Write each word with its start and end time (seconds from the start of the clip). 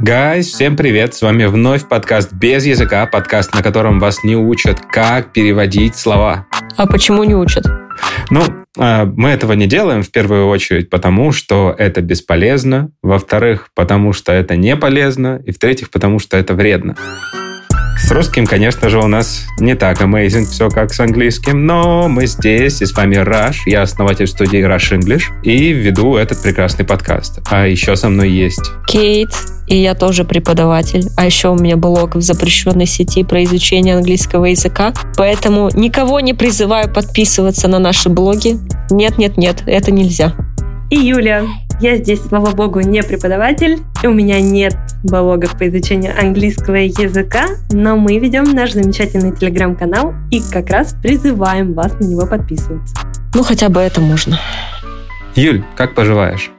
Гайс, 0.00 0.46
всем 0.46 0.76
привет! 0.76 1.14
С 1.14 1.22
вами 1.22 1.46
вновь 1.46 1.88
подкаст 1.88 2.32
«Без 2.32 2.64
языка», 2.64 3.04
подкаст, 3.06 3.52
на 3.52 3.64
котором 3.64 3.98
вас 3.98 4.22
не 4.22 4.36
учат, 4.36 4.78
как 4.80 5.32
переводить 5.32 5.96
слова. 5.96 6.46
А 6.76 6.86
почему 6.86 7.24
не 7.24 7.34
учат? 7.34 7.64
Ну, 8.30 8.44
а, 8.78 9.06
мы 9.06 9.30
этого 9.30 9.54
не 9.54 9.66
делаем 9.66 10.04
в 10.04 10.12
первую 10.12 10.46
очередь, 10.46 10.88
потому 10.88 11.32
что 11.32 11.74
это 11.76 12.00
бесполезно, 12.00 12.92
во-вторых, 13.02 13.70
потому 13.74 14.12
что 14.12 14.30
это 14.30 14.54
не 14.54 14.76
полезно, 14.76 15.42
и 15.44 15.50
в-третьих, 15.50 15.90
потому 15.90 16.20
что 16.20 16.36
это 16.36 16.54
вредно. 16.54 16.94
С 17.98 18.10
русским, 18.10 18.46
конечно 18.46 18.88
же, 18.88 18.98
у 19.00 19.06
нас 19.06 19.44
не 19.58 19.74
так 19.74 20.00
amazing 20.00 20.46
все, 20.46 20.70
как 20.70 20.94
с 20.94 21.00
английским, 21.00 21.66
но 21.66 22.08
мы 22.08 22.26
здесь, 22.26 22.80
и 22.80 22.86
с 22.86 22.92
вами 22.94 23.16
Раш, 23.16 23.66
я 23.66 23.82
основатель 23.82 24.26
студии 24.26 24.60
Rush 24.60 24.98
English, 24.98 25.24
и 25.42 25.72
веду 25.72 26.16
этот 26.16 26.42
прекрасный 26.42 26.84
подкаст. 26.84 27.40
А 27.50 27.66
еще 27.66 27.96
со 27.96 28.08
мной 28.08 28.30
есть... 28.30 28.70
Кейт, 28.86 29.30
и 29.66 29.76
я 29.76 29.94
тоже 29.94 30.24
преподаватель. 30.24 31.08
А 31.16 31.26
еще 31.26 31.48
у 31.48 31.56
меня 31.56 31.76
блог 31.76 32.16
в 32.16 32.22
запрещенной 32.22 32.86
сети 32.86 33.24
про 33.24 33.44
изучение 33.44 33.96
английского 33.96 34.46
языка. 34.46 34.94
Поэтому 35.16 35.68
никого 35.74 36.20
не 36.20 36.32
призываю 36.32 36.90
подписываться 36.90 37.68
на 37.68 37.78
наши 37.78 38.08
блоги. 38.08 38.56
Нет, 38.90 39.18
нет, 39.18 39.36
нет, 39.36 39.62
это 39.66 39.90
нельзя. 39.90 40.34
И 40.90 40.96
Юля. 40.96 41.44
Я 41.80 41.96
здесь, 41.96 42.20
слава 42.22 42.50
богу, 42.56 42.80
не 42.80 43.04
преподаватель, 43.04 43.78
и 44.02 44.08
у 44.08 44.12
меня 44.12 44.40
нет 44.40 44.74
блогов 45.04 45.56
по 45.56 45.68
изучению 45.68 46.12
английского 46.18 46.74
языка, 46.74 47.46
но 47.70 47.96
мы 47.96 48.18
ведем 48.18 48.42
наш 48.52 48.72
замечательный 48.72 49.32
телеграм-канал 49.32 50.12
и 50.32 50.40
как 50.40 50.70
раз 50.70 50.96
призываем 51.00 51.74
вас 51.74 51.92
на 52.00 52.04
него 52.04 52.26
подписываться. 52.26 52.96
Ну, 53.32 53.44
хотя 53.44 53.68
бы 53.68 53.78
это 53.78 54.00
можно. 54.00 54.40
Юль, 55.36 55.62
как 55.76 55.94
поживаешь? 55.94 56.50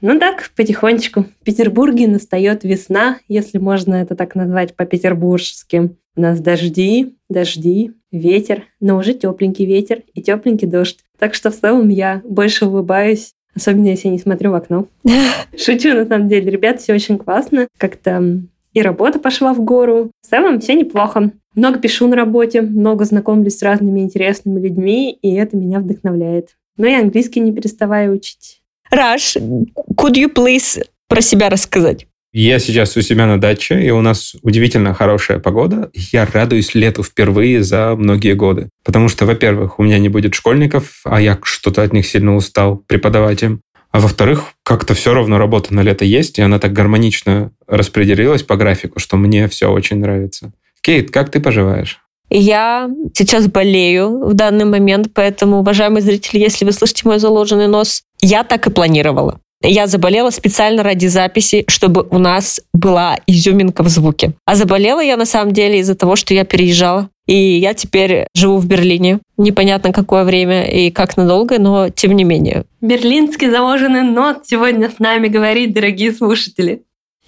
Ну 0.00 0.18
так, 0.18 0.50
потихонечку. 0.56 1.24
В 1.42 1.44
Петербурге 1.44 2.08
настает 2.08 2.64
весна, 2.64 3.18
если 3.28 3.58
можно 3.58 3.96
это 3.96 4.16
так 4.16 4.34
назвать 4.34 4.74
по-петербургски. 4.74 5.94
У 6.16 6.20
нас 6.22 6.40
дожди, 6.40 7.18
дожди, 7.28 7.92
ветер, 8.10 8.62
но 8.80 8.96
уже 8.96 9.12
тепленький 9.12 9.66
ветер 9.66 10.04
и 10.14 10.22
тепленький 10.22 10.66
дождь. 10.66 11.00
Так 11.18 11.34
что 11.34 11.50
в 11.50 11.54
целом 11.54 11.90
я 11.90 12.22
больше 12.24 12.64
улыбаюсь 12.64 13.34
Особенно, 13.54 13.88
если 13.88 14.08
я 14.08 14.12
не 14.12 14.18
смотрю 14.18 14.50
в 14.50 14.54
окно. 14.54 14.86
Шучу, 15.56 15.94
на 15.94 16.06
самом 16.06 16.28
деле. 16.28 16.50
Ребят, 16.50 16.80
все 16.80 16.94
очень 16.94 17.18
классно. 17.18 17.68
Как-то 17.78 18.42
и 18.72 18.80
работа 18.80 19.18
пошла 19.18 19.52
в 19.52 19.60
гору. 19.60 20.10
В 20.22 20.26
целом 20.28 20.60
все 20.60 20.74
неплохо. 20.74 21.32
Много 21.54 21.78
пишу 21.78 22.08
на 22.08 22.16
работе, 22.16 22.62
много 22.62 23.04
знакомлюсь 23.04 23.58
с 23.58 23.62
разными 23.62 24.00
интересными 24.00 24.60
людьми, 24.60 25.12
и 25.12 25.34
это 25.34 25.56
меня 25.56 25.80
вдохновляет. 25.80 26.56
Но 26.78 26.86
и 26.86 26.94
английский 26.94 27.40
не 27.40 27.52
переставаю 27.52 28.14
учить. 28.14 28.62
Раш, 28.90 29.36
could 29.36 30.14
you 30.14 30.32
please 30.32 30.82
про 31.08 31.20
себя 31.20 31.50
рассказать? 31.50 32.06
Я 32.32 32.58
сейчас 32.58 32.96
у 32.96 33.02
себя 33.02 33.26
на 33.26 33.38
даче, 33.38 33.78
и 33.82 33.90
у 33.90 34.00
нас 34.00 34.34
удивительно 34.40 34.94
хорошая 34.94 35.38
погода. 35.38 35.90
Я 35.92 36.24
радуюсь 36.24 36.74
лету 36.74 37.02
впервые 37.02 37.62
за 37.62 37.94
многие 37.94 38.32
годы. 38.34 38.70
Потому 38.84 39.10
что, 39.10 39.26
во-первых, 39.26 39.78
у 39.78 39.82
меня 39.82 39.98
не 39.98 40.08
будет 40.08 40.34
школьников, 40.34 41.02
а 41.04 41.20
я 41.20 41.38
что-то 41.42 41.82
от 41.82 41.92
них 41.92 42.06
сильно 42.06 42.34
устал 42.34 42.76
преподавать 42.86 43.42
им. 43.42 43.60
А 43.90 44.00
во-вторых, 44.00 44.44
как-то 44.64 44.94
все 44.94 45.12
равно 45.12 45.36
работа 45.36 45.74
на 45.74 45.82
лето 45.82 46.06
есть, 46.06 46.38
и 46.38 46.42
она 46.42 46.58
так 46.58 46.72
гармонично 46.72 47.52
распределилась 47.66 48.42
по 48.42 48.56
графику, 48.56 48.98
что 48.98 49.18
мне 49.18 49.46
все 49.48 49.70
очень 49.70 49.98
нравится. 49.98 50.52
Кейт, 50.80 51.10
как 51.10 51.30
ты 51.30 51.38
поживаешь? 51.38 52.00
Я 52.30 52.88
сейчас 53.12 53.46
болею 53.46 54.26
в 54.26 54.32
данный 54.32 54.64
момент, 54.64 55.08
поэтому, 55.12 55.58
уважаемые 55.58 56.00
зрители, 56.00 56.40
если 56.40 56.64
вы 56.64 56.72
слышите 56.72 57.02
мой 57.04 57.18
заложенный 57.18 57.68
нос, 57.68 58.04
я 58.22 58.42
так 58.42 58.66
и 58.66 58.70
планировала. 58.70 59.38
Я 59.62 59.86
заболела 59.86 60.30
специально 60.30 60.82
ради 60.82 61.06
записи, 61.06 61.64
чтобы 61.68 62.06
у 62.10 62.18
нас 62.18 62.60
была 62.72 63.18
изюминка 63.26 63.82
в 63.82 63.88
звуке. 63.88 64.32
А 64.44 64.54
заболела 64.54 65.00
я 65.00 65.16
на 65.16 65.24
самом 65.24 65.52
деле 65.52 65.78
из-за 65.78 65.94
того, 65.94 66.16
что 66.16 66.34
я 66.34 66.44
переезжала. 66.44 67.08
И 67.26 67.36
я 67.36 67.72
теперь 67.72 68.26
живу 68.34 68.58
в 68.58 68.66
Берлине. 68.66 69.20
Непонятно 69.36 69.92
какое 69.92 70.24
время 70.24 70.64
и 70.64 70.90
как 70.90 71.16
надолго, 71.16 71.58
но 71.60 71.88
тем 71.88 72.12
не 72.12 72.24
менее. 72.24 72.64
Берлинский 72.80 73.48
заложенный 73.48 74.02
нот 74.02 74.42
сегодня 74.46 74.90
с 74.90 74.98
нами 74.98 75.28
говорит, 75.28 75.72
дорогие 75.72 76.12
слушатели. 76.12 76.82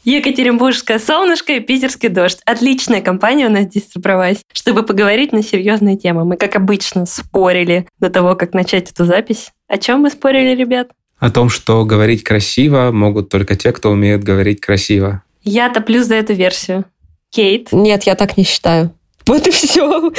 Екатеринбургское 0.05 0.99
солнышко 0.99 1.55
и 1.55 1.61
питерский 1.61 2.11
дождь. 2.11 2.41
Отличная 2.45 3.01
компания 3.01 3.47
у 3.47 3.51
нас 3.51 3.65
здесь 3.65 3.91
собралась, 3.91 4.43
чтобы 4.53 4.83
поговорить 4.83 5.33
на 5.33 5.43
серьезные 5.43 5.97
темы. 5.97 6.27
Мы, 6.27 6.37
как 6.37 6.57
обычно, 6.57 7.07
спорили 7.07 7.87
до 8.01 8.11
того, 8.11 8.35
как 8.35 8.53
начать 8.53 8.91
эту 8.91 9.07
запись. 9.07 9.53
О 9.67 9.79
чем 9.79 10.01
мы 10.01 10.11
спорили, 10.11 10.55
ребят? 10.55 10.89
О 11.25 11.31
том, 11.31 11.49
что 11.49 11.87
говорить 11.87 12.23
красиво 12.23 12.91
могут 12.93 13.31
только 13.31 13.57
те, 13.57 13.73
кто 13.73 13.91
умеет 13.91 14.23
говорить 14.23 14.61
красиво. 14.61 15.23
Я 15.43 15.71
топлю 15.71 16.05
за 16.05 16.17
эту 16.17 16.35
версию. 16.35 16.85
Кейт? 17.31 17.73
Нет, 17.73 18.03
я 18.03 18.15
так 18.15 18.37
не 18.37 18.45
считаю. 18.45 18.93
Вот 19.27 19.47
и 19.47 19.51
все. 19.51 20.13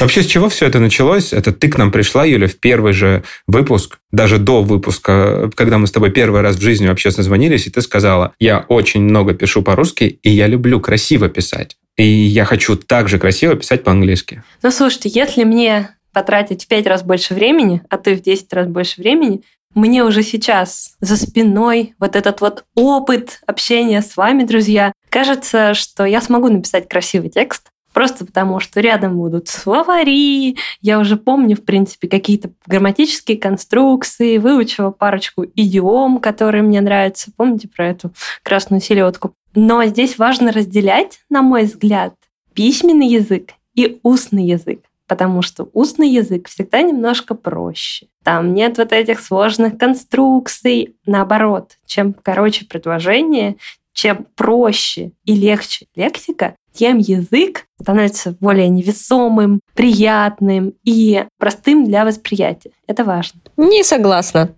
Вообще, 0.00 0.20
с 0.24 0.26
чего 0.26 0.48
все 0.48 0.66
это 0.66 0.80
началось? 0.80 1.32
Это 1.32 1.52
ты 1.52 1.68
к 1.68 1.78
нам 1.78 1.92
пришла, 1.92 2.24
Юля, 2.24 2.48
в 2.48 2.56
первый 2.56 2.92
же 2.92 3.22
выпуск, 3.46 4.00
даже 4.10 4.38
до 4.38 4.62
выпуска, 4.62 5.48
когда 5.54 5.78
мы 5.78 5.86
с 5.86 5.92
тобой 5.92 6.10
первый 6.10 6.40
раз 6.40 6.56
в 6.56 6.60
жизни 6.60 6.88
вообще 6.88 7.12
созвонились, 7.12 7.68
и 7.68 7.70
ты 7.70 7.80
сказала, 7.80 8.32
я 8.40 8.64
очень 8.66 9.02
много 9.02 9.34
пишу 9.34 9.62
по-русски, 9.62 10.18
и 10.24 10.30
я 10.30 10.48
люблю 10.48 10.80
красиво 10.80 11.28
писать. 11.28 11.76
И 11.96 12.04
я 12.04 12.44
хочу 12.44 12.74
также 12.74 13.20
красиво 13.20 13.54
писать 13.54 13.84
по-английски. 13.84 14.42
Ну, 14.64 14.72
слушайте, 14.72 15.08
если 15.08 15.44
мне 15.44 15.90
потратить 16.12 16.64
в 16.64 16.66
пять 16.66 16.88
раз 16.88 17.04
больше 17.04 17.34
времени, 17.34 17.82
а 17.88 17.96
ты 17.96 18.16
в 18.16 18.22
10 18.22 18.52
раз 18.52 18.66
больше 18.66 19.00
времени, 19.00 19.42
мне 19.74 20.04
уже 20.04 20.22
сейчас 20.22 20.96
за 21.00 21.16
спиной 21.16 21.94
вот 21.98 22.16
этот 22.16 22.40
вот 22.40 22.64
опыт 22.74 23.40
общения 23.46 24.02
с 24.02 24.16
вами, 24.16 24.44
друзья, 24.44 24.92
кажется, 25.08 25.74
что 25.74 26.04
я 26.04 26.20
смогу 26.20 26.48
написать 26.48 26.88
красивый 26.88 27.30
текст, 27.30 27.70
просто 27.92 28.24
потому 28.24 28.60
что 28.60 28.80
рядом 28.80 29.16
будут 29.16 29.48
словари, 29.48 30.56
я 30.80 30.98
уже 30.98 31.16
помню, 31.16 31.56
в 31.56 31.64
принципе, 31.64 32.08
какие-то 32.08 32.50
грамматические 32.66 33.36
конструкции, 33.36 34.38
выучила 34.38 34.90
парочку 34.90 35.44
идиом, 35.54 36.18
которые 36.18 36.62
мне 36.62 36.80
нравятся. 36.80 37.30
Помните 37.36 37.68
про 37.68 37.88
эту 37.88 38.12
красную 38.42 38.80
селедку? 38.80 39.34
Но 39.54 39.84
здесь 39.84 40.18
важно 40.18 40.52
разделять, 40.52 41.20
на 41.30 41.42
мой 41.42 41.64
взгляд, 41.64 42.14
письменный 42.54 43.08
язык 43.08 43.50
и 43.74 43.98
устный 44.02 44.44
язык 44.44 44.80
потому 45.08 45.42
что 45.42 45.68
устный 45.72 46.08
язык 46.08 46.48
всегда 46.48 46.82
немножко 46.82 47.34
проще. 47.34 48.06
Там 48.22 48.54
нет 48.54 48.78
вот 48.78 48.92
этих 48.92 49.20
сложных 49.20 49.78
конструкций. 49.78 50.94
Наоборот, 51.06 51.78
чем 51.86 52.14
короче 52.22 52.66
предложение, 52.66 53.56
чем 53.92 54.26
проще 54.36 55.12
и 55.24 55.34
легче 55.34 55.86
лексика, 55.96 56.54
тем 56.72 56.98
язык 56.98 57.64
становится 57.80 58.36
более 58.38 58.68
невесомым, 58.68 59.60
приятным 59.74 60.74
и 60.84 61.24
простым 61.38 61.84
для 61.86 62.04
восприятия. 62.04 62.70
Это 62.86 63.02
важно. 63.02 63.40
Не 63.56 63.82
согласна 63.82 64.54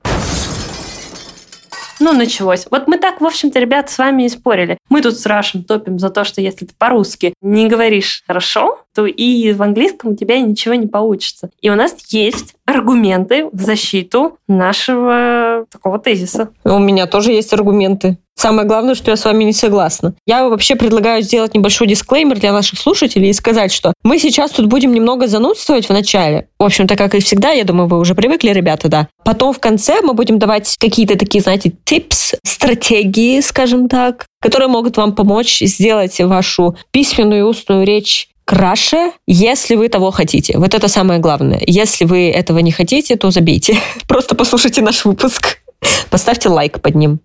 ну, 2.00 2.12
началось. 2.12 2.66
Вот 2.70 2.88
мы 2.88 2.98
так, 2.98 3.20
в 3.20 3.26
общем-то, 3.26 3.58
ребят, 3.60 3.90
с 3.90 3.98
вами 3.98 4.24
и 4.24 4.28
спорили. 4.28 4.78
Мы 4.88 5.02
тут 5.02 5.18
с 5.18 5.26
Рашем 5.26 5.62
топим 5.62 5.98
за 5.98 6.10
то, 6.10 6.24
что 6.24 6.40
если 6.40 6.64
ты 6.64 6.74
по-русски 6.76 7.34
не 7.42 7.68
говоришь 7.68 8.24
хорошо, 8.26 8.80
то 8.94 9.06
и 9.06 9.52
в 9.52 9.62
английском 9.62 10.12
у 10.12 10.16
тебя 10.16 10.40
ничего 10.40 10.74
не 10.74 10.86
получится. 10.86 11.50
И 11.60 11.70
у 11.70 11.74
нас 11.74 11.94
есть 12.08 12.54
аргументы 12.66 13.48
в 13.52 13.60
защиту 13.60 14.38
нашего 14.48 15.66
такого 15.70 15.98
тезиса. 15.98 16.50
У 16.64 16.78
меня 16.78 17.06
тоже 17.06 17.32
есть 17.32 17.52
аргументы. 17.52 18.18
Самое 18.40 18.66
главное, 18.66 18.94
что 18.94 19.10
я 19.10 19.18
с 19.18 19.24
вами 19.26 19.44
не 19.44 19.52
согласна. 19.52 20.14
Я 20.24 20.48
вообще 20.48 20.74
предлагаю 20.74 21.22
сделать 21.22 21.52
небольшой 21.52 21.86
дисклеймер 21.86 22.40
для 22.40 22.54
наших 22.54 22.78
слушателей 22.78 23.28
и 23.28 23.34
сказать, 23.34 23.70
что 23.70 23.92
мы 24.02 24.18
сейчас 24.18 24.52
тут 24.52 24.64
будем 24.64 24.94
немного 24.94 25.26
занудствовать 25.26 25.90
в 25.90 25.92
начале. 25.92 26.48
В 26.58 26.64
общем-то, 26.64 26.96
как 26.96 27.14
и 27.14 27.20
всегда, 27.20 27.50
я 27.50 27.64
думаю, 27.64 27.86
вы 27.86 27.98
уже 27.98 28.14
привыкли, 28.14 28.48
ребята, 28.50 28.88
да. 28.88 29.08
Потом 29.24 29.52
в 29.52 29.58
конце 29.58 30.00
мы 30.00 30.14
будем 30.14 30.38
давать 30.38 30.74
какие-то 30.78 31.18
такие, 31.18 31.42
знаете, 31.42 31.70
типс, 31.84 32.34
стратегии, 32.42 33.40
скажем 33.40 33.90
так, 33.90 34.24
которые 34.40 34.68
могут 34.68 34.96
вам 34.96 35.14
помочь 35.14 35.60
сделать 35.60 36.18
вашу 36.20 36.76
письменную 36.92 37.40
и 37.40 37.44
устную 37.44 37.84
речь 37.84 38.29
краше, 38.50 39.12
если 39.28 39.76
вы 39.76 39.88
того 39.88 40.10
хотите. 40.10 40.58
Вот 40.58 40.74
это 40.74 40.88
самое 40.88 41.20
главное. 41.20 41.62
Если 41.68 42.04
вы 42.04 42.30
этого 42.30 42.58
не 42.58 42.72
хотите, 42.72 43.14
то 43.14 43.30
забейте. 43.30 43.78
Просто 44.08 44.34
послушайте 44.34 44.82
наш 44.82 45.04
выпуск. 45.04 45.58
Поставьте 46.10 46.48
лайк 46.48 46.80
под 46.80 46.96
ним. 46.96 47.20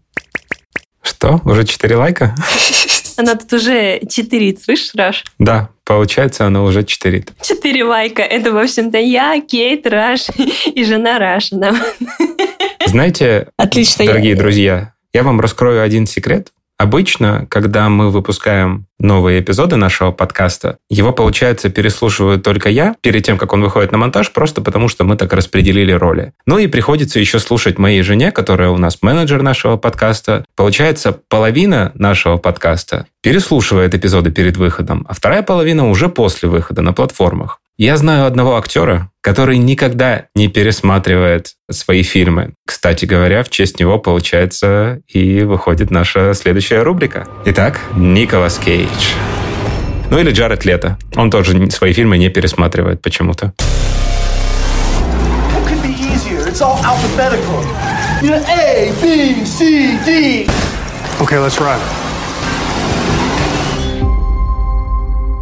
Что? 1.01 1.41
Уже 1.43 1.65
4 1.65 1.95
лайка? 1.95 2.35
Она 3.17 3.33
тут 3.33 3.51
уже 3.53 4.01
4, 4.07 4.57
слышишь, 4.63 4.91
Раш? 4.93 5.23
Да, 5.39 5.69
получается, 5.83 6.45
она 6.45 6.61
уже 6.63 6.83
4. 6.83 7.25
4 7.41 7.83
лайка. 7.85 8.21
Это, 8.21 8.51
в 8.51 8.57
общем-то, 8.57 8.97
я, 8.97 9.39
Кейт, 9.39 9.87
Раш 9.87 10.27
и 10.75 10.83
жена 10.83 11.17
Раша. 11.17 11.55
Знаете, 12.85 13.47
Отлично, 13.57 14.05
дорогие 14.05 14.31
я... 14.31 14.37
друзья, 14.37 14.93
я 15.13 15.23
вам 15.23 15.39
раскрою 15.39 15.81
один 15.81 16.05
секрет. 16.05 16.49
Обычно, 16.77 17.47
когда 17.49 17.87
мы 17.87 18.11
выпускаем 18.11 18.87
новые 18.99 19.39
эпизоды 19.39 19.77
нашего 19.77 20.11
подкаста, 20.11 20.77
его, 20.89 21.13
получается, 21.13 21.69
переслушиваю 21.69 22.39
только 22.39 22.69
я 22.69 22.95
перед 23.01 23.23
тем, 23.23 23.37
как 23.37 23.53
он 23.53 23.61
выходит 23.61 23.93
на 23.93 23.97
монтаж, 23.97 24.31
просто 24.33 24.61
потому 24.61 24.89
что 24.89 25.05
мы 25.05 25.15
так 25.15 25.31
распределили 25.31 25.93
роли. 25.93 26.33
Ну 26.45 26.57
и 26.57 26.67
приходится 26.67 27.19
еще 27.19 27.39
слушать 27.39 27.77
моей 27.77 28.01
жене, 28.01 28.31
которая 28.31 28.69
у 28.69 28.77
нас 28.77 29.01
менеджер 29.01 29.41
нашего 29.41 29.77
подкаста. 29.77 30.43
Получается, 30.55 31.17
половина 31.29 31.91
нашего 31.95 32.37
подкаста 32.37 33.07
переслушивает 33.21 33.95
эпизоды 33.95 34.31
перед 34.31 34.57
выходом, 34.57 35.05
а 35.07 35.13
вторая 35.13 35.43
половина 35.43 35.89
уже 35.89 36.09
после 36.09 36.49
выхода 36.49 36.81
на 36.81 36.91
платформах. 36.91 37.59
Я 37.77 37.97
знаю 37.97 38.25
одного 38.25 38.55
актера, 38.55 39.09
который 39.19 39.57
никогда 39.57 40.27
не 40.33 40.47
пересматривает 40.47 41.55
свои 41.69 42.03
фильмы. 42.03 42.53
Кстати 42.65 43.03
говоря, 43.03 43.43
в 43.43 43.49
честь 43.49 43.81
него, 43.81 43.99
получается, 43.99 45.01
и 45.09 45.41
выходит 45.41 45.91
наша 45.91 46.33
следующая 46.35 46.83
рубрика. 46.83 47.27
Итак, 47.43 47.81
Николас 47.97 48.57
Кейдж. 48.59 49.11
Ну 50.09 50.17
или 50.17 50.31
Джаред 50.31 50.63
Лето. 50.63 50.97
Он 51.17 51.29
тоже 51.29 51.69
свои 51.69 51.91
фильмы 51.91 52.17
не 52.17 52.29
пересматривает 52.29 53.01
почему-то. 53.01 53.53
Okay, 61.19 61.39
let's 61.45 61.59
ride. 61.59 61.81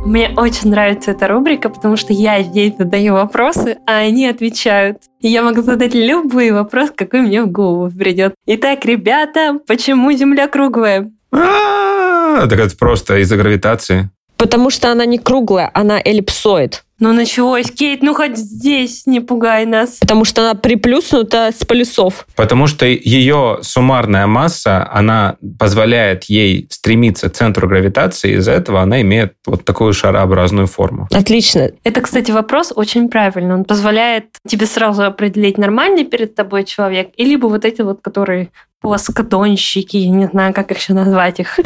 Мне 0.06 0.34
очень 0.36 0.70
нравится 0.70 1.12
эта 1.12 1.28
рубрика, 1.28 1.70
потому 1.70 1.96
что 1.96 2.12
я 2.12 2.44
здесь 2.44 2.74
задаю 2.78 3.14
вопросы, 3.14 3.78
а 3.88 4.00
они 4.00 4.28
отвечают. 4.28 4.98
И 5.22 5.30
я 5.30 5.44
могу 5.44 5.62
задать 5.62 5.94
любой 5.94 6.52
вопрос, 6.52 6.92
какой 6.96 7.22
мне 7.22 7.42
в 7.42 7.50
голову 7.50 7.90
придет. 7.90 8.36
Итак, 8.46 8.84
ребята, 8.86 9.60
почему 9.66 10.12
Земля 10.12 10.48
круглая? 10.50 11.10
А, 11.32 12.48
так 12.48 12.60
это 12.60 12.76
просто 12.78 13.18
из-за 13.20 13.38
гравитации. 13.38 14.10
Потому 14.38 14.70
что 14.70 14.92
она 14.92 15.06
не 15.06 15.18
круглая, 15.18 15.70
она 15.74 16.00
эллипсоид. 16.04 16.84
Ну 17.00 17.12
началось, 17.12 17.70
Кейт, 17.70 18.02
ну 18.02 18.14
хоть 18.14 18.38
здесь 18.38 19.06
не 19.06 19.20
пугай 19.20 19.66
нас. 19.66 19.98
Потому 20.00 20.24
что 20.24 20.42
она 20.42 20.54
приплюснута 20.54 21.52
с 21.52 21.66
полюсов. 21.66 22.26
Потому 22.36 22.68
что 22.68 22.86
ее 22.86 23.58
суммарная 23.62 24.26
масса, 24.26 24.90
она 24.90 25.36
позволяет 25.60 26.26
ей 26.26 26.66
стремиться 26.70 27.30
к 27.30 27.34
центру 27.34 27.68
гравитации, 27.68 28.38
из-за 28.38 28.52
этого 28.54 28.82
она 28.82 29.02
имеет 29.02 29.34
вот 29.46 29.66
такую 29.66 29.92
шарообразную 29.92 30.68
форму. 30.68 31.10
Отлично. 31.12 31.72
Это, 31.84 32.00
кстати, 32.00 32.32
вопрос 32.32 32.72
очень 32.74 33.10
правильный. 33.10 33.56
Он 33.56 33.66
позволяет 33.66 34.28
тебе 34.48 34.66
сразу 34.66 35.04
определить, 35.04 35.58
нормальный 35.58 36.06
перед 36.06 36.36
тобой 36.36 36.64
человек, 36.64 37.10
или 37.18 37.34
либо 37.34 37.48
вот 37.48 37.66
эти 37.66 37.82
вот, 37.82 38.00
которые 38.02 38.52
плоскодонщики, 38.80 39.98
я 39.98 40.10
не 40.12 40.28
знаю, 40.28 40.54
как 40.54 40.70
еще 40.70 40.94
назвать 40.94 41.40
их. 41.40 41.60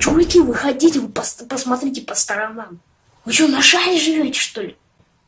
Чуваки, 0.00 0.40
выходите, 0.40 0.98
вы 0.98 1.08
пос 1.08 1.44
посмотрите 1.46 2.00
по 2.00 2.14
сторонам. 2.14 2.80
Вы 3.26 3.32
что, 3.32 3.48
на 3.48 3.60
шаре 3.60 3.98
живете, 3.98 4.40
что 4.40 4.62
ли? 4.62 4.76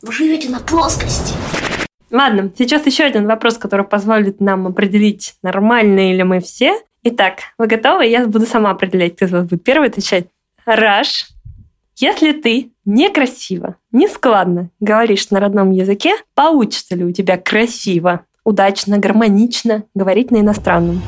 Вы 0.01 0.13
живете 0.13 0.49
на 0.49 0.61
плоскости. 0.61 1.35
Ладно, 2.11 2.51
сейчас 2.57 2.87
еще 2.87 3.05
один 3.05 3.27
вопрос, 3.27 3.59
который 3.59 3.85
позволит 3.85 4.41
нам 4.41 4.67
определить, 4.67 5.35
нормальные 5.43 6.17
ли 6.17 6.23
мы 6.23 6.41
все. 6.41 6.81
Итак, 7.03 7.41
вы 7.59 7.67
готовы? 7.67 8.07
Я 8.07 8.27
буду 8.27 8.47
сама 8.47 8.71
определять, 8.71 9.17
кто 9.17 9.27
из 9.27 9.33
вас 9.33 9.45
будет 9.45 9.63
первый 9.63 9.89
отвечать. 9.89 10.29
Раш, 10.65 11.29
если 11.97 12.33
ты 12.33 12.73
некрасиво, 12.87 13.77
нескладно 13.93 14.71
говоришь 14.81 15.29
на 15.31 15.39
родном 15.39 15.71
языке, 15.71 16.15
получится 16.35 16.95
ли 16.95 17.05
у 17.05 17.13
тебя 17.13 17.37
красиво, 17.37 18.25
удачно, 18.43 18.97
гармонично 18.97 19.85
говорить 19.95 20.31
на 20.31 20.39
иностранном? 20.39 21.03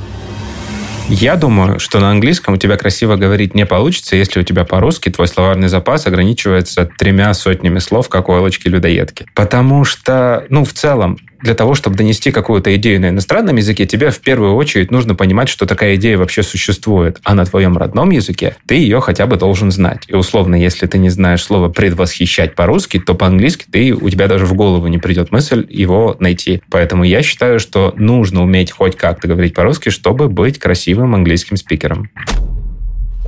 Я 1.08 1.36
думаю, 1.36 1.78
что 1.78 2.00
на 2.00 2.10
английском 2.10 2.54
у 2.54 2.56
тебя 2.56 2.76
красиво 2.76 3.16
говорить 3.16 3.54
не 3.54 3.66
получится, 3.66 4.16
если 4.16 4.40
у 4.40 4.42
тебя 4.42 4.64
по-русски 4.64 5.10
твой 5.10 5.28
словарный 5.28 5.68
запас 5.68 6.06
ограничивается 6.06 6.88
тремя 6.98 7.34
сотнями 7.34 7.78
слов, 7.78 8.08
как 8.08 8.28
у 8.28 8.32
Элочки-людоедки. 8.32 9.26
Потому 9.34 9.84
что, 9.84 10.46
ну, 10.48 10.64
в 10.64 10.72
целом, 10.72 11.18
для 11.44 11.54
того, 11.54 11.74
чтобы 11.74 11.96
донести 11.96 12.32
какую-то 12.32 12.74
идею 12.76 13.00
на 13.02 13.10
иностранном 13.10 13.56
языке, 13.56 13.84
тебе 13.84 14.10
в 14.10 14.18
первую 14.20 14.54
очередь 14.54 14.90
нужно 14.90 15.14
понимать, 15.14 15.50
что 15.50 15.66
такая 15.66 15.96
идея 15.96 16.16
вообще 16.16 16.42
существует. 16.42 17.20
А 17.22 17.34
на 17.34 17.44
твоем 17.44 17.76
родном 17.76 18.10
языке 18.10 18.56
ты 18.66 18.76
ее 18.76 19.00
хотя 19.02 19.26
бы 19.26 19.36
должен 19.36 19.70
знать. 19.70 20.04
И 20.08 20.14
условно, 20.14 20.54
если 20.54 20.86
ты 20.86 20.96
не 20.96 21.10
знаешь 21.10 21.44
слово 21.44 21.68
«предвосхищать» 21.68 22.54
по-русски, 22.54 22.98
то 22.98 23.14
по-английски 23.14 23.66
ты, 23.70 23.92
у 23.92 24.08
тебя 24.08 24.26
даже 24.26 24.46
в 24.46 24.54
голову 24.54 24.86
не 24.86 24.96
придет 24.96 25.32
мысль 25.32 25.66
его 25.68 26.16
найти. 26.18 26.62
Поэтому 26.70 27.04
я 27.04 27.22
считаю, 27.22 27.60
что 27.60 27.92
нужно 27.98 28.42
уметь 28.42 28.70
хоть 28.72 28.96
как-то 28.96 29.28
говорить 29.28 29.52
по-русски, 29.52 29.90
чтобы 29.90 30.30
быть 30.30 30.58
красивым 30.58 31.14
английским 31.14 31.58
спикером. 31.58 32.08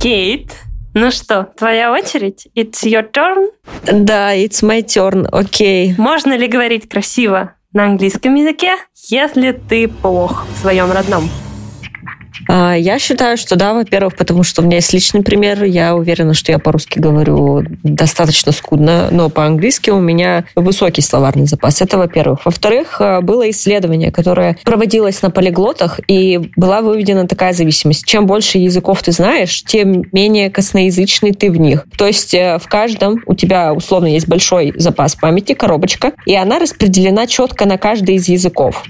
Кейт, 0.01 0.53
ну 0.95 1.11
что, 1.11 1.49
твоя 1.55 1.91
очередь? 1.91 2.47
It's 2.55 2.83
your 2.83 3.05
turn? 3.11 3.49
Да, 3.85 4.35
it's 4.35 4.63
my 4.63 4.83
turn, 4.83 5.27
окей. 5.31 5.91
Okay. 5.91 6.01
Можно 6.01 6.35
ли 6.35 6.47
говорить 6.47 6.89
красиво 6.89 7.53
на 7.73 7.85
английском 7.85 8.35
языке, 8.35 8.71
если 9.09 9.51
ты 9.51 9.87
плох 9.87 10.45
в 10.53 10.57
своем 10.61 10.91
родном? 10.91 11.29
А, 12.49 12.75
я 12.75 12.99
считаю, 12.99 13.37
что 13.37 13.55
да, 13.55 13.73
во-первых, 13.73 14.15
потому 14.15 14.43
что 14.43 14.61
у 14.61 14.65
меня 14.65 14.77
есть 14.77 14.93
личный 14.93 15.23
пример. 15.23 15.63
Я 15.63 15.95
уверена, 15.95 16.33
что 16.33 16.51
я 16.51 16.59
по-русски 16.59 16.99
говорю 16.99 17.63
достаточно 17.83 18.51
скудно, 18.51 19.09
но 19.11 19.29
по-английски 19.29 19.89
у 19.89 19.99
меня 19.99 20.45
высокий 20.55 21.01
словарный 21.01 21.45
запас. 21.45 21.81
Это 21.81 21.97
во-первых. 21.97 22.45
Во-вторых, 22.45 22.97
а, 22.99 23.21
было 23.21 23.49
исследование, 23.49 24.11
которое 24.11 24.57
проводилось 24.63 25.21
на 25.21 25.29
полиглотах, 25.29 25.99
и 26.07 26.51
была 26.55 26.81
выведена 26.81 27.27
такая 27.27 27.53
зависимость. 27.53 28.05
Чем 28.05 28.25
больше 28.25 28.57
языков 28.57 29.01
ты 29.03 29.11
знаешь, 29.11 29.63
тем 29.63 30.03
менее 30.11 30.49
косноязычный 30.49 31.33
ты 31.33 31.51
в 31.51 31.57
них. 31.57 31.85
То 31.97 32.07
есть 32.07 32.33
э, 32.33 32.57
в 32.59 32.67
каждом 32.67 33.21
у 33.25 33.35
тебя 33.35 33.73
условно 33.73 34.07
есть 34.07 34.27
большой 34.27 34.73
запас 34.75 35.15
памяти, 35.15 35.53
коробочка, 35.53 36.13
и 36.25 36.35
она 36.35 36.59
распределена 36.59 37.27
четко 37.27 37.65
на 37.65 37.77
каждый 37.77 38.15
из 38.15 38.27
языков. 38.27 38.83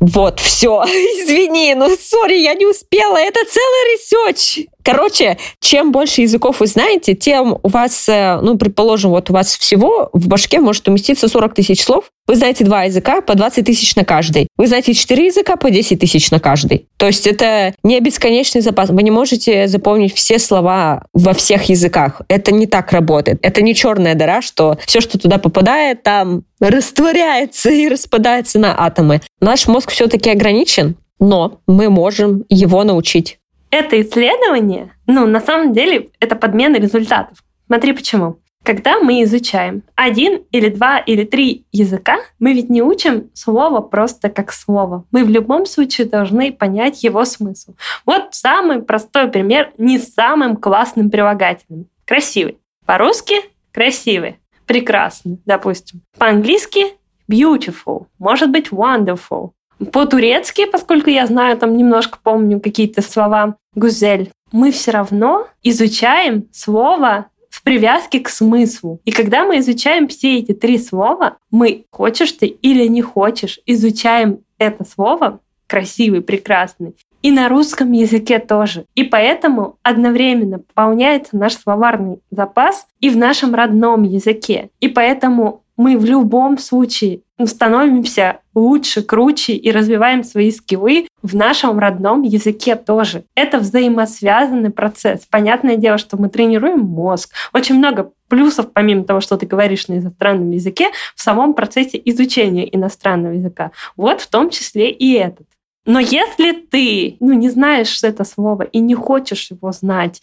Вот, 0.00 0.40
все. 0.40 0.82
Извини, 0.86 1.74
ну, 1.74 1.96
sorry, 1.96 2.38
я 2.38 2.54
не 2.54 2.66
успела. 2.66 3.16
Это 3.16 3.40
целый 3.44 3.94
research. 3.94 4.66
Короче, 4.86 5.36
чем 5.60 5.90
больше 5.90 6.20
языков 6.20 6.60
вы 6.60 6.68
знаете, 6.68 7.16
тем 7.16 7.58
у 7.60 7.68
вас, 7.68 8.08
э, 8.08 8.38
ну, 8.40 8.56
предположим, 8.56 9.10
вот 9.10 9.28
у 9.30 9.32
вас 9.32 9.56
всего 9.56 10.10
в 10.12 10.28
башке 10.28 10.60
может 10.60 10.86
уместиться 10.86 11.26
40 11.26 11.54
тысяч 11.54 11.82
слов. 11.82 12.04
Вы 12.28 12.36
знаете 12.36 12.64
два 12.64 12.84
языка 12.84 13.20
по 13.20 13.34
20 13.34 13.66
тысяч 13.66 13.96
на 13.96 14.04
каждый. 14.04 14.46
Вы 14.56 14.68
знаете 14.68 14.94
четыре 14.94 15.26
языка 15.26 15.56
по 15.56 15.72
10 15.72 15.98
тысяч 15.98 16.30
на 16.30 16.38
каждый. 16.38 16.86
То 16.98 17.08
есть 17.08 17.26
это 17.26 17.74
не 17.82 17.98
бесконечный 17.98 18.60
запас. 18.60 18.90
Вы 18.90 19.02
не 19.02 19.10
можете 19.10 19.66
запомнить 19.66 20.14
все 20.14 20.38
слова 20.38 21.04
во 21.12 21.32
всех 21.32 21.64
языках. 21.64 22.22
Это 22.28 22.52
не 22.52 22.68
так 22.68 22.92
работает. 22.92 23.40
Это 23.42 23.62
не 23.62 23.74
черная 23.74 24.14
дыра, 24.14 24.40
что 24.40 24.78
все, 24.86 25.00
что 25.00 25.18
туда 25.18 25.38
попадает, 25.38 26.04
там 26.04 26.44
растворяется 26.60 27.70
и 27.70 27.88
распадается 27.88 28.60
на 28.60 28.80
атомы. 28.86 29.20
Наш 29.40 29.66
мозг 29.66 29.90
все-таки 29.90 30.30
ограничен, 30.30 30.94
но 31.18 31.58
мы 31.66 31.90
можем 31.90 32.44
его 32.48 32.84
научить 32.84 33.40
это 33.76 34.00
исследование, 34.00 34.92
ну, 35.06 35.26
на 35.26 35.40
самом 35.40 35.72
деле, 35.72 36.10
это 36.20 36.36
подмена 36.36 36.76
результатов. 36.76 37.38
Смотри 37.66 37.92
почему. 37.92 38.38
Когда 38.64 38.98
мы 38.98 39.22
изучаем 39.22 39.84
один 39.94 40.42
или 40.50 40.68
два 40.68 40.98
или 40.98 41.24
три 41.24 41.66
языка, 41.70 42.18
мы 42.40 42.52
ведь 42.52 42.68
не 42.68 42.82
учим 42.82 43.30
слово 43.32 43.80
просто 43.80 44.28
как 44.28 44.52
слово. 44.52 45.04
Мы 45.12 45.24
в 45.24 45.28
любом 45.28 45.66
случае 45.66 46.08
должны 46.08 46.52
понять 46.52 47.04
его 47.04 47.24
смысл. 47.24 47.74
Вот 48.04 48.34
самый 48.34 48.82
простой 48.82 49.28
пример 49.28 49.72
не 49.78 50.00
самым 50.00 50.56
классным 50.56 51.10
прилагательным. 51.10 51.86
Красивый. 52.04 52.58
По-русски 52.86 53.36
красивый. 53.72 54.40
Прекрасный, 54.66 55.38
допустим. 55.46 56.02
По-английски 56.18 56.94
beautiful. 57.30 58.06
Может 58.18 58.50
быть 58.50 58.70
wonderful. 58.70 59.52
По-турецки, 59.92 60.66
поскольку 60.66 61.10
я 61.10 61.26
знаю, 61.26 61.56
там 61.58 61.76
немножко 61.76 62.18
помню 62.22 62.60
какие-то 62.60 63.02
слова, 63.02 63.56
гузель, 63.74 64.30
мы 64.52 64.70
все 64.70 64.90
равно 64.90 65.48
изучаем 65.62 66.46
слово 66.52 67.26
в 67.50 67.62
привязке 67.62 68.20
к 68.20 68.28
смыслу. 68.28 69.00
И 69.04 69.10
когда 69.10 69.44
мы 69.44 69.58
изучаем 69.58 70.08
все 70.08 70.38
эти 70.38 70.52
три 70.52 70.78
слова, 70.78 71.36
мы, 71.50 71.84
хочешь 71.90 72.32
ты 72.32 72.46
или 72.46 72.86
не 72.86 73.02
хочешь, 73.02 73.60
изучаем 73.66 74.40
это 74.58 74.84
слово 74.84 75.40
красивый, 75.66 76.20
прекрасный. 76.22 76.94
И 77.22 77.32
на 77.32 77.48
русском 77.48 77.90
языке 77.92 78.38
тоже. 78.38 78.84
И 78.94 79.02
поэтому 79.02 79.78
одновременно 79.82 80.60
пополняется 80.60 81.36
наш 81.36 81.54
словарный 81.54 82.20
запас 82.30 82.86
и 83.00 83.10
в 83.10 83.16
нашем 83.16 83.54
родном 83.54 84.04
языке. 84.04 84.70
И 84.80 84.88
поэтому 84.88 85.62
мы 85.76 85.98
в 85.98 86.04
любом 86.04 86.58
случае 86.58 87.20
становимся 87.44 88.40
лучше, 88.54 89.02
круче 89.02 89.52
и 89.52 89.70
развиваем 89.70 90.24
свои 90.24 90.50
скиллы 90.50 91.06
в 91.22 91.36
нашем 91.36 91.78
родном 91.78 92.22
языке 92.22 92.76
тоже. 92.76 93.24
Это 93.34 93.58
взаимосвязанный 93.58 94.70
процесс. 94.70 95.26
Понятное 95.30 95.76
дело, 95.76 95.98
что 95.98 96.16
мы 96.16 96.30
тренируем 96.30 96.80
мозг. 96.80 97.32
Очень 97.52 97.76
много 97.76 98.12
плюсов, 98.28 98.72
помимо 98.72 99.04
того, 99.04 99.20
что 99.20 99.36
ты 99.36 99.44
говоришь 99.44 99.88
на 99.88 99.98
иностранном 99.98 100.50
языке, 100.50 100.88
в 101.14 101.20
самом 101.20 101.52
процессе 101.52 102.00
изучения 102.06 102.74
иностранного 102.74 103.34
языка. 103.34 103.72
Вот 103.96 104.22
в 104.22 104.28
том 104.28 104.50
числе 104.50 104.90
и 104.90 105.12
этот. 105.12 105.46
Но 105.84 106.00
если 106.00 106.52
ты, 106.52 107.16
ну, 107.20 107.32
не 107.32 107.48
знаешь 107.48 108.02
это 108.02 108.24
слово 108.24 108.64
и 108.64 108.80
не 108.80 108.94
хочешь 108.94 109.50
его 109.52 109.70
знать, 109.70 110.20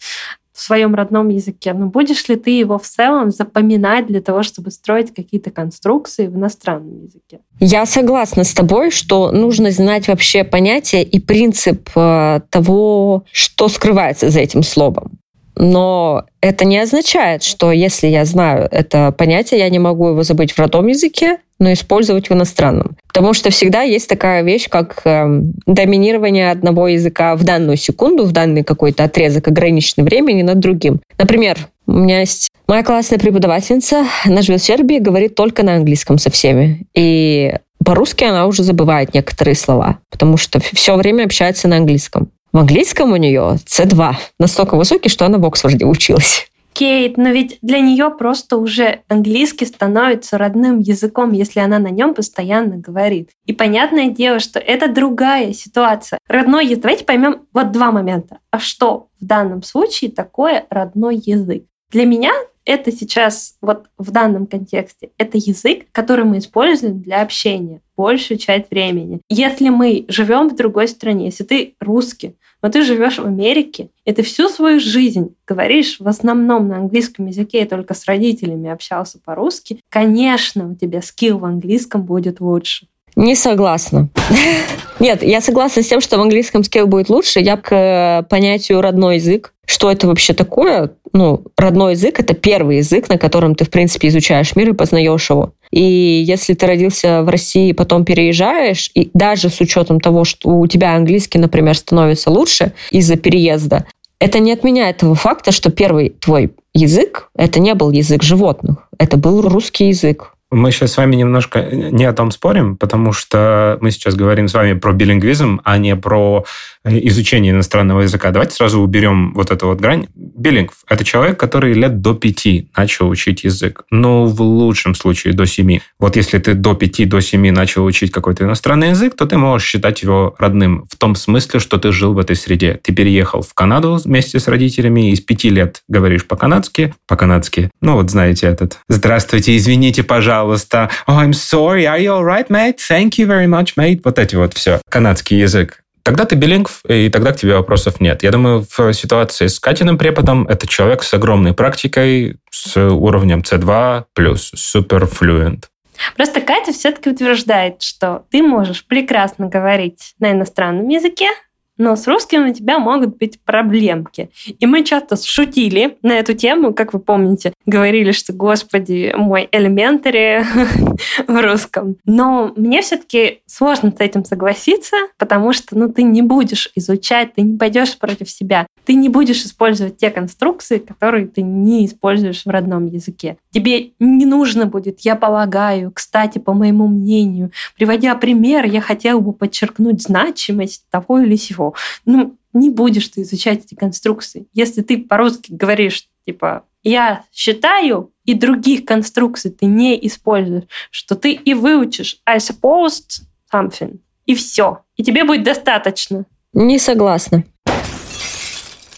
в 0.54 0.60
своем 0.60 0.94
родном 0.94 1.30
языке, 1.30 1.72
но 1.72 1.86
будешь 1.86 2.28
ли 2.28 2.36
ты 2.36 2.50
его 2.50 2.78
в 2.78 2.86
целом 2.86 3.32
запоминать 3.32 4.06
для 4.06 4.22
того, 4.22 4.44
чтобы 4.44 4.70
строить 4.70 5.12
какие-то 5.12 5.50
конструкции 5.50 6.28
в 6.28 6.36
иностранном 6.36 7.02
языке? 7.02 7.40
Я 7.58 7.84
согласна 7.86 8.44
с 8.44 8.54
тобой, 8.54 8.92
что 8.92 9.32
нужно 9.32 9.72
знать 9.72 10.06
вообще 10.06 10.44
понятие 10.44 11.02
и 11.02 11.18
принцип 11.18 11.90
э, 11.96 12.40
того, 12.50 13.24
что 13.32 13.68
скрывается 13.68 14.30
за 14.30 14.40
этим 14.40 14.62
словом. 14.62 15.18
Но 15.56 16.24
это 16.40 16.64
не 16.64 16.78
означает, 16.78 17.42
что 17.42 17.72
если 17.72 18.06
я 18.06 18.24
знаю 18.24 18.68
это 18.70 19.12
понятие, 19.12 19.60
я 19.60 19.68
не 19.70 19.78
могу 19.80 20.08
его 20.08 20.22
забыть 20.22 20.52
в 20.52 20.58
родном 20.58 20.86
языке, 20.86 21.38
но 21.58 21.72
использовать 21.72 22.30
в 22.30 22.32
иностранном. 22.32 22.96
Потому 23.08 23.32
что 23.32 23.50
всегда 23.50 23.82
есть 23.82 24.08
такая 24.08 24.42
вещь, 24.42 24.68
как 24.68 25.02
э, 25.04 25.40
доминирование 25.66 26.50
одного 26.50 26.88
языка 26.88 27.36
в 27.36 27.44
данную 27.44 27.76
секунду, 27.76 28.24
в 28.24 28.32
данный 28.32 28.64
какой-то 28.64 29.04
отрезок 29.04 29.48
ограниченного 29.48 30.06
времени 30.06 30.42
над 30.42 30.58
другим. 30.58 31.00
Например, 31.18 31.56
у 31.86 31.92
меня 31.92 32.20
есть 32.20 32.50
моя 32.66 32.82
классная 32.82 33.18
преподавательница, 33.18 34.06
она 34.24 34.42
живет 34.42 34.60
в 34.60 34.64
Сербии, 34.64 34.98
говорит 34.98 35.34
только 35.34 35.62
на 35.62 35.76
английском 35.76 36.18
со 36.18 36.30
всеми. 36.30 36.86
И 36.94 37.54
по-русски 37.84 38.24
она 38.24 38.46
уже 38.46 38.62
забывает 38.62 39.14
некоторые 39.14 39.54
слова, 39.54 39.98
потому 40.10 40.36
что 40.36 40.60
все 40.72 40.96
время 40.96 41.24
общается 41.24 41.68
на 41.68 41.76
английском. 41.76 42.30
В 42.52 42.58
английском 42.58 43.12
у 43.12 43.16
нее 43.16 43.58
C2 43.66 44.14
настолько 44.38 44.76
высокий, 44.76 45.08
что 45.08 45.26
она 45.26 45.38
в 45.38 45.44
Оксфорде 45.44 45.84
училась. 45.84 46.46
Кейт, 46.74 47.16
но 47.16 47.30
ведь 47.30 47.58
для 47.62 47.78
нее 47.80 48.10
просто 48.10 48.56
уже 48.56 49.02
английский 49.08 49.64
становится 49.64 50.38
родным 50.38 50.80
языком, 50.80 51.32
если 51.32 51.60
она 51.60 51.78
на 51.78 51.88
нем 51.88 52.14
постоянно 52.14 52.76
говорит. 52.76 53.30
И 53.46 53.52
понятное 53.52 54.08
дело, 54.08 54.40
что 54.40 54.58
это 54.58 54.92
другая 54.92 55.52
ситуация. 55.52 56.18
Родной 56.28 56.66
язык. 56.66 56.82
Давайте 56.82 57.04
поймем 57.04 57.46
вот 57.52 57.70
два 57.70 57.92
момента. 57.92 58.38
А 58.50 58.58
что 58.58 59.08
в 59.20 59.24
данном 59.24 59.62
случае 59.62 60.10
такое 60.10 60.66
родной 60.68 61.16
язык? 61.16 61.64
Для 61.90 62.06
меня 62.06 62.32
это 62.64 62.90
сейчас 62.92 63.56
вот 63.60 63.86
в 63.98 64.10
данном 64.10 64.46
контексте, 64.46 65.10
это 65.18 65.38
язык, 65.38 65.86
который 65.92 66.24
мы 66.24 66.38
используем 66.38 67.00
для 67.00 67.22
общения 67.22 67.82
большую 67.96 68.38
часть 68.38 68.70
времени. 68.70 69.20
Если 69.28 69.68
мы 69.68 70.06
живем 70.08 70.48
в 70.48 70.56
другой 70.56 70.88
стране, 70.88 71.26
если 71.26 71.44
ты 71.44 71.74
русский, 71.78 72.36
но 72.64 72.70
ты 72.70 72.82
живешь 72.82 73.18
в 73.18 73.26
Америке, 73.26 73.90
и 74.06 74.12
ты 74.14 74.22
всю 74.22 74.48
свою 74.48 74.80
жизнь 74.80 75.36
говоришь 75.46 76.00
в 76.00 76.08
основном 76.08 76.66
на 76.68 76.78
английском 76.78 77.26
языке 77.26 77.62
и 77.62 77.68
только 77.68 77.92
с 77.92 78.06
родителями 78.06 78.70
общался 78.70 79.20
по-русски, 79.22 79.82
конечно, 79.90 80.70
у 80.70 80.74
тебя 80.74 81.02
скилл 81.02 81.40
в 81.40 81.44
английском 81.44 82.04
будет 82.04 82.40
лучше. 82.40 82.86
Не 83.16 83.34
согласна. 83.34 84.08
Нет, 85.00 85.22
я 85.22 85.40
согласна 85.40 85.82
с 85.82 85.86
тем, 85.86 86.00
что 86.00 86.18
в 86.18 86.22
английском 86.22 86.64
скилл 86.64 86.86
будет 86.86 87.08
лучше. 87.08 87.40
Я 87.40 87.56
к 87.56 87.72
э, 87.72 88.22
понятию 88.28 88.80
родной 88.80 89.16
язык. 89.16 89.52
Что 89.66 89.90
это 89.90 90.06
вообще 90.06 90.34
такое? 90.34 90.92
Ну, 91.12 91.44
родной 91.56 91.92
язык— 91.92 92.18
это 92.20 92.34
первый 92.34 92.78
язык, 92.78 93.08
на 93.08 93.18
котором 93.18 93.54
ты, 93.54 93.64
в 93.64 93.70
принципе, 93.70 94.08
изучаешь 94.08 94.56
мир 94.56 94.70
и 94.70 94.74
познаешь 94.74 95.30
его. 95.30 95.52
И 95.70 95.80
если 95.80 96.54
ты 96.54 96.66
родился 96.66 97.22
в 97.22 97.28
России, 97.28 97.72
потом 97.72 98.04
переезжаешь, 98.04 98.90
и 98.94 99.10
даже 99.14 99.48
с 99.48 99.60
учетом 99.60 100.00
того, 100.00 100.24
что 100.24 100.50
у 100.50 100.66
тебя 100.66 100.94
английский, 100.94 101.38
например, 101.38 101.76
становится 101.76 102.30
лучше 102.30 102.72
из-за 102.90 103.16
переезда, 103.16 103.86
это 104.18 104.38
не 104.38 104.52
отменяет 104.52 104.98
того 104.98 105.14
факта, 105.14 105.52
что 105.52 105.70
первый 105.70 106.10
твой 106.10 106.52
язык— 106.74 107.28
это 107.36 107.60
не 107.60 107.74
был 107.74 107.90
язык 107.90 108.22
животных, 108.22 108.88
это 108.98 109.16
был 109.16 109.42
русский 109.42 109.88
язык. 109.88 110.33
Мы 110.54 110.70
сейчас 110.70 110.92
с 110.92 110.96
вами 110.98 111.16
немножко 111.16 111.62
не 111.62 112.04
о 112.04 112.12
том 112.12 112.30
спорим, 112.30 112.76
потому 112.76 113.12
что 113.12 113.76
мы 113.80 113.90
сейчас 113.90 114.14
говорим 114.14 114.46
с 114.46 114.54
вами 114.54 114.74
про 114.74 114.92
билингвизм, 114.92 115.60
а 115.64 115.78
не 115.78 115.96
про 115.96 116.44
э, 116.84 116.96
изучение 117.08 117.52
иностранного 117.52 118.02
языка. 118.02 118.30
Давайте 118.30 118.54
сразу 118.54 118.80
уберем 118.80 119.34
вот 119.34 119.50
эту 119.50 119.66
вот 119.66 119.80
грань. 119.80 120.06
Биллингв– 120.14 120.76
это 120.88 121.04
человек, 121.04 121.40
который 121.40 121.72
лет 121.72 122.00
до 122.00 122.14
пяти 122.14 122.70
начал 122.76 123.08
учить 123.08 123.42
язык. 123.42 123.82
Ну, 123.90 124.26
в 124.26 124.40
лучшем 124.42 124.94
случае 124.94 125.34
до 125.34 125.44
семи. 125.44 125.82
Вот 125.98 126.14
если 126.14 126.38
ты 126.38 126.54
до 126.54 126.74
пяти, 126.74 127.04
до 127.04 127.20
семи 127.20 127.50
начал 127.50 127.84
учить 127.84 128.12
какой-то 128.12 128.44
иностранный 128.44 128.90
язык, 128.90 129.16
то 129.16 129.26
ты 129.26 129.36
можешь 129.36 129.66
считать 129.66 130.02
его 130.02 130.36
родным 130.38 130.86
в 130.88 130.96
том 130.96 131.16
смысле, 131.16 131.58
что 131.58 131.78
ты 131.78 131.90
жил 131.90 132.14
в 132.14 132.18
этой 132.20 132.36
среде. 132.36 132.78
Ты 132.80 132.94
переехал 132.94 133.42
в 133.42 133.54
Канаду 133.54 133.98
вместе 134.04 134.38
с 134.38 134.46
родителями, 134.46 135.10
и 135.10 135.16
с 135.16 135.20
пяти 135.20 135.50
лет 135.50 135.82
говоришь 135.88 136.24
по-канадски. 136.28 136.94
По-канадски. 137.08 137.70
Ну, 137.80 137.94
вот 137.94 138.08
знаете 138.08 138.46
этот. 138.46 138.78
Здравствуйте, 138.88 139.56
извините, 139.56 140.04
пожалуйста 140.04 140.43
пожалуйста. 140.44 140.90
Oh, 141.06 141.16
I'm 141.16 141.32
sorry. 141.32 141.84
Are 141.84 141.98
you 141.98 142.12
alright, 142.12 142.48
mate? 142.50 142.78
Thank 142.78 143.18
you 143.18 143.26
very 143.26 143.46
much, 143.46 143.74
mate. 143.76 144.00
Вот 144.04 144.18
эти 144.18 144.36
вот 144.36 144.54
все. 144.54 144.80
Канадский 144.88 145.38
язык. 145.38 145.80
Тогда 146.02 146.26
ты 146.26 146.36
билингв, 146.36 146.82
и 146.86 147.08
тогда 147.08 147.32
к 147.32 147.36
тебе 147.36 147.56
вопросов 147.56 147.98
нет. 147.98 148.22
Я 148.22 148.30
думаю, 148.30 148.66
в 148.76 148.92
ситуации 148.92 149.46
с 149.46 149.58
Катиным 149.58 149.96
преподом 149.96 150.46
это 150.46 150.66
человек 150.66 151.02
с 151.02 151.14
огромной 151.14 151.54
практикой, 151.54 152.36
с 152.50 152.76
уровнем 152.76 153.40
C2+, 153.40 154.04
супер 154.36 155.06
флюент. 155.06 155.70
Просто 156.14 156.42
Катя 156.42 156.72
все-таки 156.72 157.08
утверждает, 157.08 157.80
что 157.80 158.24
ты 158.30 158.42
можешь 158.42 158.84
прекрасно 158.84 159.46
говорить 159.46 160.14
на 160.18 160.32
иностранном 160.32 160.88
языке, 160.88 161.28
но 161.76 161.96
с 161.96 162.06
русским 162.06 162.48
у 162.48 162.52
тебя 162.52 162.78
могут 162.78 163.18
быть 163.18 163.40
проблемки. 163.40 164.30
И 164.58 164.66
мы 164.66 164.84
часто 164.84 165.16
шутили 165.16 165.96
на 166.02 166.12
эту 166.12 166.34
тему, 166.34 166.72
как 166.72 166.92
вы 166.92 167.00
помните, 167.00 167.52
говорили, 167.66 168.12
что, 168.12 168.32
господи, 168.32 169.12
мой 169.16 169.48
элементари 169.50 170.44
в 171.26 171.42
русском. 171.42 171.96
Но 172.04 172.52
мне 172.56 172.82
все-таки 172.82 173.40
сложно 173.46 173.92
с 173.96 174.00
этим 174.00 174.24
согласиться, 174.24 174.96
потому 175.18 175.52
что 175.52 175.76
ну, 175.76 175.92
ты 175.92 176.02
не 176.02 176.22
будешь 176.22 176.70
изучать, 176.74 177.34
ты 177.34 177.42
не 177.42 177.58
пойдешь 177.58 177.98
против 177.98 178.30
себя, 178.30 178.66
ты 178.84 178.94
не 178.94 179.08
будешь 179.08 179.44
использовать 179.44 179.96
те 179.96 180.10
конструкции, 180.10 180.78
которые 180.78 181.26
ты 181.26 181.42
не 181.42 181.86
используешь 181.86 182.44
в 182.44 182.50
родном 182.50 182.86
языке. 182.86 183.36
Тебе 183.50 183.92
не 183.98 184.26
нужно 184.26 184.66
будет, 184.66 185.00
я 185.00 185.16
полагаю, 185.16 185.90
кстати, 185.92 186.38
по 186.38 186.52
моему 186.52 186.86
мнению, 186.86 187.50
приводя 187.76 188.14
пример, 188.14 188.64
я 188.66 188.80
хотела 188.80 189.20
бы 189.20 189.32
подчеркнуть 189.32 190.02
значимость 190.02 190.84
того 190.90 191.20
или 191.20 191.36
сего 191.36 191.63
его. 191.64 191.74
Ну, 192.04 192.36
не 192.52 192.70
будешь 192.70 193.08
ты 193.08 193.22
изучать 193.22 193.64
эти 193.64 193.74
конструкции. 193.74 194.46
Если 194.52 194.82
ты 194.82 194.98
по-русски 194.98 195.52
говоришь, 195.52 196.08
типа, 196.24 196.64
я 196.82 197.24
считаю, 197.32 198.12
и 198.24 198.34
других 198.34 198.84
конструкций 198.84 199.50
ты 199.50 199.66
не 199.66 200.06
используешь, 200.06 200.64
что 200.90 201.14
ты 201.14 201.32
и 201.32 201.54
выучишь 201.54 202.18
I 202.26 202.38
supposed 202.38 203.22
something, 203.52 203.98
и 204.26 204.34
все. 204.34 204.82
И 204.96 205.02
тебе 205.02 205.24
будет 205.24 205.42
достаточно. 205.42 206.26
Не 206.52 206.78
согласна. 206.78 207.44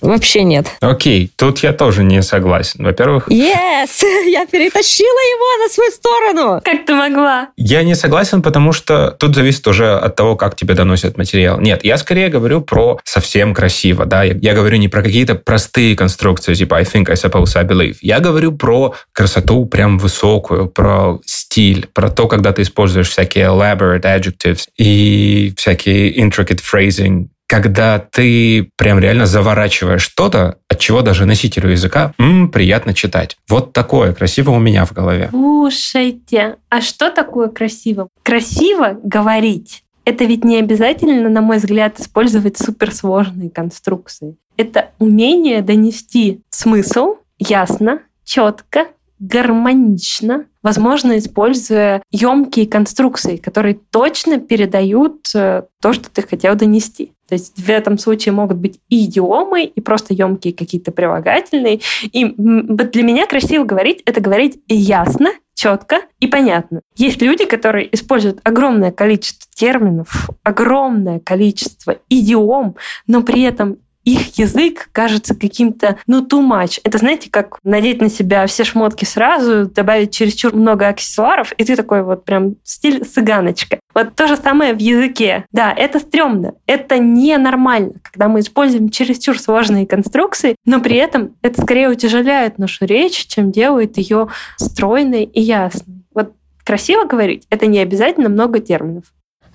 Вообще 0.01 0.43
нет. 0.43 0.67
Окей, 0.81 1.31
тут 1.37 1.61
я 1.61 1.73
тоже 1.73 2.05
не 2.05 2.23
согласен. 2.23 2.85
Во-первых... 2.85 3.29
Yes! 3.29 4.03
Я 4.27 4.47
перетащила 4.47 5.07
его 5.09 5.65
на 5.65 5.69
свою 5.69 5.91
сторону! 5.91 6.61
Как 6.65 6.85
ты 6.85 6.95
могла? 6.95 7.49
Я 7.57 7.83
не 7.83 7.95
согласен, 7.95 8.43
потому 8.43 8.73
что 8.73 9.11
тут 9.11 9.35
зависит 9.35 9.67
уже 9.67 9.97
от 9.97 10.17
того, 10.17 10.37
как 10.37 10.57
тебе 10.57 10.75
доносят 10.75 11.17
материал. 11.17 11.61
Нет, 11.61 11.85
я 11.85 11.97
скорее 11.97 12.29
говорю 12.29 12.61
про 12.61 12.99
совсем 13.05 13.55
красиво, 13.55 14.07
да. 14.07 14.23
Я, 14.25 14.35
я 14.41 14.55
говорю 14.55 14.79
не 14.79 14.89
про 14.89 15.03
какие-то 15.03 15.35
простые 15.35 15.97
конструкции, 15.97 16.55
типа 16.55 16.77
I 16.77 16.85
think, 16.85 17.11
I 17.11 17.15
suppose, 17.15 17.57
I 17.57 17.65
believe. 17.65 17.97
Я 18.01 18.21
говорю 18.21 18.53
про 18.53 18.95
красоту 19.13 19.67
прям 19.67 19.99
высокую, 19.99 20.69
про 20.69 21.21
стиль, 21.25 21.89
про 21.93 22.11
то, 22.11 22.27
когда 22.29 22.53
ты 22.53 22.63
используешь 22.63 23.09
всякие 23.09 23.47
elaborate 23.47 24.03
adjectives 24.03 24.65
и 24.77 25.55
всякие 25.57 26.15
intricate 26.17 26.61
phrasing, 26.61 27.29
когда 27.47 27.99
ты 27.99 28.71
прям 28.77 28.99
реально 28.99 29.27
заворачиваешь 29.27 30.03
что-то, 30.03 30.59
от 30.69 30.79
чего 30.79 31.03
даже 31.03 31.27
носителю 31.27 31.71
языка 31.71 32.13
м, 32.19 32.51
приятно 32.51 32.95
читать. 32.95 33.37
Вот 33.49 33.73
такое 33.73 34.13
красиво 34.13 34.51
у 34.51 34.59
меня 34.59 34.85
в 34.85 34.93
голове. 34.93 35.29
Слушайте, 35.31 36.57
а 36.69 36.81
что 36.81 37.11
такое 37.11 37.49
красиво? 37.49 38.09
Красиво 38.23 38.99
говорить. 39.03 39.83
Это 40.05 40.25
ведь 40.25 40.45
не 40.45 40.59
обязательно, 40.59 41.29
на 41.29 41.41
мой 41.41 41.59
взгляд, 41.59 41.99
использовать 41.99 42.59
суперсложные 42.59 43.51
конструкции. 43.51 44.37
Это 44.57 44.91
умение 44.99 45.63
донести 45.63 46.41
смысл 46.51 47.17
ясно, 47.39 48.01
четко, 48.25 48.87
гармонично, 49.19 50.47
возможно, 50.63 51.19
используя 51.19 52.03
емкие 52.11 52.67
конструкции, 52.67 53.37
которые 53.37 53.79
точно 53.91 54.39
передают 54.39 55.29
э, 55.35 55.63
то, 55.81 55.93
что 55.93 56.11
ты 56.11 56.23
хотел 56.23 56.55
донести. 56.55 57.13
То 57.29 57.35
есть 57.35 57.59
в 57.59 57.69
этом 57.69 57.99
случае 57.99 58.33
могут 58.33 58.59
быть 58.59 58.81
и 58.89 59.05
идиомы, 59.05 59.65
и 59.65 59.81
просто 59.81 60.15
емкие 60.15 60.55
какие-то 60.55 60.93
прилагательные. 60.93 61.81
И 62.03 62.35
для 62.37 63.03
меня 63.03 63.27
красиво 63.27 63.65
говорить— 63.65 64.03
это 64.07 64.21
говорить 64.21 64.61
ясно, 64.69 65.31
четко 65.55 66.03
и 66.21 66.27
понятно. 66.27 66.83
Есть 66.97 67.21
люди, 67.23 67.47
которые 67.47 67.93
используют 67.95 68.41
огромное 68.45 68.93
количество 68.93 69.51
терминов, 69.55 70.31
огромное 70.45 71.19
количество 71.19 71.99
идиом, 72.09 72.77
но 73.07 73.23
при 73.23 73.43
этом 73.43 73.79
их 74.07 74.39
язык 74.39 74.89
кажется 74.93 75.35
каким-то, 75.35 75.99
ну, 76.07 76.25
too 76.25 76.41
much. 76.41 76.81
Это, 76.85 76.99
знаете, 76.99 77.29
как 77.29 77.59
надеть 77.65 78.01
на 78.01 78.09
себя 78.09 78.47
все 78.47 78.63
шмотки 78.65 79.05
сразу, 79.05 79.67
добавить 79.67 80.15
чересчур 80.15 80.55
много 80.55 80.87
аксессуаров, 80.87 81.53
и 81.53 81.65
ты 81.65 81.75
такой 81.75 82.03
вот 82.03 82.25
прям 82.25 82.55
стиль 82.63 83.05
цыганочка. 83.05 83.81
Вот 83.95 84.15
то 84.15 84.29
же 84.29 84.37
самое 84.37 84.75
в 84.75 84.79
языке. 84.79 85.45
Да, 85.51 85.73
это 85.73 85.99
стрёмно. 85.99 86.55
Это 86.67 86.99
ненормально, 86.99 87.95
когда 88.03 88.29
мы 88.29 88.41
используем 88.41 88.91
чересчур 88.91 89.39
сложные 89.39 89.87
конструкции, 89.87 90.55
но 90.65 90.81
при 90.81 90.97
этом 90.97 91.35
это 91.43 91.61
скорее 91.61 91.89
утяжеляет 91.89 92.59
нашу 92.59 92.87
речь, 92.87 93.27
чем 93.27 93.51
делает 93.51 93.99
ее 93.99 94.29
стройной 94.57 95.25
и 95.25 95.41
ясной. 95.41 96.05
Вот 96.15 96.33
красиво 96.63 97.05
говорить— 97.05 97.47
это 97.51 97.67
не 97.67 97.81
обязательно 97.81 98.29
много 98.29 98.61
терминов. 98.61 99.05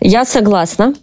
Я 0.02 0.26
согласна 0.26 0.96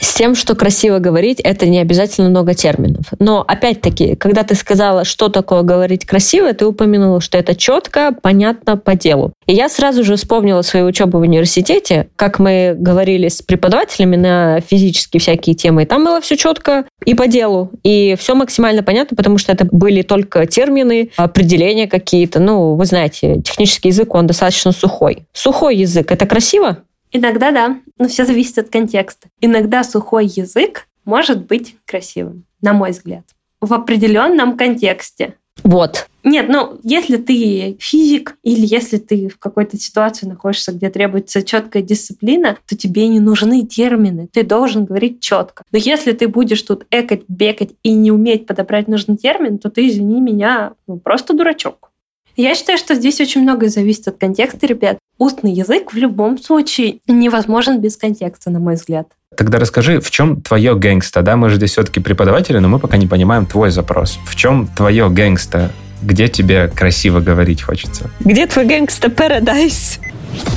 с 0.00 0.14
тем, 0.14 0.34
что 0.34 0.54
красиво 0.54 0.98
говорить, 0.98 1.40
это 1.40 1.66
не 1.66 1.78
обязательно 1.78 2.28
много 2.28 2.54
терминов. 2.54 3.06
Но 3.18 3.44
опять-таки, 3.46 4.16
когда 4.16 4.42
ты 4.42 4.54
сказала, 4.54 5.04
что 5.04 5.28
такое 5.28 5.62
говорить 5.62 6.04
красиво, 6.04 6.52
ты 6.52 6.66
упомянула, 6.66 7.20
что 7.20 7.38
это 7.38 7.54
четко, 7.54 8.14
понятно, 8.22 8.76
по 8.76 8.94
делу. 8.94 9.32
И 9.46 9.54
я 9.54 9.68
сразу 9.68 10.04
же 10.04 10.16
вспомнила 10.16 10.62
свою 10.62 10.86
учебу 10.86 11.18
в 11.18 11.22
университете, 11.22 12.08
как 12.16 12.38
мы 12.38 12.74
говорили 12.76 13.28
с 13.28 13.42
преподавателями 13.42 14.16
на 14.16 14.60
физические 14.60 15.20
всякие 15.20 15.54
темы. 15.54 15.84
И 15.84 15.86
там 15.86 16.04
было 16.04 16.20
все 16.20 16.36
четко 16.36 16.84
и 17.04 17.14
по 17.14 17.26
делу. 17.26 17.70
И 17.82 18.16
все 18.18 18.34
максимально 18.34 18.82
понятно, 18.82 19.16
потому 19.16 19.38
что 19.38 19.52
это 19.52 19.66
были 19.70 20.02
только 20.02 20.46
термины, 20.46 21.10
определения 21.16 21.86
какие-то. 21.86 22.40
Ну, 22.40 22.74
вы 22.74 22.84
знаете, 22.84 23.40
технический 23.42 23.88
язык, 23.88 24.14
он 24.14 24.26
достаточно 24.26 24.72
сухой. 24.72 25.26
Сухой 25.32 25.76
язык— 25.76 26.10
это 26.12 26.26
красиво? 26.26 26.78
Иногда 27.16 27.50
да, 27.50 27.80
но 27.98 28.08
все 28.08 28.26
зависит 28.26 28.58
от 28.58 28.68
контекста. 28.68 29.28
Иногда 29.40 29.84
сухой 29.84 30.26
язык 30.26 30.86
может 31.06 31.46
быть 31.46 31.76
красивым, 31.86 32.44
на 32.60 32.74
мой 32.74 32.90
взгляд, 32.90 33.24
в 33.62 33.72
определенном 33.72 34.58
контексте. 34.58 35.36
Вот. 35.64 36.08
Нет, 36.24 36.50
ну, 36.50 36.78
если 36.82 37.16
ты 37.16 37.78
физик 37.80 38.36
или 38.42 38.66
если 38.66 38.98
ты 38.98 39.28
в 39.28 39.38
какой-то 39.38 39.78
ситуации 39.78 40.26
находишься, 40.26 40.72
где 40.72 40.90
требуется 40.90 41.42
четкая 41.42 41.82
дисциплина, 41.82 42.58
то 42.66 42.76
тебе 42.76 43.08
не 43.08 43.20
нужны 43.20 43.64
термины. 43.64 44.28
Ты 44.30 44.42
должен 44.42 44.84
говорить 44.84 45.20
четко. 45.20 45.64
Но 45.72 45.78
если 45.78 46.12
ты 46.12 46.28
будешь 46.28 46.60
тут 46.60 46.84
экать, 46.90 47.22
бегать 47.28 47.70
и 47.82 47.94
не 47.94 48.12
уметь 48.12 48.46
подобрать 48.46 48.88
нужный 48.88 49.16
термин, 49.16 49.56
то 49.56 49.70
ты, 49.70 49.88
извини 49.88 50.20
меня, 50.20 50.74
ну, 50.86 50.98
просто 50.98 51.32
дурачок. 51.32 51.90
Я 52.36 52.54
считаю, 52.54 52.76
что 52.78 52.94
здесь 52.94 53.20
очень 53.20 53.42
многое 53.42 53.70
зависит 53.70 54.08
от 54.08 54.18
контекста, 54.18 54.66
ребят. 54.66 54.98
Устный 55.18 55.52
язык 55.52 55.94
в 55.94 55.96
любом 55.96 56.38
случае 56.38 56.98
невозможен 57.08 57.80
без 57.80 57.96
контекста, 57.96 58.50
на 58.50 58.58
мой 58.58 58.74
взгляд. 58.74 59.08
Тогда 59.34 59.58
расскажи, 59.58 60.00
в 60.00 60.10
чем 60.10 60.42
твое 60.42 60.74
гэнгста? 60.74 61.22
Да, 61.22 61.36
мы 61.36 61.48
же 61.48 61.56
здесь 61.56 61.72
все-таки 61.72 62.00
преподаватели, 62.00 62.58
но 62.58 62.68
мы 62.68 62.78
пока 62.78 62.98
не 62.98 63.06
понимаем 63.06 63.46
твой 63.46 63.70
запрос. 63.70 64.18
В 64.26 64.36
чем 64.36 64.66
твое 64.66 65.08
гэнгста? 65.08 65.72
Где 66.02 66.28
тебе 66.28 66.68
красиво 66.68 67.20
говорить 67.20 67.62
хочется? 67.62 68.10
Где 68.20 68.46
твой 68.46 68.66
гэнгста 68.66 69.10
парадайз? 69.10 69.98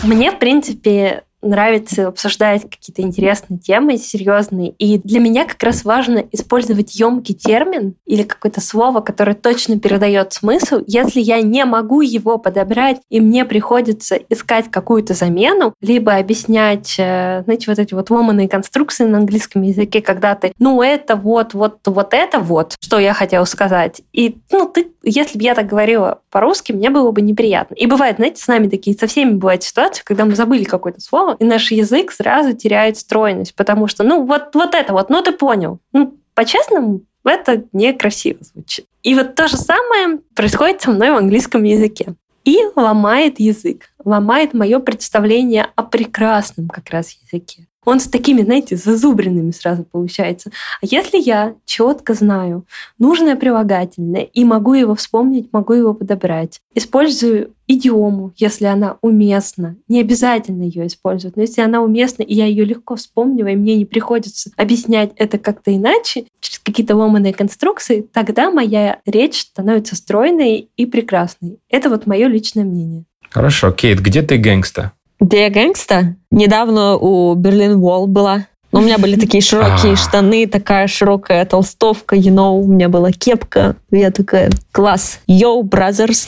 Мне, 0.03 0.31
в 0.31 0.39
принципе, 0.39 1.24
нравится 1.41 2.08
обсуждать 2.08 2.69
какие-то 2.69 3.01
интересные 3.01 3.60
темы, 3.60 3.98
серьезные. 3.98 4.72
И 4.72 4.98
для 4.98 5.19
меня 5.19 5.46
как 5.46 5.62
раз 5.63 5.86
важно 5.86 6.25
использовать 6.31 6.96
емкий 6.96 7.36
термин 7.36 7.96
или 8.05 8.24
какое-то 8.24 8.62
слово, 8.62 9.01
которое 9.01 9.36
точно 9.36 9.79
передает 9.79 10.34
смысл. 10.34 10.81
Если 10.88 11.22
я 11.22 11.41
не 11.41 11.65
могу 11.65 12.01
его 12.01 12.38
подобрать, 12.38 12.98
и 13.10 13.19
мне 13.22 13.46
приходится 13.46 14.15
искать 14.29 14.69
какую-то 14.69 15.13
замену, 15.13 15.74
либо 15.81 16.15
объяснять, 16.15 16.96
э, 16.98 17.43
знаете, 17.43 17.65
вот 17.67 17.79
эти 17.79 17.93
вот 17.93 18.10
ломаные 18.10 18.50
конструкции 18.50 19.05
на 19.05 19.19
английском 19.19 19.62
языке, 19.62 20.01
когда 20.01 20.36
ты, 20.36 20.53
ну, 20.60 20.81
это 20.81 21.15
вот, 21.15 21.53
вот, 21.53 21.79
вот 21.86 22.13
это 22.13 22.39
вот, 22.39 22.75
что 22.81 23.00
я 23.00 23.13
хотела 23.13 23.46
сказать. 23.46 24.01
И, 24.13 24.38
ну, 24.51 24.67
ты, 24.67 24.91
если 25.03 25.38
бы 25.38 25.43
я 25.43 25.55
так 25.55 25.67
говорила 25.67 26.19
по-русски, 26.29 26.72
мне 26.72 26.89
было 26.89 27.12
бы 27.12 27.22
неприятно. 27.22 27.75
И 27.75 27.86
бывает, 27.86 28.17
знаете, 28.17 28.41
с 28.41 28.48
нами 28.48 28.67
такие, 28.67 28.98
со 28.98 29.08
всеми 29.08 29.34
бывают 29.34 29.63
ситуации, 29.63 30.03
когда 30.03 30.25
мы 30.25 30.36
забыли 30.36 30.63
какое-то 30.63 31.01
слово, 31.01 31.28
и 31.33 31.45
наш 31.45 31.71
язык 31.71 32.12
сразу 32.12 32.53
теряет 32.53 32.98
стройность, 32.98 33.55
потому 33.55 33.88
что, 33.88 34.03
ну, 34.03 34.25
вот, 34.25 34.53
вот 34.53 34.75
это 34.75 34.93
вот, 34.93 35.09
ну, 35.09 35.21
ты 35.21 35.31
понял. 35.31 35.79
Ну, 35.93 36.17
по-честному, 36.33 37.01
это 37.24 37.63
некрасиво 37.74 38.39
звучит. 38.41 38.86
И 39.03 39.15
вот 39.15 39.36
то 39.36 39.48
же 39.48 39.57
самое 39.57 40.19
происходит 40.36 40.81
со 40.81 40.91
мной 40.91 41.12
в 41.12 41.17
английском 41.17 41.63
языке. 41.63 42.15
И 42.45 42.57
ломает 42.75 43.39
язык, 43.39 43.91
ломает 44.03 44.53
мое 44.53 44.79
представление 44.79 45.67
о 45.75 45.83
прекрасном 45.83 46.67
как 46.69 46.89
раз 46.89 47.12
языке 47.12 47.69
он 47.89 48.00
с 48.00 48.08
такими, 48.08 48.43
знаете, 48.43 48.75
зазубренными 48.75 49.50
сразу 49.50 49.84
получается. 49.84 50.51
А 50.79 50.86
если 50.86 51.17
я 51.17 51.55
четко 51.66 52.14
знаю 52.14 52.66
нужное 53.00 53.35
прилагательное 53.35 54.22
и 54.22 54.46
могу 54.46 54.75
его 54.75 54.94
вспомнить, 54.94 55.50
могу 55.51 55.74
его 55.74 55.96
подобрать, 55.96 56.59
использую 56.75 57.53
идиому, 57.68 58.31
если 58.37 58.66
она 58.66 58.98
уместна. 59.01 59.75
Не 59.87 60.01
обязательно 60.01 60.64
ее 60.64 60.85
использовать, 60.85 61.35
но 61.35 61.42
если 61.42 61.61
она 61.61 61.81
уместна, 61.81 62.22
и 62.22 62.35
я 62.35 62.46
ее 62.46 62.64
легко 62.64 62.96
вспомнила, 62.96 63.48
и 63.48 63.55
мне 63.55 63.75
не 63.75 63.85
приходится 63.85 64.51
объяснять 64.55 65.11
это 65.16 65.40
как-то 65.40 65.75
иначе, 65.75 66.25
через 66.42 66.59
какие-то 66.59 66.96
ломаные 66.96 67.33
конструкции, 67.33 68.07
тогда 68.14 68.51
моя 68.51 69.00
речь 69.07 69.42
становится 69.42 69.96
стройной 69.96 70.70
и 70.77 70.85
прекрасной. 70.85 71.57
Это 71.70 71.90
вот 71.90 72.05
мое 72.05 72.27
личное 72.27 72.64
мнение. 72.64 73.05
Хорошо, 73.31 73.72
Кейт, 73.72 74.00
где 74.00 74.22
ты 74.22 74.37
гэнгста? 74.37 74.94
Где 75.20 75.44
я 75.44 75.50
гэнгста? 75.50 76.16
Недавно 76.32 76.96
у 76.98 77.34
Берлин 77.36 77.79
Wall 77.79 78.08
была. 78.08 78.48
У 78.72 78.79
меня 78.79 78.98
были 78.98 79.16
такие 79.20 79.42
широкие 79.42 79.94
а. 79.94 79.96
штаны, 79.96 80.48
такая 80.48 80.88
широкая 80.88 81.46
толстовка, 81.46 82.16
you 82.16 82.34
know, 82.34 82.60
у 82.60 82.68
меня 82.68 82.90
была 82.90 83.12
кепка. 83.12 83.75
Я 83.92 84.12
такая, 84.12 84.50
класс, 84.72 85.20
йоу, 85.27 85.64
brothers. 85.64 86.27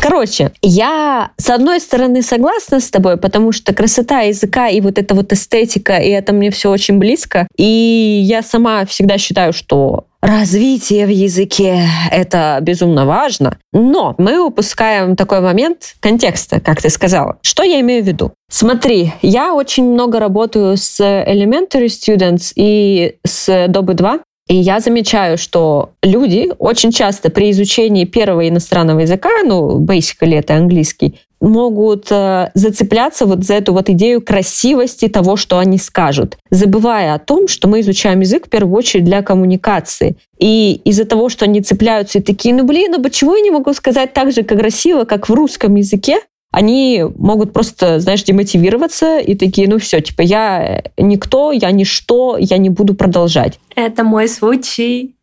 Короче, 0.00 0.50
я 0.62 1.30
с 1.36 1.48
одной 1.48 1.80
стороны 1.80 2.22
согласна 2.22 2.80
с 2.80 2.90
тобой, 2.90 3.16
потому 3.16 3.52
что 3.52 3.72
красота 3.72 4.22
языка 4.22 4.68
и 4.68 4.80
вот 4.80 4.98
эта 4.98 5.14
вот 5.14 5.32
эстетика, 5.32 5.96
и 5.96 6.08
это 6.08 6.32
мне 6.32 6.50
все 6.50 6.70
очень 6.70 6.98
близко. 6.98 7.46
И 7.56 8.20
я 8.24 8.42
сама 8.42 8.84
всегда 8.84 9.16
считаю, 9.16 9.52
что 9.52 10.06
развитие 10.22 11.06
в 11.06 11.10
языке— 11.10 11.84
это 12.10 12.58
безумно 12.62 13.04
важно. 13.04 13.58
Но 13.72 14.14
мы 14.18 14.38
упускаем 14.38 15.16
такой 15.16 15.40
момент 15.40 15.96
контекста, 16.00 16.60
как 16.60 16.80
ты 16.80 16.88
сказала. 16.88 17.38
Что 17.42 17.64
я 17.64 17.80
имею 17.80 18.02
в 18.02 18.06
виду? 18.06 18.32
Смотри, 18.48 19.12
я 19.20 19.52
очень 19.52 19.84
много 19.84 20.20
работаю 20.20 20.76
с 20.76 21.00
elementary 21.00 21.86
students 21.86 22.52
и 22.54 23.16
с 23.26 23.48
Dobby 23.66 23.94
2. 23.94 24.20
И 24.48 24.56
я 24.56 24.80
замечаю, 24.80 25.38
что 25.38 25.90
люди 26.02 26.50
очень 26.58 26.90
часто 26.90 27.30
при 27.30 27.50
изучении 27.52 28.04
первого 28.04 28.48
иностранного 28.48 29.00
языка, 29.00 29.30
ну, 29.44 29.80
basically 29.80 30.36
это 30.36 30.56
английский, 30.56 31.20
могут 31.42 32.06
э, 32.10 32.50
зацепляться 32.54 33.26
вот 33.26 33.44
за 33.44 33.54
эту 33.54 33.72
вот 33.74 33.90
идею 33.90 34.22
красивости 34.22 35.08
того, 35.08 35.36
что 35.36 35.58
они 35.58 35.76
скажут, 35.76 36.38
забывая 36.50 37.14
о 37.14 37.18
том, 37.18 37.48
что 37.48 37.68
мы 37.68 37.80
изучаем 37.80 38.20
язык 38.20 38.46
в 38.46 38.50
первую 38.50 38.74
очередь 38.76 39.04
для 39.04 39.22
коммуникации. 39.22 40.16
И 40.38 40.80
из-за 40.84 41.04
того, 41.04 41.28
что 41.28 41.44
они 41.44 41.60
цепляются 41.60 42.18
и 42.18 42.22
такие, 42.22 42.54
ну 42.54 42.64
блин, 42.64 42.92
ну 42.92 43.02
почему 43.02 43.34
я 43.34 43.42
не 43.42 43.50
могу 43.50 43.74
сказать 43.74 44.12
так 44.12 44.32
же, 44.32 44.44
как 44.44 44.58
красиво, 44.58 45.04
как 45.04 45.28
в 45.28 45.34
русском 45.34 45.74
языке, 45.74 46.20
они 46.52 47.04
могут 47.16 47.52
просто, 47.52 47.98
знаешь, 47.98 48.22
демотивироваться 48.22 49.18
и 49.18 49.34
такие, 49.34 49.68
ну 49.68 49.78
все, 49.78 50.00
типа, 50.00 50.20
я 50.20 50.84
никто, 50.96 51.50
я 51.50 51.70
ничто, 51.72 52.36
я 52.38 52.58
не 52.58 52.68
буду 52.68 52.94
продолжать. 52.94 53.58
Это 53.74 54.04
мой 54.04 54.28
случай. 54.28 55.14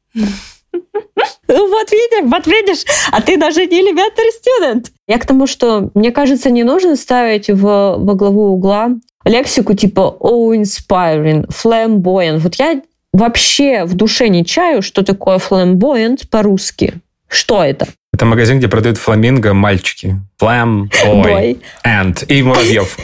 Вот 1.47 1.91
видишь, 1.91 2.29
вот 2.29 2.47
видишь, 2.47 2.85
а 3.11 3.21
ты 3.21 3.35
даже 3.37 3.65
не 3.65 3.81
elementary 3.81 4.29
student. 4.29 4.85
Я 5.07 5.17
к 5.17 5.25
тому, 5.25 5.47
что, 5.47 5.89
мне 5.95 6.11
кажется, 6.11 6.51
не 6.51 6.63
нужно 6.63 6.95
ставить 6.95 7.49
в, 7.49 7.63
во 7.97 8.13
главу 8.13 8.53
угла 8.53 8.91
лексику 9.25 9.73
типа 9.73 10.15
«oh, 10.19 10.55
inspiring», 10.55 11.47
«flamboyant». 11.47 12.39
Вот 12.39 12.55
я 12.55 12.81
вообще 13.13 13.85
в 13.85 13.95
душе 13.95 14.29
не 14.29 14.45
чаю, 14.45 14.81
что 14.81 15.03
такое 15.03 15.37
flamboyant 15.37 16.27
по-русски. 16.29 16.95
Что 17.27 17.63
это? 17.63 17.87
Это 18.13 18.25
магазин, 18.25 18.57
где 18.57 18.67
продают 18.67 18.97
фламинго 18.97 19.53
мальчики. 19.53 20.17
Бой, 20.39 21.59
and 21.85 22.25
и 22.27 22.41
муравьев. 22.41 22.97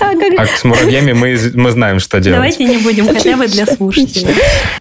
А, 0.00 0.12
а 0.38 0.46
с 0.46 0.64
муравьями 0.64 1.12
мы, 1.12 1.36
мы 1.54 1.70
знаем, 1.70 2.00
что 2.00 2.20
делать. 2.20 2.38
Давайте 2.38 2.64
не 2.64 2.78
будем, 2.78 3.06
хотя 3.06 3.36
бы 3.36 3.46
для 3.46 3.66
слушателей. 3.66 4.34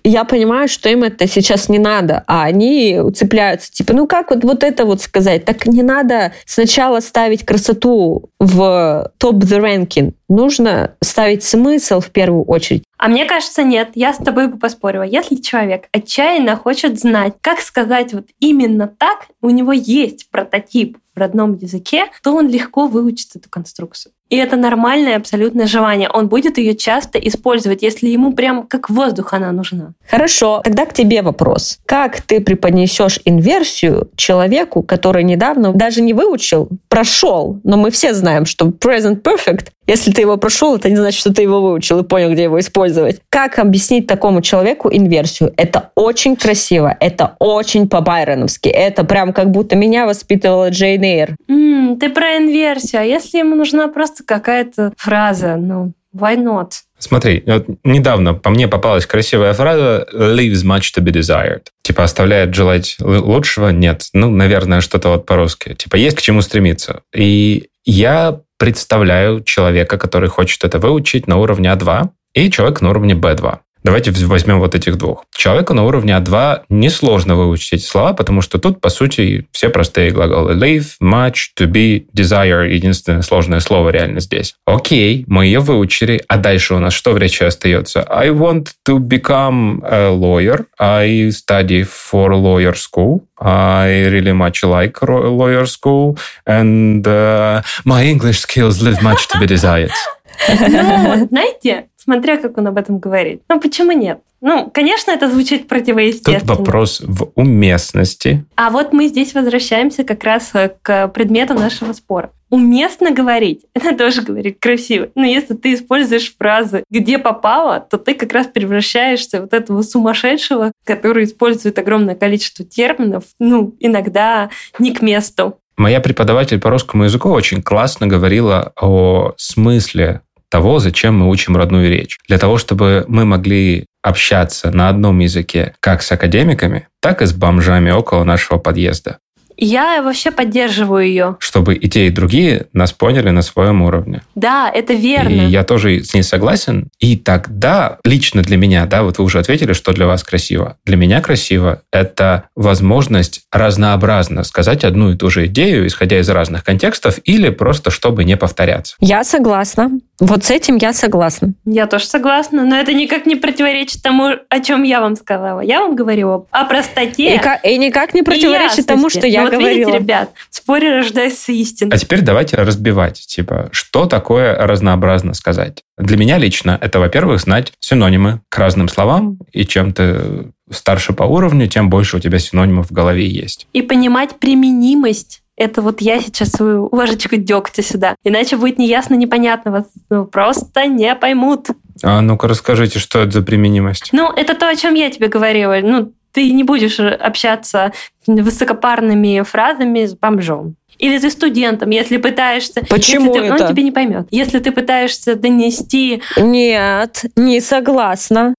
Я 0.04 0.24
понимаю, 0.24 0.68
что 0.68 0.90
им 0.90 1.04
это 1.04 1.28
сейчас 1.28 1.70
не 1.70 1.78
надо, 1.78 2.24
а 2.28 2.44
они 2.44 3.00
цепляются. 3.16 3.72
Типа, 3.72 3.94
ну 3.94 4.08
как 4.08 4.32
вот, 4.32 4.44
вот 4.44 4.64
это 4.64 4.86
вот 4.86 5.02
сказать? 5.02 5.46
Так 5.46 5.68
не 5.68 5.84
надо 5.84 6.34
сначала 6.46 7.00
ставить 7.00 7.46
красоту 7.46 8.30
в 8.40 9.12
топ 9.18 9.36
the 9.36 9.60
ranking. 9.60 10.14
Нужно 10.30 10.94
ставить 11.04 11.44
смысл 11.44 12.00
в 12.00 12.10
первую 12.10 12.44
очередь. 12.44 12.84
А 12.98 13.08
мне 13.08 13.26
кажется, 13.26 13.64
нет. 13.64 13.90
Я 13.96 14.14
с 14.14 14.18
тобой 14.18 14.48
бы 14.48 14.58
поспорила. 14.58 15.04
Если 15.04 15.36
человек 15.36 15.86
отчаянно 15.92 16.56
хочет 16.56 17.00
знать, 17.00 17.34
как 17.42 17.62
сказать 17.62 18.14
вот 18.14 18.26
именно 18.40 18.88
так, 18.88 19.28
у 19.42 19.50
него 19.50 19.72
есть 19.72 20.30
прототип 20.30 20.98
в 21.20 21.22
родном 21.22 21.56
языке, 21.56 22.06
то 22.24 22.34
он 22.34 22.48
легко 22.48 22.88
выучит 22.88 23.36
эту 23.36 23.50
конструкцию. 23.50 24.14
И 24.30 24.36
это 24.36 24.56
нормальное 24.56 25.18
абсолютное 25.18 25.66
желание. 25.66 26.10
Он 26.10 26.28
будет 26.28 26.58
ее 26.58 26.76
часто 26.76 27.18
использовать, 27.18 27.82
если 27.82 28.08
ему 28.08 28.34
прям 28.34 28.68
как 28.68 28.90
воздух 28.90 29.34
она 29.34 29.52
нужна. 29.52 29.94
Хорошо, 30.08 30.62
тогда 30.64 30.86
к 30.86 30.94
тебе 30.94 31.22
вопрос. 31.22 31.80
Как 31.86 32.22
ты 32.22 32.40
преподнесешь 32.40 33.20
инверсию 33.26 34.10
человеку, 34.16 34.84
который 34.84 35.24
недавно 35.24 35.74
даже 35.74 36.02
не 36.02 36.14
выучил, 36.14 36.70
прошел, 36.88 37.60
но 37.64 37.78
мы 37.78 37.90
все 37.90 38.14
знаем, 38.14 38.46
что 38.46 38.68
present 38.68 39.22
perfect 39.22 39.70
если 39.90 40.12
ты 40.12 40.22
его 40.22 40.38
прошел, 40.38 40.76
это 40.76 40.88
не 40.88 40.98
значит, 40.98 41.20
что 41.20 41.34
ты 41.34 41.42
его 41.42 41.62
выучил 41.62 41.98
и 41.98 42.04
понял, 42.04 42.32
где 42.32 42.44
его 42.44 42.60
использовать. 42.60 43.22
Как 43.30 43.58
объяснить 43.58 44.06
такому 44.06 44.44
человеку 44.44 44.88
инверсию? 44.92 45.52
Это 45.58 45.90
очень 45.96 46.36
красиво, 46.36 46.96
это 47.00 47.36
очень 47.40 47.90
по-байроновски, 47.90 48.70
это 48.70 49.04
прям 49.04 49.34
как 49.34 49.50
будто 49.50 49.76
меня 49.76 50.06
воспитывала 50.06 50.70
Джейн 50.70 51.02
Эйр. 51.02 51.36
Mm, 51.50 51.98
ты 51.98 52.10
про 52.10 52.38
инверсию, 52.38 53.02
а 53.02 53.04
если 53.04 53.40
ему 53.40 53.56
нужна 53.56 53.88
просто 54.20 54.24
какая-то 54.26 54.94
фраза, 54.98 55.56
ну, 55.56 55.94
why 56.16 56.38
not? 56.38 56.72
Смотри, 56.98 57.44
вот 57.46 57.68
недавно 57.84 58.34
по 58.34 58.50
мне 58.50 58.68
попалась 58.68 59.06
красивая 59.06 59.54
фраза 59.54 60.06
«leaves 60.14 60.66
much 60.66 60.92
to 60.96 61.04
be 61.04 61.12
desired». 61.12 61.68
Типа 61.82 62.04
оставляет 62.04 62.54
желать 62.54 62.98
лучшего? 63.00 63.70
Нет. 63.70 64.08
Ну, 64.14 64.30
наверное, 64.30 64.82
что-то 64.82 65.10
вот 65.10 65.26
по-русски. 65.26 65.76
Типа 65.76 65.96
есть 65.96 66.18
к 66.18 66.22
чему 66.22 66.42
стремиться. 66.42 67.02
И 67.16 67.70
я 67.86 68.42
представляю 68.58 69.44
человека, 69.44 69.98
который 69.98 70.30
хочет 70.30 70.64
это 70.66 70.80
выучить 70.80 71.28
на 71.28 71.38
уровне 71.38 71.70
А2, 71.70 72.10
и 72.34 72.52
человек 72.52 72.82
на 72.82 72.90
уровне 72.90 73.16
Б2. 73.16 73.60
Давайте 73.84 74.12
возьмем 74.12 74.60
вот 74.60 74.76
этих 74.76 74.98
двух. 74.98 75.26
Человеку 75.34 75.74
на 75.74 75.86
уровне 75.86 76.14
А2 76.14 76.64
несложно 76.70 77.36
выучить 77.36 77.74
эти 77.74 77.84
слова, 77.84 78.14
потому 78.14 78.42
что 78.42 78.60
тут, 78.60 78.82
по 78.82 78.90
сути, 78.90 79.48
все 79.52 79.70
простые 79.70 80.12
глаголы. 80.12 80.54
Live, 80.54 80.98
much, 81.02 81.52
to 81.58 81.66
be, 81.66 82.06
desire. 82.16 82.68
Единственное 82.68 83.22
сложное 83.22 83.62
слово 83.62 83.90
реально 83.90 84.20
здесь. 84.20 84.56
Окей, 84.66 85.24
мы 85.28 85.46
ее 85.46 85.60
выучили. 85.60 86.22
А 86.28 86.38
дальше 86.38 86.76
у 86.76 86.80
нас 86.80 86.94
что 86.94 87.14
в 87.14 87.18
речи 87.18 87.44
остается? 87.44 88.04
I 88.04 88.30
want 88.30 88.68
to 88.88 89.00
become 89.00 89.82
a 89.84 90.10
lawyer. 90.10 90.66
I 90.78 91.30
study 91.32 91.84
for 91.84 92.32
lawyer 92.34 92.76
school. 92.76 93.24
I 93.40 94.10
really 94.10 94.34
much 94.34 94.62
like 94.64 95.02
lawyer 95.02 95.66
school. 95.66 96.18
And 96.46 97.08
uh, 97.08 97.62
my 97.86 98.04
English 98.04 98.40
skills 98.40 98.82
leave 98.82 99.02
much 99.02 99.28
to 99.30 99.40
be 99.40 99.48
desired. 99.48 99.92
Ну, 100.48 101.28
знаете, 101.28 101.88
смотря 102.10 102.38
как 102.38 102.58
он 102.58 102.68
об 102.68 102.78
этом 102.78 102.98
говорит. 102.98 103.44
Ну, 103.50 103.60
почему 103.60 103.92
нет? 103.92 104.22
Ну, 104.42 104.72
конечно, 104.74 105.12
это 105.12 105.30
звучит 105.30 105.68
противоестественно. 105.68 106.40
Тут 106.40 106.50
вопрос 106.60 107.02
в 107.02 107.32
уместности. 107.36 108.46
А 108.56 108.72
вот 108.72 108.94
мы 108.94 109.08
здесь 109.08 109.36
возвращаемся 109.36 110.04
как 110.04 110.24
раз 110.24 110.52
э, 110.54 110.72
к 110.82 111.10
предмету 111.10 111.54
нашего 111.54 111.94
спора. 111.94 112.32
Уместно 112.50 113.12
говорить, 113.12 113.66
это 113.76 113.96
тоже 113.96 114.24
говорить 114.24 114.60
красиво. 114.60 115.10
Но 115.14 115.26
если 115.26 115.54
ты 115.54 115.76
используешь 115.76 116.34
фразы 116.36 116.84
«где 116.90 117.20
попало», 117.20 117.80
то 117.80 117.98
ты 117.98 118.16
как 118.16 118.34
раз 118.34 118.48
превращаешься 118.48 119.42
вот 119.42 119.54
этого 119.54 119.84
сумасшедшего, 119.84 120.72
который 120.86 121.26
использует 121.26 121.78
огромное 121.78 122.16
количество 122.16 122.66
терминов, 122.66 123.26
ну, 123.40 123.76
иногда 123.80 124.50
не 124.80 124.94
к 124.94 125.02
месту. 125.02 125.60
Моя 125.80 126.02
преподаватель 126.02 126.60
по 126.60 126.70
русскому 126.70 127.06
языку 127.06 127.30
очень 127.30 127.62
классно 127.62 128.06
говорила 128.06 128.74
о 128.76 129.34
смысле 129.38 130.24
того, 130.50 130.80
зачем 130.80 131.18
мы 131.20 131.30
учим 131.30 131.56
родную 131.56 131.90
речь. 131.90 132.18
Для 132.28 132.38
того, 132.38 132.58
чтобы 132.58 133.06
мы 133.08 133.26
могли 133.26 133.86
общаться 134.02 134.72
на 134.72 134.90
одном 134.90 135.20
языке 135.20 135.76
как 135.80 136.02
с 136.02 136.12
академиками, 136.12 136.88
так 137.02 137.22
и 137.22 137.26
с 137.26 137.34
бомжами 137.34 137.92
около 137.92 138.24
нашего 138.24 138.58
подъезда. 138.58 139.20
Я 139.62 140.02
вообще 140.02 140.32
поддерживаю 140.32 141.06
ее. 141.06 141.36
Чтобы 141.40 141.76
и 141.76 141.90
те, 141.90 142.08
и 142.08 142.10
другие 142.10 142.68
нас 142.74 142.92
поняли 142.92 143.30
на 143.30 143.42
своем 143.42 143.82
уровне. 143.82 144.22
Да, 144.36 144.72
это 144.74 144.94
верно. 144.94 145.30
И 145.30 145.46
я 145.46 145.64
тоже 145.64 146.04
с 146.04 146.14
ней 146.14 146.24
согласен. 146.24 146.90
И 147.00 147.18
тогда, 147.18 147.98
лично 148.06 148.42
для 148.42 148.58
меня, 148.58 148.86
да, 148.86 149.04
вот 149.04 149.18
вы 149.18 149.26
уже 149.26 149.40
ответили, 149.40 149.74
что 149.74 149.92
для 149.92 150.08
вас 150.08 150.24
красиво. 150.24 150.78
Для 150.86 150.96
меня 150.96 151.22
красиво– 151.22 151.82
это 151.92 152.46
возможность 152.56 153.42
разнообразно 153.52 154.44
сказать 154.44 154.84
одну 154.84 155.12
и 155.12 155.18
ту 155.18 155.30
же 155.30 155.48
идею, 155.48 155.88
исходя 155.88 156.20
из 156.20 156.30
разных 156.30 156.64
контекстов, 156.64 157.20
или 157.26 157.50
просто 157.50 157.92
чтобы 157.92 158.24
не 158.24 158.38
повторяться. 158.38 158.96
Я 159.00 159.24
согласна. 159.24 159.92
Вот 160.20 160.44
с 160.44 160.52
этим 160.52 160.78
я 160.78 160.94
согласна. 160.94 161.54
Я 161.66 161.88
тоже 161.88 162.06
согласна, 162.06 162.66
но 162.66 162.76
это 162.76 162.94
никак 162.94 163.26
не 163.26 163.36
противоречит 163.36 164.02
тому, 164.02 164.32
о 164.50 164.60
чем 164.60 164.84
я 164.84 165.00
вам 165.00 165.16
сказала. 165.16 165.62
Я 165.62 165.80
вам 165.82 165.96
говорю 165.96 166.48
о 166.52 166.66
простоте. 166.66 167.36
И, 167.36 167.70
и 167.70 167.78
никак 167.78 168.14
не 168.14 168.24
противоречит 168.24 168.86
тому, 168.86 169.10
что 169.10 169.26
я 169.26 169.49
вот 169.50 169.60
говорила. 169.60 169.90
видите, 169.90 169.98
ребят, 169.98 170.32
в 170.50 170.56
споре 170.56 170.98
рождается 170.98 171.52
истина. 171.52 171.94
А 171.94 171.98
теперь 171.98 172.22
давайте 172.22 172.58
разбивать, 172.58 173.20
типа, 173.28 173.70
что 173.72 174.06
такое 174.06 174.56
разнообразно 174.56 175.34
сказать. 175.34 175.84
Для 175.98 176.18
меня 176.18 176.38
лично 176.38 176.78
это, 176.80 177.00
во-первых, 177.00 177.40
знать 177.42 177.74
синонимы 177.80 178.42
к 178.50 178.58
разным 178.58 178.88
словам, 178.88 179.38
и 179.52 179.66
чем 179.66 179.94
ты 179.94 180.52
старше 180.72 181.14
по 181.14 181.24
уровню, 181.24 181.68
тем 181.68 181.90
больше 181.90 182.18
у 182.18 182.20
тебя 182.20 182.40
синонимов 182.40 182.90
в 182.90 182.94
голове 182.94 183.28
есть. 183.28 183.68
И 183.74 183.82
понимать 183.82 184.40
применимость 184.40 185.42
это 185.60 185.82
вот 185.82 186.00
я 186.00 186.22
сейчас 186.22 186.52
свою 186.52 186.88
ложечку 186.90 187.36
дегтя 187.36 187.84
сюда. 187.84 188.16
Иначе 188.24 188.56
будет 188.56 188.80
неясно, 188.80 189.16
непонятно. 189.16 189.72
Вас 189.72 189.86
ну, 190.10 190.26
просто 190.26 190.88
не 190.88 191.14
поймут. 191.16 191.68
А 192.02 192.22
ну-ка 192.22 192.48
расскажите, 192.48 192.98
что 192.98 193.20
это 193.20 193.32
за 193.32 193.42
применимость? 193.42 194.10
Ну, 194.14 194.32
это 194.32 194.56
то, 194.56 194.70
о 194.70 194.76
чем 194.78 194.94
я 194.94 195.12
тебе 195.12 195.28
говорила. 195.28 195.76
Ну, 195.84 196.14
ты 196.32 196.52
не 196.52 196.64
будешь 196.64 197.00
общаться 197.00 197.92
высокопарными 198.28 199.42
фразами 199.42 200.06
с 200.06 200.16
бомжом. 200.16 200.76
Или 200.98 201.18
ты 201.18 201.32
студентом, 201.32 201.92
если 201.92 202.18
пытаешься... 202.18 202.84
Почему 202.90 203.34
если 203.34 203.48
ты, 203.48 203.54
это? 203.54 203.64
Он 203.64 203.70
тебе 203.72 203.84
не 203.84 203.92
поймет. 203.92 204.28
Если 204.32 204.60
ты 204.60 204.72
пытаешься 204.72 205.36
донести... 205.36 206.22
Нет, 206.38 207.26
не 207.38 207.62
согласна. 207.62 208.54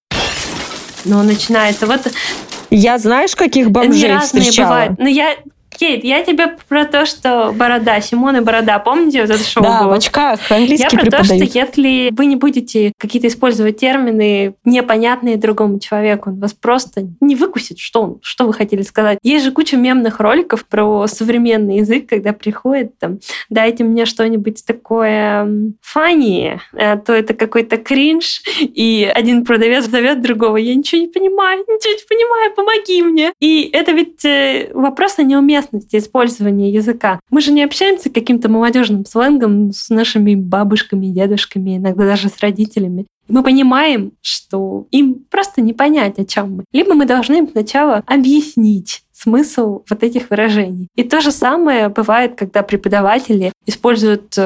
Ну, 1.05 1.23
начинается 1.23 1.87
вот... 1.87 2.11
Я 2.71 2.99
знаешь, 2.99 3.35
каких 3.37 3.71
бомжей 3.71 4.11
разные 4.11 4.43
встречала? 4.43 4.69
Бывают. 4.69 4.99
Но 4.99 5.09
я 5.09 5.37
Кейт, 5.81 6.05
я 6.05 6.23
тебе 6.23 6.59
про 6.69 6.85
то, 6.85 7.07
что 7.07 7.55
борода, 7.57 7.99
Симон 8.03 8.37
и 8.37 8.41
борода, 8.41 8.79
помните 8.81 9.23
вот 9.23 9.31
это 9.31 9.43
шоу 9.43 9.63
Да, 9.63 9.81
было? 9.81 9.89
в 9.89 9.93
очках, 9.93 10.39
английский 10.51 10.83
Я 10.83 10.91
про 10.91 10.99
преподают. 11.05 11.29
то, 11.29 11.47
что 11.47 11.59
если 11.59 12.11
вы 12.13 12.27
не 12.27 12.37
будете 12.37 12.93
какие-то 12.99 13.29
использовать 13.29 13.79
термины, 13.79 14.53
непонятные 14.67 15.39
другому 15.39 15.79
человеку, 15.79 16.29
он 16.29 16.39
вас 16.39 16.53
просто 16.53 17.09
не 17.23 17.35
выкусит, 17.35 17.79
что, 17.79 18.03
он, 18.03 18.19
что 18.21 18.45
вы 18.47 18.53
хотели 18.53 18.83
сказать. 18.83 19.19
Есть 19.23 19.43
же 19.47 19.53
куча 19.53 19.79
мемных 19.79 20.21
роликов 20.21 20.67
про 20.67 21.07
современный 21.07 21.79
язык, 21.79 22.07
когда 22.11 22.35
приходит 22.35 22.99
там, 22.99 23.21
дайте 23.49 23.83
мне 23.83 24.05
что-нибудь 24.05 24.63
такое 24.67 25.49
фанни, 25.81 26.61
а 26.75 26.99
то 26.99 27.15
это 27.15 27.33
какой-то 27.33 27.79
кринж, 27.79 28.43
и 28.61 29.11
один 29.15 29.47
продавец 29.47 29.87
зовет 29.87 30.21
другого, 30.21 30.59
я 30.59 30.75
ничего 30.75 31.01
не 31.01 31.09
понимаю, 31.09 31.61
ничего 31.61 31.95
не 31.95 32.07
понимаю, 32.07 32.55
помоги 32.55 33.03
мне. 33.03 33.33
И 33.41 33.71
это 33.73 33.93
ведь 33.93 34.23
э, 34.27 34.71
вопрос 34.75 35.19
о 35.19 35.23
неуместности 35.71 35.97
использования 35.97 36.71
языка. 36.71 37.21
Мы 37.31 37.41
же 37.41 37.53
не 37.53 37.63
общаемся 37.63 38.11
каким-то 38.11 38.49
молодежным 38.49 39.05
сленгом 39.05 39.73
с 39.73 39.91
нашими 39.91 40.35
бабушками, 40.35 41.07
дедушками, 41.07 41.77
иногда 41.77 42.05
даже 42.05 42.29
с 42.29 42.39
родителями. 42.41 43.07
Мы 43.29 43.43
понимаем, 43.43 44.13
что 44.23 44.87
им 44.91 45.25
просто 45.31 45.61
не 45.61 45.73
понять, 45.73 46.19
о 46.19 46.25
чем 46.25 46.57
мы. 46.57 46.65
Либо 46.73 46.95
мы 46.95 47.07
должны 47.07 47.39
им 47.39 47.49
сначала 47.49 48.03
объяснить 48.07 49.03
смысл 49.13 49.83
вот 49.89 50.03
этих 50.03 50.31
выражений. 50.31 50.89
И 50.97 51.05
то 51.05 51.21
же 51.21 51.31
самое 51.31 51.91
бывает, 51.91 52.35
когда 52.37 52.63
преподаватели 52.63 53.53
используют 53.67 54.37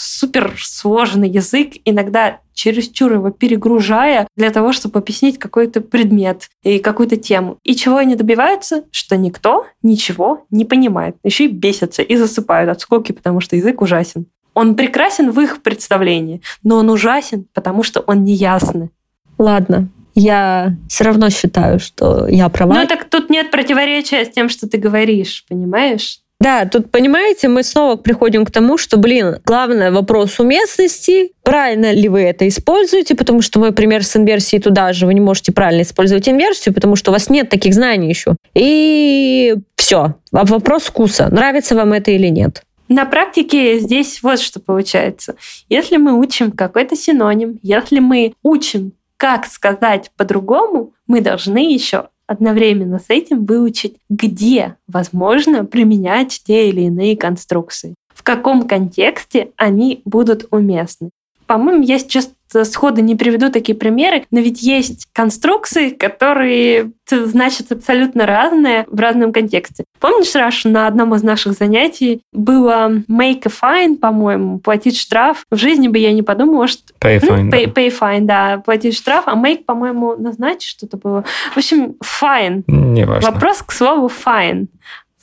суперсложный 0.00 1.28
язык, 1.28 1.74
иногда 1.84 2.40
чересчур 2.54 3.12
его 3.14 3.30
перегружая 3.30 4.26
для 4.36 4.50
того, 4.50 4.72
чтобы 4.72 4.98
объяснить 4.98 5.38
какой-то 5.38 5.80
предмет 5.80 6.48
и 6.62 6.78
какую-то 6.78 7.16
тему. 7.16 7.58
И 7.62 7.74
чего 7.74 7.96
они 7.96 8.16
добиваются? 8.16 8.84
Что 8.90 9.16
никто 9.16 9.66
ничего 9.82 10.44
не 10.50 10.64
понимает. 10.64 11.16
Еще 11.24 11.46
и 11.46 11.48
бесятся 11.48 12.02
и 12.02 12.16
засыпают 12.16 12.70
от 12.70 12.80
скуки, 12.80 13.12
потому 13.12 13.40
что 13.40 13.56
язык 13.56 13.80
ужасен. 13.80 14.26
Он 14.54 14.74
прекрасен 14.74 15.30
в 15.30 15.40
их 15.40 15.62
представлении, 15.62 16.42
но 16.62 16.76
он 16.76 16.90
ужасен, 16.90 17.46
потому 17.54 17.82
что 17.82 18.00
он 18.00 18.24
неясный. 18.24 18.90
Ладно, 19.38 19.88
я 20.14 20.76
все 20.88 21.04
равно 21.04 21.30
считаю, 21.30 21.78
что 21.78 22.26
я 22.26 22.48
права. 22.48 22.74
Ну 22.74 22.86
так 22.86 23.08
тут 23.08 23.30
нет 23.30 23.50
противоречия 23.50 24.24
с 24.24 24.30
тем, 24.30 24.48
что 24.48 24.68
ты 24.68 24.76
говоришь, 24.76 25.44
понимаешь? 25.48 26.20
Да, 26.40 26.64
тут, 26.64 26.90
понимаете, 26.90 27.48
мы 27.48 27.62
снова 27.62 27.96
приходим 27.96 28.46
к 28.46 28.50
тому, 28.50 28.78
что, 28.78 28.96
блин, 28.96 29.36
главный 29.44 29.90
вопрос 29.90 30.40
уместности, 30.40 31.32
правильно 31.42 31.92
ли 31.92 32.08
вы 32.08 32.22
это 32.22 32.48
используете, 32.48 33.14
потому 33.14 33.42
что 33.42 33.60
мой 33.60 33.72
пример 33.72 34.02
с 34.02 34.16
инверсией 34.16 34.62
туда 34.62 34.94
же, 34.94 35.04
вы 35.04 35.12
не 35.12 35.20
можете 35.20 35.52
правильно 35.52 35.82
использовать 35.82 36.26
инверсию, 36.30 36.74
потому 36.74 36.96
что 36.96 37.10
у 37.10 37.12
вас 37.12 37.28
нет 37.28 37.50
таких 37.50 37.74
знаний 37.74 38.08
еще. 38.08 38.36
И 38.54 39.54
все. 39.76 40.14
Вопрос 40.32 40.84
вкуса, 40.84 41.28
нравится 41.30 41.74
вам 41.74 41.92
это 41.92 42.10
или 42.10 42.28
нет. 42.28 42.62
На 42.88 43.04
практике 43.04 43.78
здесь 43.78 44.22
вот 44.22 44.40
что 44.40 44.60
получается. 44.60 45.36
Если 45.68 45.98
мы 45.98 46.18
учим 46.18 46.52
какой-то 46.52 46.96
синоним, 46.96 47.58
если 47.62 48.00
мы 48.00 48.32
учим, 48.42 48.92
как 49.18 49.44
сказать 49.44 50.10
по-другому, 50.16 50.94
мы 51.06 51.20
должны 51.20 51.70
еще 51.70 52.08
одновременно 52.30 53.00
с 53.00 53.06
этим 53.08 53.44
выучить, 53.44 53.96
где 54.08 54.76
возможно 54.86 55.64
применять 55.64 56.40
те 56.44 56.68
или 56.68 56.82
иные 56.82 57.16
конструкции. 57.16 57.94
в 58.14 58.22
каком 58.22 58.68
контексте 58.68 59.50
они 59.56 60.02
будут 60.04 60.46
уместны. 60.50 61.08
По-моему, 61.50 61.82
я 61.82 61.98
сейчас 61.98 62.30
сходу 62.62 63.02
не 63.02 63.16
приведу 63.16 63.50
такие 63.50 63.76
примеры, 63.76 64.24
но 64.30 64.38
ведь 64.38 64.62
есть 64.62 65.08
конструкции, 65.12 65.90
которые 65.90 66.92
значат 67.10 67.72
абсолютно 67.72 68.24
разные 68.24 68.86
в 68.88 69.00
разном 69.00 69.32
контексте. 69.32 69.82
Помнишь, 69.98 70.32
Раш, 70.36 70.64
на 70.64 70.86
одном 70.86 71.12
из 71.16 71.24
наших 71.24 71.54
занятий 71.54 72.22
было 72.32 73.02
make 73.08 73.42
a 73.46 73.50
fine, 73.50 73.96
по-моему, 73.96 74.60
платить 74.60 74.96
штраф. 74.96 75.44
В 75.50 75.56
жизни 75.56 75.88
бы 75.88 75.98
я 75.98 76.12
не 76.12 76.22
подумала, 76.22 76.68
что... 76.68 76.84
Pay 77.00 77.18
fine. 77.18 77.42
Ну, 77.42 77.50
pay, 77.50 77.64
pay 77.64 77.92
fine, 78.00 78.20
да, 78.20 78.58
платить 78.58 78.96
штраф, 78.96 79.24
а 79.26 79.34
make, 79.34 79.64
по-моему, 79.64 80.14
назначить 80.14 80.70
что-то 80.70 80.98
было. 80.98 81.24
В 81.52 81.56
общем, 81.56 81.96
fine. 82.22 82.62
Не 82.68 83.06
важно. 83.06 83.28
Вопрос 83.28 83.60
к 83.62 83.72
слову 83.72 84.08
fine. 84.24 84.68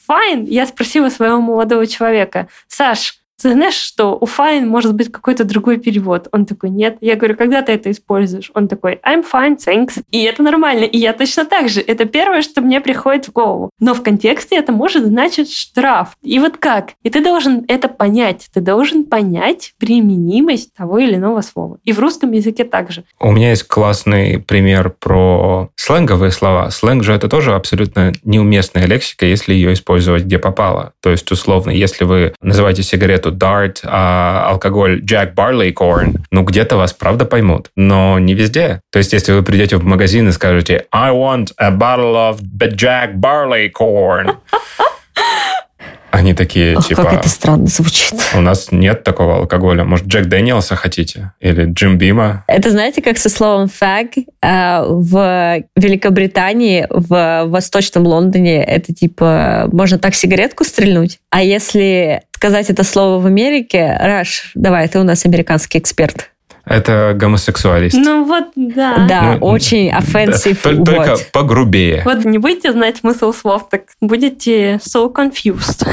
Fine, 0.10 0.44
я 0.48 0.66
спросила 0.66 1.08
своего 1.08 1.40
молодого 1.40 1.88
человека, 1.88 2.50
Саш, 2.68 3.22
знаешь, 3.40 3.76
что 3.76 4.18
у 4.20 4.26
fine 4.26 4.66
может 4.66 4.96
быть 4.96 5.12
какой-то 5.12 5.44
другой 5.44 5.78
перевод? 5.78 6.28
Он 6.32 6.46
такой, 6.46 6.70
нет. 6.70 6.98
Я 7.02 7.16
говорю, 7.16 7.36
когда 7.36 7.62
ты 7.62 7.74
это 7.74 7.92
используешь? 7.92 8.52
Он 8.54 8.68
такой, 8.68 9.00
I'm 9.06 9.24
fine, 9.32 9.58
thanks. 9.58 10.02
И 10.12 10.24
это 10.24 10.42
нормально. 10.42 10.86
И 10.86 10.98
я 10.98 11.14
точно 11.14 11.46
так 11.46 11.70
же. 11.70 11.82
Это 11.82 12.06
первое, 12.06 12.42
что 12.42 12.62
мне 12.62 12.82
приходит 12.82 13.28
в 13.28 13.32
голову. 13.32 13.70
Но 13.80 13.94
в 13.94 14.02
контексте 14.02 14.56
это 14.56 14.72
может 14.72 15.06
значить 15.06 15.54
штраф. 15.54 16.18
И 16.24 16.40
вот 16.40 16.58
как? 16.58 16.92
И 17.04 17.10
ты 17.10 17.24
должен 17.24 17.66
это 17.68 17.88
понять. 17.88 18.48
Ты 18.54 18.62
должен 18.62 19.06
понять 19.06 19.74
применимость 19.78 20.74
того 20.74 20.98
или 20.98 21.16
иного 21.16 21.42
слова. 21.42 21.78
И 21.84 21.94
в 21.94 22.00
русском 22.00 22.32
языке 22.32 22.64
также. 22.64 23.04
У 23.20 23.32
меня 23.32 23.52
есть 23.52 23.68
классный 23.68 24.40
пример 24.40 24.90
про 24.90 25.70
сленговые 25.76 26.32
слова. 26.32 26.72
Сленг 26.72 27.04
же 27.04 27.14
это 27.14 27.30
тоже 27.30 27.54
абсолютно 27.54 28.14
неуместная 28.24 28.86
лексика, 28.86 29.26
если 29.26 29.54
ее 29.54 29.74
использовать 29.74 30.24
где 30.24 30.40
попало. 30.40 30.94
То 31.02 31.12
есть, 31.12 31.32
условно, 31.32 31.70
если 31.70 32.04
вы 32.04 32.34
называете 32.42 32.84
сигарету 32.84 33.27
Dart, 33.32 33.80
а 33.84 34.48
алкоголь 34.50 35.02
Jack 35.04 35.34
Barley 35.36 35.74
Corn, 35.74 36.16
ну 36.32 36.44
где-то 36.44 36.78
вас 36.78 36.94
правда 36.94 37.26
поймут, 37.26 37.70
но 37.76 38.20
не 38.20 38.34
везде. 38.34 38.82
То 38.92 39.00
есть, 39.00 39.14
если 39.14 39.34
вы 39.34 39.44
придете 39.44 39.78
в 39.78 39.84
магазин 39.84 40.28
и 40.30 40.32
скажете 40.32 40.86
I 40.92 41.12
want 41.12 41.54
a 41.58 41.72
bottle 41.72 42.16
of 42.16 42.42
Jack 42.76 43.16
Barley 43.16 43.72
Corn, 43.72 44.38
они 46.18 46.34
такие, 46.34 46.78
Ох, 46.78 46.88
типа... 46.88 47.04
как 47.04 47.14
это 47.14 47.30
странно 47.30 47.68
звучит. 47.68 48.16
У 48.34 48.42
нас 48.42 48.72
нет 48.72 49.04
такого 49.04 49.38
алкоголя. 49.38 49.84
Может, 49.84 50.08
Джек 50.08 50.26
Дэниелса 50.26 50.76
хотите? 50.76 51.32
Или 51.40 51.66
Джим 51.66 51.98
Бима? 52.00 52.44
Это 52.48 52.72
знаете, 52.72 53.04
как 53.04 53.20
со 53.20 53.30
словом 53.30 53.68
фаг 53.68 54.08
э, 54.18 54.84
в 54.88 55.64
Великобритании, 55.76 56.88
в 56.90 57.46
Восточном 57.46 58.08
Лондоне, 58.08 58.64
это 58.64 58.94
типа 58.94 59.70
можно 59.72 60.00
так 60.00 60.16
сигаретку 60.16 60.64
стрельнуть. 60.64 61.20
А 61.30 61.44
если 61.44 62.22
сказать 62.32 62.70
это 62.72 62.84
слово 62.84 63.22
в 63.22 63.26
Америке, 63.28 63.96
Раш, 64.00 64.52
давай, 64.56 64.88
ты 64.88 65.00
у 65.00 65.04
нас 65.04 65.26
американский 65.26 65.78
эксперт. 65.78 66.32
Это 66.70 67.14
гомосексуалист. 67.16 67.96
Ну 67.98 68.26
вот, 68.26 68.46
да. 68.56 69.06
Да, 69.08 69.38
Ну, 69.40 69.48
очень 69.48 69.90
offensive. 69.90 70.58
Тол- 70.62 70.84
Только 70.84 71.12
вот. 71.12 71.30
погрубее. 71.32 72.02
Вот 72.04 72.26
не 72.26 72.38
будете 72.38 72.72
знать 72.74 72.98
смысл 72.98 73.32
слов, 73.32 73.70
так 73.70 73.84
будете 74.02 74.76
so 74.76 75.12
confused. 75.14 75.88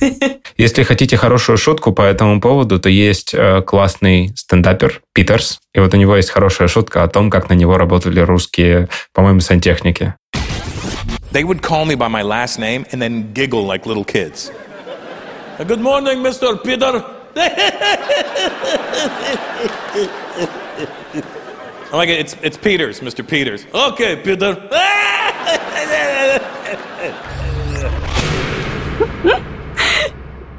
Если 0.56 0.82
хотите 0.82 1.16
хорошую 1.16 1.58
шутку 1.58 1.92
по 1.92 2.02
этому 2.02 2.40
поводу, 2.40 2.78
то 2.78 2.88
есть 2.88 3.34
э, 3.34 3.62
классный 3.62 4.32
стендапер 4.36 5.00
Питерс. 5.12 5.60
И 5.74 5.80
вот 5.80 5.92
у 5.94 5.96
него 5.96 6.16
есть 6.16 6.30
хорошая 6.30 6.68
шутка 6.68 7.02
о 7.02 7.08
том, 7.08 7.30
как 7.30 7.48
на 7.48 7.54
него 7.54 7.76
работали 7.76 8.20
русские, 8.20 8.88
по-моему, 9.12 9.40
сантехники. 9.40 10.14
They 11.32 11.44
would 11.44 11.60
call 11.62 11.84
me 11.86 11.96
by 11.96 12.08
my 12.08 12.22
last 12.22 12.58
name 12.58 12.84
and 12.92 13.00
then 13.00 13.32
giggle 13.32 13.64
like 13.66 13.86
little 13.86 14.04
kids. 14.04 14.52
Good 15.58 15.80
morning, 15.80 16.22
Mr. 16.22 16.62
Peter. 16.62 17.02
I'm 21.92 21.98
like, 21.98 22.08
it's, 22.08 22.36
it's 22.42 22.56
Peters, 22.56 23.00
Mr. 23.00 23.26
Peters. 23.26 23.66
Okay, 23.72 24.16
Peter. 24.16 24.56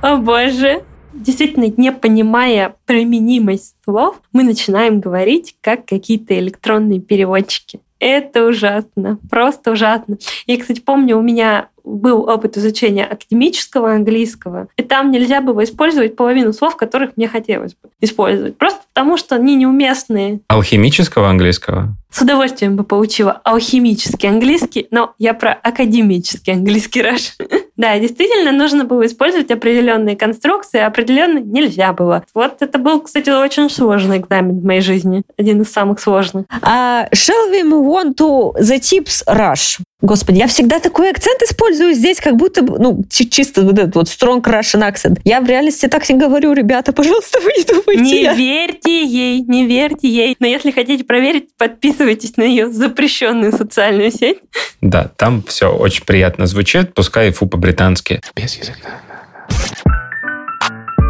О 0.01 0.17
боже. 0.17 0.83
Действительно, 1.13 1.71
не 1.77 1.91
понимая 1.91 2.75
применимость 2.86 3.75
слов, 3.86 4.19
мы 4.33 4.43
начинаем 4.43 4.99
говорить 4.99 5.55
как 5.62 5.86
какие-то 5.86 6.38
электронные 6.38 6.99
переводчики. 6.99 7.79
Это 7.99 8.45
ужасно, 8.45 9.19
просто 9.29 9.71
ужасно. 9.71 10.17
Я, 10.47 10.59
кстати, 10.59 10.81
помню, 10.81 11.17
у 11.17 11.21
меня 11.21 11.69
был 11.83 12.29
опыт 12.29 12.57
изучения 12.57 13.05
академического 13.05 13.93
английского, 13.93 14.67
и 14.77 14.83
там 14.83 15.11
нельзя 15.11 15.41
было 15.41 15.63
использовать 15.63 16.15
половину 16.15 16.53
слов, 16.53 16.75
которых 16.75 17.17
мне 17.17 17.27
хотелось 17.27 17.73
бы 17.73 17.89
использовать. 18.01 18.57
Просто 18.57 18.81
потому, 18.93 19.17
что 19.17 19.35
они 19.35 19.55
неуместные. 19.55 20.41
Алхимического 20.47 21.29
английского? 21.29 21.95
С 22.11 22.21
удовольствием 22.21 22.75
бы 22.75 22.83
получила 22.83 23.41
алхимический 23.43 24.29
английский, 24.29 24.87
но 24.91 25.15
я 25.17 25.33
про 25.33 25.51
академический 25.51 26.53
английский 26.53 27.01
раш. 27.01 27.35
Да, 27.75 27.97
действительно, 27.97 28.51
нужно 28.51 28.85
было 28.85 29.07
использовать 29.07 29.49
определенные 29.49 30.15
конструкции, 30.15 30.79
а 30.79 30.85
определенные 30.85 31.43
нельзя 31.43 31.91
было. 31.91 32.23
Вот 32.35 32.57
это 32.61 32.77
был, 32.77 33.01
кстати, 33.01 33.31
очень 33.31 33.67
сложный 33.67 34.19
экзамен 34.19 34.59
в 34.59 34.63
моей 34.63 34.81
жизни. 34.81 35.23
Один 35.39 35.63
из 35.63 35.71
самых 35.71 35.99
сложных. 35.99 36.45
А 36.61 37.07
shall 37.11 37.51
we 37.51 37.63
move 37.63 37.87
on 37.87 38.13
to 38.13 38.53
the 38.59 38.79
tips 38.79 39.23
rush? 39.27 39.79
Господи, 40.05 40.37
я 40.39 40.47
всегда 40.47 40.81
такой 40.81 41.09
акцент 41.09 41.41
использую 41.43 41.93
здесь, 41.93 42.19
как 42.19 42.35
будто, 42.35 42.61
бы, 42.61 42.77
ну, 42.77 43.05
чи- 43.09 43.29
чисто 43.29 43.61
вот 43.61 43.79
этот 43.79 43.95
вот 43.95 44.07
strong 44.07 44.41
Russian 44.41 44.81
accent. 44.85 45.21
Я 45.23 45.39
в 45.39 45.45
реальности 45.47 45.87
так 45.87 46.07
не 46.09 46.17
говорю, 46.17 46.51
ребята, 46.51 46.91
пожалуйста, 46.91 47.39
вы 47.43 47.51
не 47.57 47.63
думайте. 47.63 48.01
Не 48.03 48.21
я- 48.23 48.33
верьте 48.33 49.01
ей, 49.05 49.39
не 49.47 49.65
верьте 49.65 50.09
ей. 50.09 50.35
Но 50.41 50.45
если 50.47 50.71
хотите 50.71 51.05
проверить, 51.05 51.55
подписывайтесь 51.57 52.35
на 52.35 52.43
ее 52.43 52.69
запрещенную 52.69 53.53
социальную 53.53 54.11
сеть. 54.11 54.39
Да, 54.81 55.09
там 55.15 55.41
все 55.43 55.73
очень 55.73 56.03
приятно 56.03 56.47
звучит, 56.47 56.93
пускай 56.93 57.29
и 57.29 57.31
фу 57.31 57.45
по-британски. 57.45 58.19
Без 58.35 58.55
языка. 58.57 58.99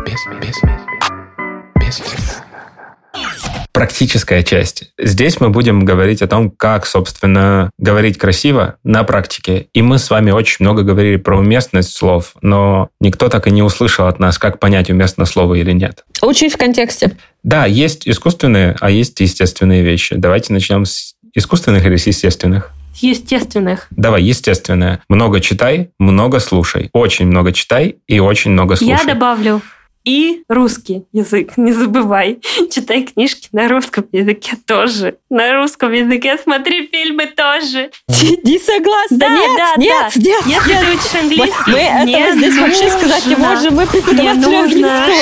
Без, 0.06 0.20
без, 0.40 0.56
без 1.82 2.00
языка. 2.00 2.33
Практическая 3.74 4.44
часть. 4.44 4.92
Здесь 5.00 5.40
мы 5.40 5.50
будем 5.50 5.84
говорить 5.84 6.22
о 6.22 6.28
том, 6.28 6.52
как, 6.52 6.86
собственно, 6.86 7.72
говорить 7.80 8.20
красиво 8.20 8.76
на 8.84 9.04
практике. 9.04 9.68
И 9.74 9.82
мы 9.82 9.98
с 9.98 10.12
вами 10.12 10.30
очень 10.30 10.58
много 10.60 10.84
говорили 10.84 11.16
про 11.16 11.40
уместность 11.40 11.96
слов, 11.96 12.34
но 12.44 12.90
никто 13.00 13.30
так 13.30 13.48
и 13.48 13.52
не 13.52 13.64
услышал 13.64 14.06
от 14.06 14.20
нас, 14.20 14.38
как 14.38 14.60
понять, 14.60 14.92
уместно 14.92 15.26
слово 15.26 15.56
или 15.56 15.72
нет. 15.72 16.06
Учить 16.22 16.54
в 16.54 16.58
контексте. 16.58 17.18
Да, 17.42 17.66
есть 17.66 18.08
искусственные, 18.08 18.76
а 18.80 18.92
есть 18.92 19.20
естественные 19.20 19.82
вещи. 19.82 20.16
Давайте 20.16 20.54
начнем 20.54 20.86
с 20.86 21.16
искусственных 21.34 21.84
или 21.88 21.96
с 21.96 22.06
естественных. 22.06 22.72
Естественных. 23.02 23.88
Давай, 23.90 24.22
естественное. 24.22 25.02
Много 25.10 25.40
читай, 25.40 25.90
много 25.98 26.40
слушай. 26.40 26.92
Очень 26.94 27.26
много 27.26 27.52
читай 27.52 27.96
и 28.08 28.20
очень 28.20 28.52
много 28.52 28.76
слушай. 28.76 28.92
Я 28.92 29.04
добавлю 29.04 29.64
и 30.04 30.44
русский 30.50 31.06
язык, 31.14 31.58
не 31.58 31.72
забывай. 31.72 32.40
Читай 32.72 33.04
книжки 33.04 33.48
на 33.52 33.68
русском 33.68 34.06
языке 34.12 34.58
тоже. 34.66 35.18
На 35.30 35.54
русском 35.54 35.92
языке 35.92 36.38
смотри 36.38 36.88
фильмы 36.88 37.28
тоже. 37.28 37.90
Не 38.44 38.60
согласна. 38.60 39.18
Да, 39.18 39.30
нет, 39.30 39.50
да, 39.58 39.74
нет, 39.78 39.94
да. 40.16 40.22
нет. 40.22 40.44
Если 40.46 40.74
ты 40.74 40.96
учишь 40.96 41.22
английский, 41.22 41.72
Мы 41.72 41.78
этого 41.78 42.06
не 42.06 42.38
здесь 42.38 42.58
вообще 42.58 42.84
нужно. 42.84 43.00
сказать 43.00 43.26
не 43.28 43.36
можем. 43.36 43.76
Мы 43.76 43.88
преподаватели 43.88 44.56
английского. 44.56 45.14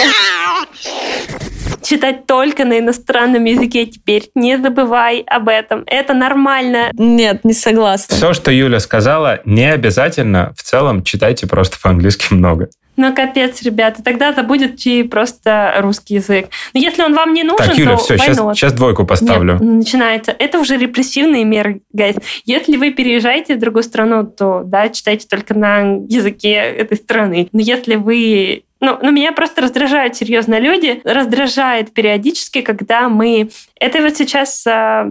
Читать 1.84 2.26
только 2.28 2.64
на 2.66 2.80
иностранном 2.80 3.44
языке 3.46 3.86
теперь. 3.86 4.30
Не 4.36 4.58
забывай 4.58 5.22
об 5.22 5.50
этом. 5.50 5.84
Это 5.88 6.14
нормально. 6.14 6.92
Нет, 6.94 7.44
не 7.44 7.54
согласна. 7.54 8.16
Все, 8.16 8.34
что 8.34 8.52
Юля 8.52 8.80
сказала, 8.80 9.42
не 9.46 9.72
обязательно. 9.72 10.54
В 10.56 10.64
целом 10.64 11.04
читайте 11.04 11.48
просто 11.48 11.78
по-английски 11.82 12.34
много. 12.34 12.70
Ну, 12.98 13.16
капец, 13.16 13.62
ребята, 13.62 14.04
тогда 14.04 14.34
забудете 14.34 15.06
просто 15.06 15.76
русский 15.80 16.16
язык. 16.16 16.50
Но 16.74 16.80
если 16.80 17.04
он 17.04 17.14
вам 17.14 17.34
не 17.34 17.44
нужен, 17.44 17.68
Так, 17.68 17.78
Юля, 17.78 17.92
то 17.92 17.98
все, 17.98 18.18
сейчас, 18.18 18.38
сейчас 18.38 18.74
двойку 18.74 19.06
поставлю. 19.06 19.54
Нет, 19.54 19.62
начинается. 19.62 20.36
Это 20.38 20.60
уже 20.60 20.78
репрессивные 20.78 21.46
меры, 21.46 21.82
гайз. 21.94 22.18
Если 22.46 22.76
вы 22.78 22.92
переезжаете 22.92 23.56
в 23.56 23.60
другую 23.60 23.84
страну, 23.84 24.26
то, 24.26 24.64
да, 24.66 24.90
читайте 24.90 25.28
только 25.28 25.54
на 25.54 25.82
языке 26.10 26.52
этой 26.52 26.98
страны. 26.98 27.50
Но 27.52 27.62
если 27.62 27.96
вы... 27.96 28.64
Ну, 28.82 28.98
ну, 29.00 29.12
меня 29.12 29.32
просто 29.32 29.62
раздражают 29.62 30.16
серьезно 30.16 30.60
люди. 30.60 31.02
Раздражает 31.04 31.92
периодически, 31.94 32.62
когда 32.62 33.10
мы... 33.10 33.50
Это 33.80 34.02
вот 34.02 34.18
сейчас... 34.18 34.66
а, 34.66 35.08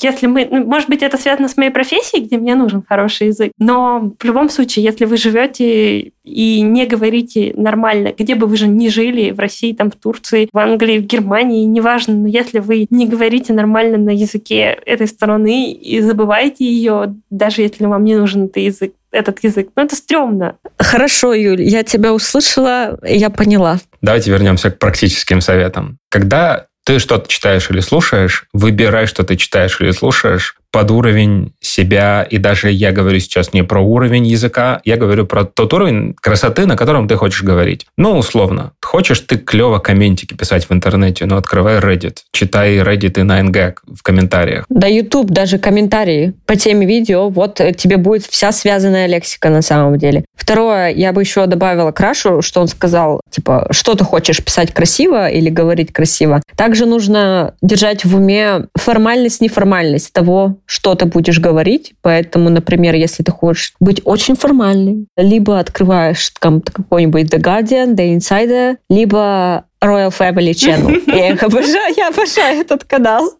Если 0.00 0.26
мы... 0.26 0.48
ну, 0.50 0.64
может 0.64 0.88
быть, 0.88 1.02
это 1.02 1.18
связано 1.18 1.48
с 1.48 1.58
моей 1.58 1.70
профессией, 1.70 2.24
где 2.24 2.38
мне 2.38 2.54
нужен 2.54 2.82
хороший 2.86 3.28
язык. 3.28 3.52
Но 3.58 4.12
в 4.18 4.24
любом 4.24 4.48
случае, 4.48 4.86
если 4.86 5.04
вы 5.04 5.18
живете 5.18 6.12
и 6.24 6.62
не 6.62 6.86
говорите 6.86 7.52
нормально, 7.56 8.14
где 8.16 8.34
бы 8.34 8.46
вы 8.46 8.56
же 8.56 8.68
ни 8.68 8.88
жили, 8.88 9.32
в 9.32 9.38
России, 9.38 9.74
там, 9.74 9.90
в 9.90 9.96
Турции, 9.96 10.48
в 10.50 10.58
Англии, 10.58 10.98
в 10.98 11.06
Германии, 11.06 11.64
неважно, 11.64 12.14
но 12.14 12.26
если 12.26 12.60
вы 12.60 12.86
не 12.88 13.06
говорите 13.06 13.52
нормально 13.52 13.98
на 13.98 14.10
языке 14.10 14.78
этой 14.86 15.06
страны 15.06 15.72
и 15.72 16.00
забываете 16.00 16.64
ее, 16.64 17.16
даже 17.28 17.60
если 17.60 17.84
вам 17.84 18.04
не 18.04 18.14
нужен 18.14 18.44
этот 18.44 18.56
язык, 18.56 18.94
этот 19.12 19.42
язык. 19.42 19.68
Ну, 19.76 19.84
это 19.84 19.96
стрёмно. 19.96 20.56
Хорошо, 20.78 21.34
Юль, 21.34 21.62
я 21.62 21.82
тебя 21.82 22.12
услышала, 22.12 22.98
я 23.02 23.30
поняла. 23.30 23.78
Давайте 24.00 24.30
вернемся 24.30 24.70
к 24.70 24.78
практическим 24.78 25.40
советам. 25.40 25.98
Когда 26.08 26.66
ты 26.84 26.98
что-то 26.98 27.28
читаешь 27.28 27.70
или 27.70 27.80
слушаешь, 27.80 28.46
выбирай, 28.52 29.06
что 29.06 29.22
ты 29.22 29.36
читаешь 29.36 29.80
или 29.80 29.90
слушаешь, 29.90 30.56
под 30.70 30.90
уровень 30.90 31.52
себя, 31.60 32.22
и 32.22 32.38
даже 32.38 32.70
я 32.70 32.92
говорю 32.92 33.18
сейчас 33.20 33.52
не 33.52 33.62
про 33.62 33.80
уровень 33.80 34.26
языка, 34.26 34.80
я 34.84 34.96
говорю 34.96 35.26
про 35.26 35.44
тот 35.44 35.72
уровень 35.74 36.14
красоты, 36.20 36.66
на 36.66 36.76
котором 36.76 37.08
ты 37.08 37.16
хочешь 37.16 37.42
говорить. 37.42 37.86
Ну, 37.96 38.16
условно, 38.16 38.72
хочешь 38.82 39.20
ты 39.20 39.36
клево 39.36 39.78
комментики 39.78 40.34
писать 40.34 40.68
в 40.68 40.72
интернете, 40.72 41.26
ну, 41.26 41.36
открывай 41.36 41.78
Reddit, 41.78 42.18
читай 42.32 42.78
Reddit 42.78 43.20
и 43.20 43.24
9gag 43.24 43.74
в 43.86 44.02
комментариях. 44.02 44.64
Да, 44.68 44.86
YouTube, 44.86 45.30
даже 45.30 45.58
комментарии 45.58 46.34
по 46.46 46.56
теме 46.56 46.86
видео, 46.86 47.28
вот 47.28 47.60
э, 47.60 47.72
тебе 47.72 47.96
будет 47.96 48.24
вся 48.24 48.52
связанная 48.52 49.06
лексика 49.06 49.50
на 49.50 49.62
самом 49.62 49.98
деле. 49.98 50.24
Второе, 50.34 50.90
я 50.90 51.12
бы 51.12 51.22
еще 51.22 51.46
добавила 51.46 51.92
Крашу, 51.92 52.42
что 52.42 52.60
он 52.60 52.68
сказал, 52.68 53.20
типа, 53.30 53.68
что 53.70 53.94
ты 53.94 54.04
хочешь 54.04 54.42
писать 54.42 54.72
красиво 54.72 55.28
или 55.28 55.48
говорить 55.48 55.92
красиво. 55.92 56.42
Также 56.56 56.86
нужно 56.86 57.54
держать 57.62 58.04
в 58.04 58.16
уме 58.16 58.66
формальность, 58.74 59.40
неформальность 59.40 60.12
того, 60.12 60.56
что 60.70 60.94
ты 60.94 61.04
будешь 61.04 61.40
говорить. 61.40 61.94
Поэтому, 62.00 62.48
например, 62.48 62.94
если 62.94 63.24
ты 63.24 63.32
хочешь 63.32 63.74
быть 63.80 64.00
очень 64.04 64.36
формальным, 64.36 65.08
либо 65.16 65.58
открываешь 65.58 66.30
там 66.40 66.60
какой-нибудь 66.60 67.24
The 67.24 67.40
Guardian, 67.40 67.96
The 67.96 68.16
Insider, 68.16 68.76
либо 68.88 69.64
Royal 69.82 70.14
Family 70.16 70.52
Channel. 70.52 71.02
Я 71.06 71.30
их 71.30 71.42
обожаю, 71.42 71.94
я 71.96 72.08
обожаю 72.08 72.60
этот 72.60 72.84
канал. 72.84 73.32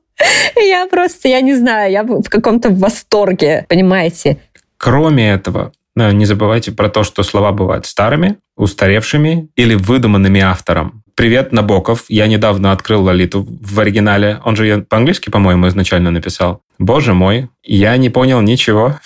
Я 0.57 0.87
просто, 0.87 1.29
я 1.29 1.41
не 1.41 1.55
знаю, 1.55 1.93
я 1.93 2.03
в 2.03 2.29
каком-то 2.29 2.71
восторге, 2.71 3.65
понимаете? 3.69 4.39
Кроме 4.77 5.31
этого, 5.31 5.73
э, 5.97 6.13
не 6.13 6.27
забывайте 6.27 6.73
про 6.73 6.89
то, 6.89 7.05
что 7.05 7.23
слова 7.23 7.53
бывают 7.53 7.87
старыми, 7.87 8.39
устаревшими 8.57 9.49
или 9.55 9.77
выдуманными 9.77 10.41
автором. 10.41 11.00
Привет, 11.15 11.53
Набоков. 11.53 12.05
Я 12.09 12.27
недавно 12.27 12.73
открыл 12.73 13.03
Лолиту 13.03 13.47
в 13.49 13.81
оригинале. 13.81 14.41
Он 14.45 14.57
же 14.57 14.67
ее 14.67 14.79
по-английски, 14.83 15.31
по-моему, 15.31 15.69
изначально 15.69 16.11
написал. 16.11 16.63
Боже 16.79 17.15
мой, 17.15 17.49
я 17.63 17.97
не 17.97 18.11
понял 18.11 18.41
ничего. 18.41 18.99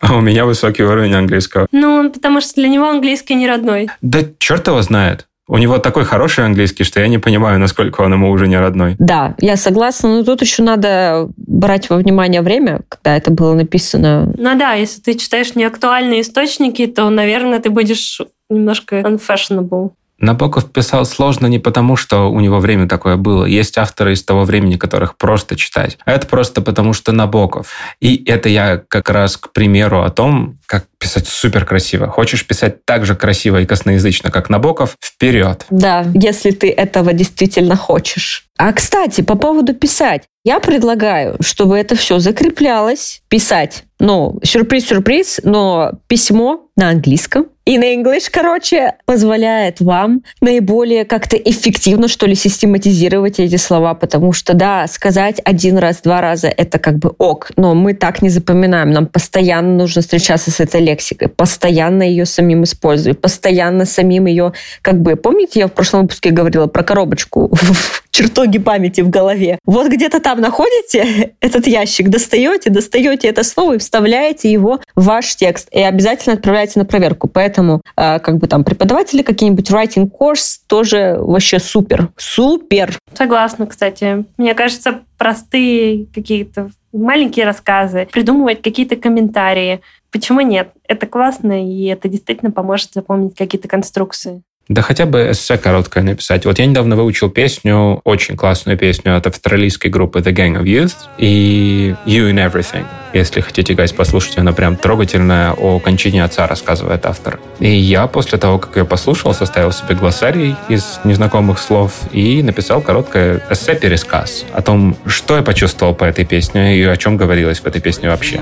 А 0.00 0.14
у 0.16 0.20
меня 0.20 0.46
высокий 0.46 0.82
уровень 0.82 1.14
английского. 1.14 1.66
Ну, 1.72 2.10
потому 2.10 2.40
что 2.40 2.54
для 2.54 2.68
него 2.68 2.88
английский 2.88 3.34
не 3.34 3.46
родной. 3.46 3.88
Да 4.00 4.20
черт 4.38 4.66
его 4.66 4.80
знает. 4.82 5.26
У 5.46 5.58
него 5.58 5.78
такой 5.78 6.04
хороший 6.04 6.44
английский, 6.44 6.84
что 6.84 7.00
я 7.00 7.08
не 7.08 7.18
понимаю, 7.18 7.58
насколько 7.58 8.02
он 8.02 8.12
ему 8.12 8.30
уже 8.30 8.46
не 8.46 8.56
родной. 8.56 8.94
Да, 9.00 9.34
я 9.40 9.56
согласна, 9.56 10.08
но 10.08 10.22
тут 10.22 10.42
еще 10.42 10.62
надо 10.62 11.28
брать 11.36 11.90
во 11.90 11.96
внимание 11.96 12.40
время, 12.40 12.82
когда 12.88 13.16
это 13.16 13.32
было 13.32 13.54
написано. 13.54 14.32
Ну 14.38 14.56
да, 14.56 14.74
если 14.74 15.00
ты 15.00 15.14
читаешь 15.14 15.56
неактуальные 15.56 16.20
источники, 16.20 16.86
то, 16.86 17.10
наверное, 17.10 17.58
ты 17.58 17.68
будешь 17.68 18.20
немножко 18.48 19.00
unfashionable. 19.00 19.90
Набоков 20.20 20.70
писал 20.70 21.04
сложно 21.06 21.46
не 21.46 21.58
потому, 21.58 21.96
что 21.96 22.30
у 22.30 22.40
него 22.40 22.58
время 22.60 22.86
такое 22.86 23.16
было. 23.16 23.46
Есть 23.46 23.78
авторы 23.78 24.12
из 24.12 24.22
того 24.22 24.44
времени, 24.44 24.76
которых 24.76 25.16
просто 25.16 25.56
читать. 25.56 25.98
А 26.04 26.12
это 26.12 26.26
просто 26.26 26.60
потому, 26.60 26.92
что 26.92 27.12
Набоков. 27.12 27.72
И 28.00 28.22
это 28.26 28.48
я 28.48 28.82
как 28.88 29.08
раз 29.08 29.36
к 29.36 29.52
примеру 29.52 30.02
о 30.02 30.10
том, 30.10 30.58
как 30.66 30.84
писать 30.98 31.26
супер 31.26 31.64
красиво. 31.64 32.08
Хочешь 32.08 32.46
писать 32.46 32.84
так 32.84 33.06
же 33.06 33.16
красиво 33.16 33.60
и 33.60 33.66
косноязычно, 33.66 34.30
как 34.30 34.50
Набоков? 34.50 34.96
Вперед! 35.02 35.66
Да, 35.70 36.06
если 36.14 36.50
ты 36.50 36.70
этого 36.70 37.12
действительно 37.12 37.76
хочешь. 37.76 38.46
А, 38.58 38.72
кстати, 38.72 39.22
по 39.22 39.36
поводу 39.36 39.74
писать. 39.74 40.24
Я 40.44 40.60
предлагаю, 40.60 41.36
чтобы 41.40 41.78
это 41.78 41.96
все 41.96 42.18
закреплялось, 42.18 43.22
писать, 43.28 43.84
ну, 44.00 44.40
сюрприз-сюрприз, 44.42 45.40
но 45.44 45.92
письмо 46.08 46.66
на 46.76 46.88
английском, 46.88 47.46
и 47.66 47.78
на 47.78 47.94
English, 47.94 48.30
короче, 48.32 48.94
позволяет 49.04 49.80
вам 49.80 50.22
наиболее 50.40 51.04
как-то 51.04 51.36
эффективно, 51.36 52.08
что 52.08 52.26
ли, 52.26 52.34
систематизировать 52.34 53.38
эти 53.38 53.54
слова, 53.56 53.94
потому 53.94 54.32
что, 54.32 54.54
да, 54.54 54.88
сказать 54.88 55.40
один 55.44 55.78
раз, 55.78 56.00
два 56.00 56.20
раза— 56.20 56.48
это 56.56 56.80
как 56.80 56.98
бы 56.98 57.14
ок, 57.18 57.52
но 57.56 57.74
мы 57.74 57.94
так 57.94 58.22
не 58.22 58.28
запоминаем. 58.28 58.90
Нам 58.90 59.06
постоянно 59.06 59.76
нужно 59.76 60.02
встречаться 60.02 60.50
с 60.50 60.58
этой 60.58 60.80
лексикой, 60.80 61.28
постоянно 61.28 62.02
ее 62.02 62.26
самим 62.26 62.64
использовать, 62.64 63.20
постоянно 63.20 63.84
самим 63.84 64.26
ее, 64.26 64.52
как 64.82 65.00
бы, 65.00 65.14
помните, 65.14 65.60
я 65.60 65.68
в 65.68 65.72
прошлом 65.72 66.02
выпуске 66.02 66.30
говорила 66.30 66.66
про 66.66 66.82
коробочку 66.82 67.56
чертоги 68.10 68.58
памяти 68.58 69.00
в 69.00 69.10
голове. 69.10 69.58
Вот 69.64 69.88
где-то 69.88 70.20
там 70.20 70.40
находите 70.40 71.34
этот 71.40 71.66
ящик, 71.66 72.08
достаете, 72.08 72.70
достаете 72.70 73.28
это 73.28 73.42
слово 73.42 73.74
и 73.74 73.78
вставляете 73.78 74.50
его 74.50 74.80
в 74.94 75.04
ваш 75.04 75.36
текст. 75.36 75.68
И 75.72 75.80
обязательно 75.80 76.34
отправляете 76.34 76.78
на 76.78 76.84
проверку. 76.84 77.28
Поэтому 77.28 77.82
э, 77.96 78.18
как 78.18 78.38
бы 78.38 78.46
там 78.46 78.64
преподаватели 78.64 79.22
какие-нибудь 79.22 79.70
writing 79.70 80.10
course 80.10 80.58
тоже 80.66 81.16
вообще 81.18 81.58
супер. 81.58 82.08
Супер. 82.16 82.98
Согласна, 83.14 83.66
кстати. 83.66 84.24
Мне 84.36 84.54
кажется, 84.54 85.00
простые 85.18 86.06
какие-то 86.06 86.70
маленькие 86.92 87.46
рассказы, 87.46 88.08
придумывать 88.10 88.62
какие-то 88.62 88.96
комментарии. 88.96 89.80
Почему 90.10 90.40
нет? 90.40 90.72
Это 90.88 91.06
классно, 91.06 91.64
и 91.64 91.84
это 91.84 92.08
действительно 92.08 92.50
поможет 92.50 92.92
запомнить 92.92 93.36
какие-то 93.36 93.68
конструкции. 93.68 94.42
Да 94.70 94.82
хотя 94.82 95.04
бы 95.04 95.32
эссе 95.32 95.58
короткое 95.58 96.04
написать. 96.04 96.46
Вот 96.46 96.60
я 96.60 96.66
недавно 96.66 96.94
выучил 96.94 97.28
песню, 97.28 98.00
очень 98.04 98.36
классную 98.36 98.78
песню 98.78 99.16
от 99.16 99.26
австралийской 99.26 99.90
группы 99.90 100.20
The 100.20 100.32
Gang 100.32 100.62
of 100.62 100.62
Youth 100.62 100.94
и 101.18 101.96
You 102.06 102.30
in 102.30 102.36
Everything. 102.36 102.84
Если 103.12 103.40
хотите, 103.40 103.74
гайс, 103.74 103.92
послушать, 103.92 104.38
она 104.38 104.52
прям 104.52 104.76
трогательная, 104.76 105.54
о 105.54 105.80
кончине 105.80 106.22
отца 106.22 106.46
рассказывает 106.46 107.04
автор. 107.04 107.40
И 107.58 107.68
я 107.68 108.06
после 108.06 108.38
того, 108.38 108.60
как 108.60 108.76
ее 108.76 108.84
послушал, 108.84 109.34
составил 109.34 109.72
себе 109.72 109.96
глоссарий 109.96 110.54
из 110.68 111.00
незнакомых 111.02 111.58
слов 111.58 111.92
и 112.12 112.40
написал 112.40 112.80
короткое 112.80 113.42
эссе-пересказ 113.50 114.44
о 114.52 114.62
том, 114.62 114.96
что 115.04 115.34
я 115.34 115.42
почувствовал 115.42 115.96
по 115.96 116.04
этой 116.04 116.24
песне 116.24 116.76
и 116.76 116.84
о 116.84 116.96
чем 116.96 117.16
говорилось 117.16 117.58
в 117.58 117.66
этой 117.66 117.80
песне 117.80 118.08
вообще. 118.08 118.40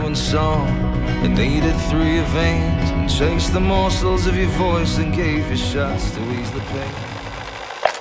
Chased 3.09 3.53
the 3.53 3.61
morsels 3.61 4.27
of 4.27 4.37
your 4.37 4.51
voice 4.51 4.99
and 4.99 5.13
gave 5.13 5.51
you 5.51 5.57
shots 5.57 6.13
to 6.13 6.21
ease 6.41 6.51
the 6.53 6.61
pain. 6.61 7.18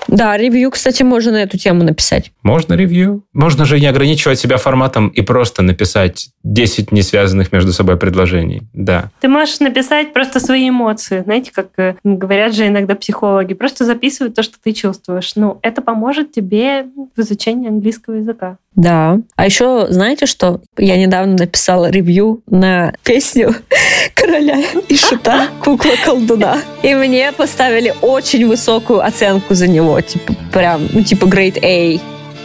Да, 0.07 0.37
ревью, 0.37 0.71
кстати, 0.71 1.03
можно 1.03 1.31
на 1.33 1.43
эту 1.43 1.57
тему 1.57 1.83
написать. 1.83 2.31
Можно 2.43 2.73
ревью. 2.73 3.23
Можно 3.33 3.65
же 3.65 3.79
не 3.79 3.87
ограничивать 3.87 4.39
себя 4.39 4.57
форматом 4.57 5.09
и 5.09 5.21
просто 5.21 5.61
написать 5.61 6.29
10 6.43 6.91
не 6.91 7.01
связанных 7.01 7.51
между 7.51 7.73
собой 7.73 7.97
предложений. 7.97 8.63
Да. 8.73 9.11
Ты 9.19 9.27
можешь 9.27 9.59
написать 9.59 10.13
просто 10.13 10.39
свои 10.39 10.69
эмоции. 10.69 11.21
Знаете, 11.23 11.51
как 11.53 11.67
э, 11.77 11.95
говорят 12.03 12.55
же 12.55 12.67
иногда 12.67 12.95
психологи. 12.95 13.53
Просто 13.53 13.85
записывать 13.85 14.35
то, 14.35 14.43
что 14.43 14.55
ты 14.63 14.71
чувствуешь. 14.71 15.33
Ну, 15.35 15.59
это 15.61 15.81
поможет 15.81 16.31
тебе 16.31 16.85
в 17.15 17.21
изучении 17.21 17.67
английского 17.67 18.15
языка. 18.15 18.57
Да. 18.77 19.19
А 19.35 19.45
еще, 19.45 19.87
знаете 19.89 20.27
что? 20.27 20.61
Я 20.77 20.97
недавно 20.97 21.35
написала 21.35 21.89
ревью 21.89 22.43
на 22.47 22.93
песню 23.03 23.55
«Короля 24.13 24.61
и 24.87 24.95
шута. 24.95 25.47
Кукла 25.63 25.93
колдуна». 26.05 26.59
И 26.83 26.93
мне 26.93 27.31
поставили 27.31 27.93
очень 28.01 28.47
высокую 28.47 29.03
оценку 29.03 29.55
за 29.55 29.67
него. 29.67 29.96
Типа, 30.01 30.33
прям, 30.51 30.87
ну, 30.91 31.03
типа, 31.03 31.25
grade 31.25 31.59
A. 31.63 31.99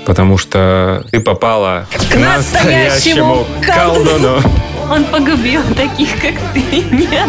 Потому 0.04 0.36
что 0.38 1.04
ты 1.10 1.20
попала 1.20 1.86
к, 2.10 2.16
настоящему 2.16 3.46
колдуну. 3.64 4.40
Он 4.90 5.04
погубил 5.04 5.62
таких, 5.76 6.20
как 6.20 6.34
ты. 6.52 6.82
Нет. 6.90 7.28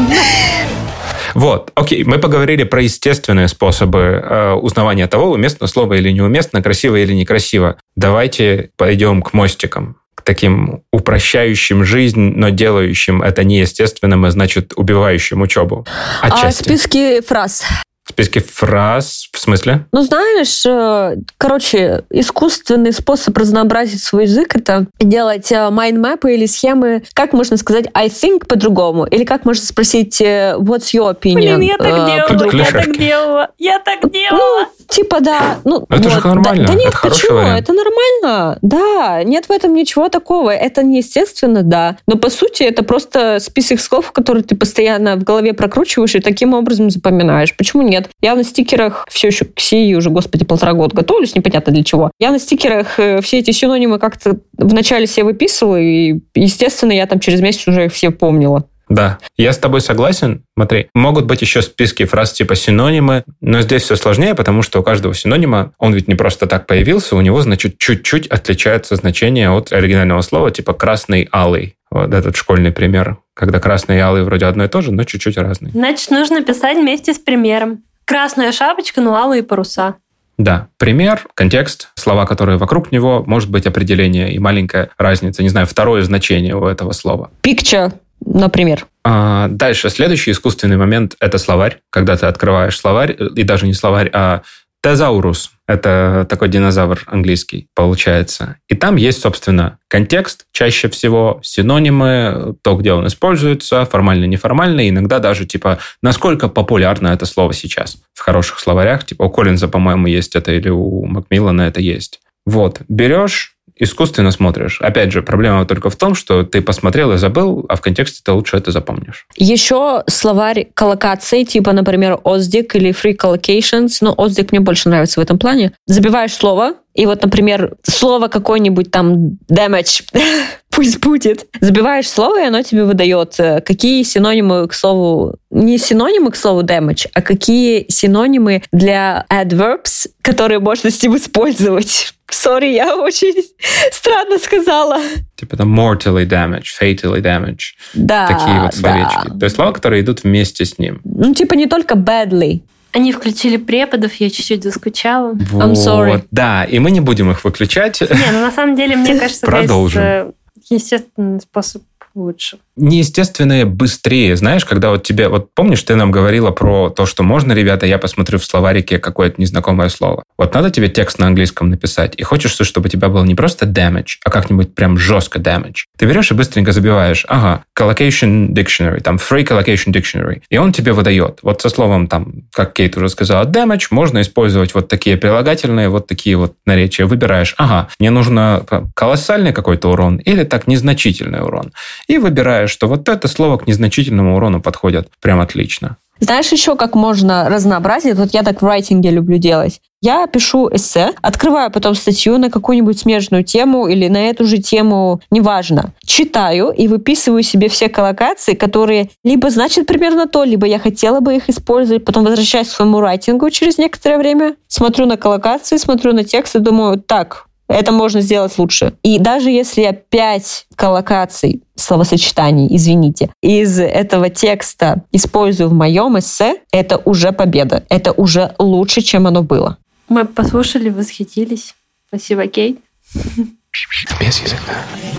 Вот, 1.33 1.71
окей, 1.75 2.03
мы 2.03 2.19
поговорили 2.19 2.63
про 2.63 2.81
естественные 2.81 3.47
способы 3.47 3.99
э, 3.99 4.53
узнавания 4.53 5.07
того, 5.07 5.31
уместно 5.31 5.67
слово 5.67 5.95
или 5.95 6.11
неуместно, 6.11 6.61
красиво 6.61 6.95
или 6.95 7.13
некрасиво. 7.13 7.77
Давайте 7.95 8.69
пойдем 8.77 9.21
к 9.21 9.33
мостикам 9.33 9.97
к 10.15 10.21
таким 10.21 10.83
упрощающим 10.91 11.83
жизнь, 11.83 12.33
но 12.35 12.49
делающим 12.49 13.23
это 13.23 13.43
неестественным 13.43 14.27
и, 14.27 14.31
значит, 14.31 14.73
убивающим 14.75 15.41
учебу. 15.41 15.87
А 16.21 16.27
Отчасти. 16.27 16.61
А 16.61 16.65
списки 16.65 17.21
фраз 17.21 17.65
списке 18.09 18.41
фраз, 18.41 19.29
в 19.31 19.39
смысле? 19.39 19.85
Ну, 19.91 20.01
знаешь, 20.01 20.65
э, 20.65 21.15
короче, 21.37 22.03
искусственный 22.09 22.91
способ 22.91 23.37
разнообразить 23.37 24.03
свой 24.03 24.23
язык— 24.23 24.55
это 24.57 24.87
делать 24.99 25.51
майндмэпы 25.51 26.31
э, 26.31 26.35
или 26.35 26.45
схемы, 26.45 27.03
как 27.13 27.33
можно 27.33 27.57
сказать 27.57 27.85
I 27.93 28.07
think 28.07 28.45
по-другому, 28.45 29.05
или 29.05 29.23
как 29.23 29.45
можно 29.45 29.65
спросить 29.65 30.19
э, 30.21 30.55
What's 30.57 30.93
your 30.93 31.13
opinion? 31.13 31.57
Блин, 31.57 31.61
я 31.61 31.77
так 31.77 31.95
делала, 32.05 32.51
я 32.51 32.71
так 32.71 32.97
делала, 32.97 33.49
я 33.57 33.79
так 33.79 34.11
делала. 34.11 34.59
Ну, 34.59 34.67
типа, 34.87 35.21
да. 35.21 35.59
Ну, 35.63 35.85
это 35.89 36.09
вот. 36.09 36.11
же 36.11 36.27
нормально. 36.27 36.67
Да, 36.67 36.73
да 36.73 36.79
нет, 36.79 36.89
это 36.89 37.09
почему? 37.09 37.37
Вариант. 37.37 37.61
Это 37.61 37.73
нормально. 37.73 38.57
Да, 38.61 39.23
нет 39.23 39.45
в 39.47 39.51
этом 39.51 39.73
ничего 39.73 40.09
такого. 40.09 40.51
Это 40.51 40.83
неестественно, 40.83 41.63
да. 41.63 41.97
Но 42.07 42.17
по 42.17 42.29
сути 42.29 42.63
это 42.63 42.83
просто 42.83 43.39
список 43.39 43.79
слов, 43.79 44.11
которые 44.11 44.43
ты 44.43 44.55
постоянно 44.55 45.15
в 45.15 45.23
голове 45.23 45.53
прокручиваешь 45.53 46.15
и 46.15 46.19
таким 46.19 46.53
образом 46.53 46.89
запоминаешь. 46.89 47.55
Почему 47.55 47.81
нет? 47.81 47.92
Я 48.21 48.35
на 48.35 48.43
стикерах 48.43 49.05
все 49.09 49.27
еще 49.27 49.45
к 49.45 49.59
СИИ 49.59 49.95
уже, 49.95 50.09
господи, 50.09 50.45
полтора 50.45 50.73
года 50.73 50.95
готовлюсь, 50.95 51.35
непонятно 51.35 51.73
для 51.73 51.83
чего. 51.83 52.11
Я 52.19 52.31
на 52.31 52.39
стикерах 52.39 52.99
э, 52.99 53.21
все 53.21 53.39
эти 53.39 53.51
синонимы 53.51 53.99
как-то 53.99 54.37
вначале 54.57 55.07
себе 55.07 55.25
выписывала, 55.25 55.79
и, 55.79 56.19
естественно, 56.35 56.91
я 56.91 57.05
там 57.05 57.19
через 57.19 57.41
месяц 57.41 57.67
уже 57.67 57.85
их 57.85 57.93
все 57.93 58.11
помнила. 58.11 58.65
Да, 58.89 59.17
я 59.37 59.53
с 59.53 59.57
тобой 59.57 59.81
согласен. 59.81 60.43
Смотри, 60.55 60.87
могут 60.93 61.25
быть 61.25 61.41
еще 61.41 61.61
списки 61.61 62.05
фраз 62.05 62.33
типа 62.33 62.55
синонимы, 62.55 63.23
но 63.41 63.61
здесь 63.61 63.83
все 63.83 63.95
сложнее, 63.95 64.35
потому 64.35 64.61
что 64.61 64.79
у 64.79 64.83
каждого 64.83 65.15
синонима, 65.15 65.73
он 65.77 65.93
ведь 65.93 66.07
не 66.07 66.15
просто 66.15 66.47
так 66.47 66.67
появился, 66.67 67.15
у 67.15 67.21
него, 67.21 67.41
значит, 67.41 67.77
чуть-чуть 67.77 68.27
отличается 68.27 68.95
значение 68.95 69.49
от 69.49 69.71
оригинального 69.71 70.21
слова, 70.21 70.51
типа 70.51 70.73
красный, 70.73 71.27
алый. 71.31 71.75
Вот 71.89 72.13
этот 72.13 72.35
школьный 72.35 72.71
пример, 72.71 73.17
когда 73.33 73.59
красный 73.59 73.97
и 73.97 73.99
алый 73.99 74.23
вроде 74.23 74.47
одно 74.47 74.65
и 74.65 74.67
то 74.67 74.81
же, 74.81 74.91
но 74.91 75.03
чуть-чуть 75.03 75.37
разные. 75.37 75.71
Значит, 75.71 76.09
нужно 76.09 76.43
писать 76.43 76.77
вместе 76.77 77.13
с 77.13 77.19
примером. 77.19 77.83
Красная 78.05 78.51
шапочка, 78.51 79.01
но 79.01 79.15
алые 79.15 79.43
паруса. 79.43 79.95
Да, 80.37 80.67
пример, 80.77 81.27
контекст, 81.35 81.89
слова, 81.95 82.25
которые 82.25 82.57
вокруг 82.57 82.91
него, 82.91 83.23
может 83.25 83.51
быть 83.51 83.67
определение 83.67 84.33
и 84.33 84.39
маленькая 84.39 84.89
разница, 84.97 85.43
не 85.43 85.49
знаю, 85.49 85.67
второе 85.67 86.01
значение 86.01 86.55
у 86.55 86.65
этого 86.65 86.91
слова. 86.91 87.29
Picture, 87.43 87.93
например. 88.25 88.87
А, 89.03 89.47
дальше, 89.49 89.89
следующий 89.89 90.31
искусственный 90.31 90.77
момент– 90.77 91.15
это 91.19 91.37
словарь. 91.37 91.79
Когда 91.89 92.17
ты 92.17 92.25
открываешь 92.25 92.77
словарь, 92.77 93.15
и 93.35 93.43
даже 93.43 93.67
не 93.67 93.73
словарь, 93.73 94.09
а 94.13 94.41
тезаурус– 94.83 95.51
это 95.67 96.27
такой 96.29 96.49
динозавр 96.49 97.03
английский, 97.07 97.67
получается. 97.73 98.57
И 98.67 98.75
там 98.75 98.97
есть, 98.97 99.21
собственно, 99.21 99.79
контекст, 99.87 100.45
чаще 100.51 100.89
всего 100.89 101.39
синонимы, 101.41 102.55
то, 102.61 102.75
где 102.75 102.91
он 102.91 103.07
используется, 103.07 103.85
формально-неформально, 103.85 104.89
иногда 104.89 105.19
даже, 105.19 105.45
типа, 105.45 105.79
насколько 106.01 106.49
популярно 106.49 107.07
это 107.07 107.25
слово 107.25 107.53
сейчас 107.53 107.97
в 108.13 108.19
хороших 108.19 108.59
словарях. 108.59 109.05
Типа 109.05 109.23
у 109.23 109.29
Коллинза, 109.29 109.69
по-моему, 109.69 110.07
есть 110.07 110.35
это, 110.35 110.51
или 110.51 110.69
у 110.69 111.05
Макмиллана 111.05 111.61
это 111.61 111.79
есть. 111.79 112.19
Вот, 112.45 112.81
берешь 112.89 113.52
искусственно 113.77 114.31
смотришь. 114.31 114.79
Опять 114.81 115.11
же, 115.11 115.21
проблема 115.21 115.65
только 115.65 115.89
в 115.89 115.95
том, 115.95 116.15
что 116.15 116.43
ты 116.43 116.61
посмотрел 116.61 117.11
и 117.13 117.17
забыл, 117.17 117.65
а 117.69 117.75
в 117.75 117.81
контексте 117.81 118.21
ты 118.23 118.31
лучше 118.31 118.57
это 118.57 118.71
запомнишь. 118.71 119.27
Еще 119.35 120.03
словарь 120.07 120.67
коллокаций, 120.73 121.45
типа, 121.45 121.73
например, 121.73 122.19
OSDIC 122.23 122.71
или 122.75 122.91
Free 122.91 123.17
Collocations, 123.17 123.97
но 124.01 124.13
OSDIC 124.13 124.49
мне 124.51 124.59
больше 124.59 124.89
нравится 124.89 125.19
в 125.19 125.23
этом 125.23 125.39
плане. 125.39 125.73
Забиваешь 125.85 126.33
слово, 126.33 126.75
и 126.93 127.05
вот, 127.05 127.23
например, 127.23 127.75
слово 127.83 128.27
какое-нибудь 128.27 128.91
там 128.91 129.37
damage, 129.49 130.03
пусть 130.69 130.99
будет. 130.99 131.47
Забиваешь 131.59 132.07
слово, 132.07 132.41
и 132.41 132.47
оно 132.47 132.61
тебе 132.61 132.83
выдает, 132.83 133.39
э, 133.39 133.61
какие 133.61 134.03
синонимы 134.03 134.67
к 134.67 134.73
слову, 134.73 135.35
не 135.49 135.77
синонимы 135.77 136.31
к 136.31 136.35
слову 136.35 136.61
damage, 136.61 137.07
а 137.13 137.21
какие 137.21 137.85
синонимы 137.89 138.63
для 138.71 139.25
adverbs, 139.31 140.07
которые 140.21 140.59
можно 140.59 140.91
с 140.91 141.01
ним 141.01 141.17
использовать. 141.17 142.12
Сори, 142.33 142.73
я 142.73 142.95
очень 142.95 143.33
странно 143.91 144.37
сказала. 144.39 144.99
Типа 145.35 145.57
там 145.57 145.79
mortally 145.79 146.25
damage, 146.25 146.65
fatally 146.79 147.21
damage. 147.21 147.73
Да, 147.93 148.27
Такие 148.27 148.61
вот 148.61 148.71
да. 148.71 148.77
словечки. 148.77 149.39
То 149.39 149.43
есть 149.45 149.55
слова, 149.55 149.71
которые 149.71 150.01
идут 150.01 150.23
вместе 150.23 150.65
с 150.65 150.77
ним. 150.77 151.01
Ну, 151.03 151.33
типа 151.33 151.53
не 151.55 151.67
только 151.67 151.95
badly. 151.95 152.61
Они 152.91 153.11
включили 153.11 153.57
преподов, 153.57 154.13
я 154.15 154.29
чуть-чуть 154.29 154.63
заскучала. 154.63 155.33
I'm 155.33 155.73
sorry. 155.73 156.11
Вот, 156.11 156.21
Да, 156.29 156.63
и 156.63 156.77
мы 156.79 156.91
не 156.91 156.99
будем 156.99 157.31
их 157.31 157.43
выключать. 157.43 158.01
Не, 158.01 158.31
ну 158.31 158.41
на 158.41 158.51
самом 158.51 158.75
деле, 158.75 158.95
мне 158.95 159.15
кажется, 159.19 159.45
Продолжим. 159.45 160.01
guys, 160.01 160.27
э, 160.27 160.31
естественный 160.69 161.41
способ 161.41 161.81
лучше. 162.13 162.59
Неестественные 162.75 163.65
быстрее. 163.65 164.35
Знаешь, 164.35 164.65
когда 164.65 164.89
вот 164.89 165.03
тебе... 165.03 165.29
Вот 165.29 165.53
помнишь, 165.53 165.83
ты 165.83 165.95
нам 165.95 166.11
говорила 166.11 166.51
про 166.51 166.89
то, 166.89 167.05
что 167.05 167.23
можно, 167.23 167.53
ребята, 167.53 167.85
я 167.85 167.97
посмотрю 167.97 168.39
в 168.39 168.45
словарике 168.45 168.97
какое-то 168.97 169.39
незнакомое 169.39 169.89
слово. 169.89 170.23
Вот 170.37 170.53
надо 170.55 170.71
тебе 170.71 170.89
текст 170.89 171.19
на 171.19 171.27
английском 171.27 171.69
написать, 171.69 172.15
и 172.17 172.23
хочешь, 172.23 172.51
чтобы 172.51 172.87
у 172.87 172.89
тебя 172.89 173.09
был 173.09 173.23
не 173.25 173.35
просто 173.35 173.65
damage, 173.65 174.17
а 174.25 174.31
как-нибудь 174.31 174.73
прям 174.73 174.97
жестко 174.97 175.39
damage. 175.39 175.85
Ты 175.97 176.05
берешь 176.05 176.31
и 176.31 176.33
быстренько 176.33 176.71
забиваешь, 176.71 177.25
ага, 177.27 177.63
collocation 177.77 178.49
dictionary, 178.49 179.01
там 179.01 179.17
free 179.17 179.45
collocation 179.45 179.91
dictionary, 179.91 180.41
и 180.49 180.57
он 180.57 180.73
тебе 180.73 180.93
выдает. 180.93 181.39
Вот 181.43 181.61
со 181.61 181.69
словом, 181.69 182.07
там, 182.07 182.43
как 182.51 182.73
Кейт 182.73 182.97
уже 182.97 183.09
сказала, 183.09 183.45
damage, 183.45 183.87
можно 183.91 184.21
использовать 184.21 184.73
вот 184.73 184.87
такие 184.87 185.17
прилагательные, 185.17 185.89
вот 185.89 186.07
такие 186.07 186.35
вот 186.37 186.55
наречия. 186.65 187.05
Выбираешь, 187.05 187.53
ага, 187.57 187.89
мне 187.99 188.09
нужно 188.09 188.65
колоссальный 188.95 189.53
какой-то 189.53 189.89
урон 189.91 190.17
или 190.17 190.43
так 190.43 190.67
незначительный 190.67 191.43
урон. 191.43 191.71
И 192.07 192.17
выбираешь, 192.17 192.62
что 192.67 192.87
вот 192.87 193.09
это 193.09 193.27
слово 193.27 193.57
к 193.57 193.67
незначительному 193.67 194.35
урону 194.35 194.61
подходит 194.61 195.09
прям 195.21 195.39
отлично. 195.39 195.97
Знаешь 196.19 196.51
еще, 196.51 196.75
как 196.75 196.95
можно 196.95 197.49
разнообразить? 197.49 198.15
Вот 198.15 198.33
я 198.33 198.43
так 198.43 198.61
в 198.61 198.65
райтинге 198.65 199.09
люблю 199.09 199.37
делать. 199.37 199.81
Я 200.01 200.27
пишу 200.27 200.69
эссе, 200.69 201.13
открываю 201.21 201.71
потом 201.71 201.95
статью 201.95 202.37
на 202.37 202.49
какую-нибудь 202.49 202.99
смежную 202.99 203.43
тему 203.43 203.87
или 203.87 204.07
на 204.09 204.29
эту 204.29 204.45
же 204.45 204.57
тему, 204.57 205.21
неважно. 205.31 205.93
Читаю 206.05 206.71
и 206.71 206.87
выписываю 206.87 207.41
себе 207.41 207.69
все 207.69 207.89
коллокации, 207.89 208.53
которые 208.53 209.09
либо 209.23 209.49
значат 209.49 209.87
примерно 209.87 210.27
то, 210.27 210.43
либо 210.43 210.67
я 210.67 210.77
хотела 210.77 211.19
бы 211.19 211.35
их 211.35 211.49
использовать. 211.49 212.05
Потом 212.05 212.25
возвращаюсь 212.25 212.67
к 212.67 212.71
своему 212.71 212.99
райтингу 212.99 213.49
через 213.49 213.77
некоторое 213.77 214.17
время, 214.17 214.55
смотрю 214.67 215.05
на 215.05 215.17
коллокации, 215.17 215.77
смотрю 215.77 216.13
на 216.13 216.23
текст 216.23 216.55
и 216.55 216.59
думаю, 216.59 216.99
так, 216.99 217.47
это 217.67 217.91
можно 217.91 218.21
сделать 218.21 218.57
лучше. 218.57 218.93
И 219.03 219.19
даже 219.19 219.49
если 219.49 219.81
я 219.81 219.93
пять 219.93 220.65
коллокаций, 220.75 221.63
словосочетаний, 221.75 222.67
извините, 222.75 223.29
из 223.41 223.79
этого 223.79 224.29
текста 224.29 225.03
использую 225.11 225.69
в 225.69 225.73
моем 225.73 226.17
эссе, 226.19 226.61
это 226.71 226.97
уже 226.97 227.31
победа. 227.31 227.85
Это 227.89 228.11
уже 228.11 228.53
лучше, 228.59 229.01
чем 229.01 229.27
оно 229.27 229.43
было. 229.43 229.77
Мы 230.09 230.25
послушали, 230.25 230.89
восхитились. 230.89 231.75
Спасибо, 232.07 232.47
Кейт. 232.47 232.79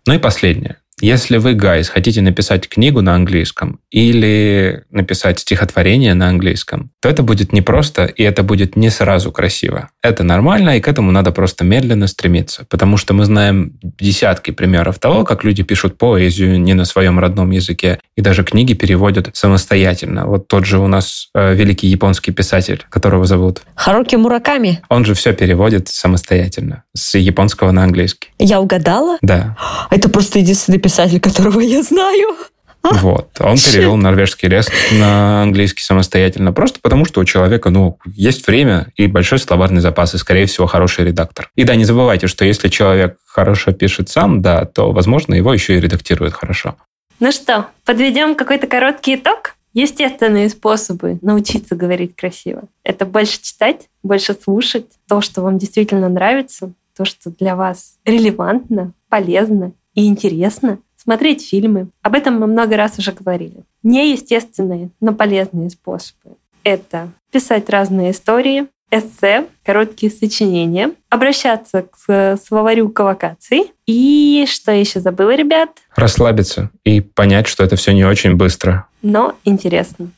Ну 0.07 0.15
и 0.15 0.19
последнее. 0.19 0.77
Если 1.01 1.39
вы, 1.39 1.55
гайс, 1.55 1.89
хотите 1.89 2.23
написать 2.23 2.69
книгу 2.69 3.01
на 3.03 3.15
английском 3.15 3.81
или 3.91 4.85
написать 4.91 5.41
стихотворение 5.41 6.15
на 6.15 6.29
английском, 6.29 6.91
то 7.01 7.09
это 7.09 7.23
будет 7.23 7.53
непросто, 7.53 8.05
и 8.05 8.23
это 8.23 8.43
будет 8.43 8.77
не 8.77 8.91
сразу 8.91 9.33
красиво. 9.33 9.91
Это 10.03 10.23
нормально, 10.23 10.77
и 10.77 10.81
к 10.81 10.87
этому 10.87 11.11
надо 11.11 11.33
просто 11.33 11.65
медленно 11.65 12.07
стремиться, 12.07 12.65
потому 12.71 12.97
что 12.97 13.13
мы 13.13 13.25
знаем 13.25 13.79
десятки 13.83 14.53
примеров 14.53 14.99
того, 14.99 15.25
как 15.25 15.43
люди 15.43 15.63
пишут 15.65 15.99
поэзию 15.99 16.61
не 16.61 16.75
на 16.75 16.85
своем 16.85 17.19
родном 17.19 17.51
языке, 17.51 17.99
и 18.17 18.21
даже 18.21 18.45
книги 18.45 18.75
переводят 18.75 19.31
самостоятельно. 19.33 20.27
Вот 20.27 20.47
тот 20.47 20.65
же 20.65 20.79
у 20.79 20.87
нас 20.87 21.29
э, 21.35 21.55
великий 21.55 21.89
японский 21.89 22.31
писатель, 22.31 22.85
которого 22.89 23.27
зовут. 23.27 23.63
Харуки 23.75 24.15
Мураками. 24.15 24.81
Он 24.89 25.05
же 25.05 25.15
все 25.15 25.33
переводит 25.33 25.89
самостоятельно, 25.89 26.85
с 26.95 27.19
японского 27.19 27.73
на 27.73 27.83
английский. 27.83 28.29
Я 28.39 28.61
угадала? 28.61 29.19
Да. 29.23 29.57
Это 29.91 30.09
просто 30.09 30.39
единственный 30.39 30.79
писатель, 30.85 31.19
которого 31.19 31.61
я 31.61 31.83
знаю. 31.83 32.37
Вот. 32.83 33.31
Он 33.41 33.57
перевел 33.57 33.97
норвежский 33.97 34.51
лес 34.51 34.69
на 34.93 35.43
английский 35.43 35.83
самостоятельно, 35.83 36.53
просто 36.53 36.79
потому 36.83 37.07
что 37.07 37.23
у 37.23 37.25
человека, 37.25 37.71
ну, 37.71 37.99
есть 38.15 38.47
время 38.47 38.89
и 38.97 39.07
большой 39.07 39.39
словарный 39.39 39.81
запас, 39.81 40.15
и, 40.15 40.19
скорее 40.19 40.45
всего, 40.45 40.67
хороший 40.67 41.07
редактор. 41.07 41.51
И 41.57 41.65
да, 41.65 41.75
не 41.77 41.87
забывайте, 41.87 42.27
что 42.27 42.45
если 42.45 42.69
человек 42.69 43.17
хорошо 43.25 43.73
пишет 43.73 44.11
сам, 44.11 44.43
да, 44.43 44.67
то, 44.67 44.93
возможно, 44.93 45.35
его 45.35 45.55
еще 45.55 45.79
и 45.79 45.81
редактируют 45.81 46.35
хорошо. 46.35 46.77
Ну 47.21 47.33
что, 47.33 47.69
подведем 47.87 48.35
какой-то 48.35 48.67
короткий 48.67 49.15
итог? 49.15 49.55
Естественные 49.73 50.51
способы 50.51 51.19
научиться 51.23 51.75
говорить 51.75 52.15
красиво. 52.15 52.65
Это 52.85 53.07
больше 53.07 53.41
читать, 53.41 53.89
больше 54.03 54.35
слушать 54.35 54.87
то, 55.09 55.23
что 55.23 55.41
вам 55.41 55.57
действительно 55.57 56.11
нравится, 56.11 56.75
то, 56.97 57.07
что 57.07 57.31
для 57.31 57.57
вас 57.57 57.95
релевантно, 58.05 58.93
полезно 59.09 59.73
и 59.95 60.07
интересно. 60.07 60.79
Смотреть 60.97 61.47
фильмы. 61.47 61.89
Об 62.03 62.15
этом 62.15 62.39
мы 62.41 62.47
много 62.47 62.77
раз 62.77 62.99
уже 62.99 63.13
говорили. 63.13 63.65
Неестественные, 63.83 64.91
но 65.01 65.13
полезные 65.13 65.71
способы. 65.71 66.37
Это 66.63 67.11
писать 67.31 67.69
разные 67.69 68.13
истории, 68.13 68.69
эссе, 68.91 69.47
короткие 69.65 70.11
сочинения, 70.11 70.93
обращаться 71.11 71.83
к 71.83 72.39
словарю 72.43 72.89
коллокаций. 72.89 73.73
И 73.87 74.47
что 74.49 74.73
еще 74.73 75.01
забыла, 75.01 75.35
ребят? 75.35 75.71
Расслабиться 75.95 76.71
и 76.85 77.01
понять, 77.01 77.47
что 77.49 77.65
это 77.65 77.77
все 77.77 77.93
не 77.93 78.05
очень 78.05 78.35
быстро. 78.35 78.87
Но 79.03 79.35
интересно. 79.45 80.11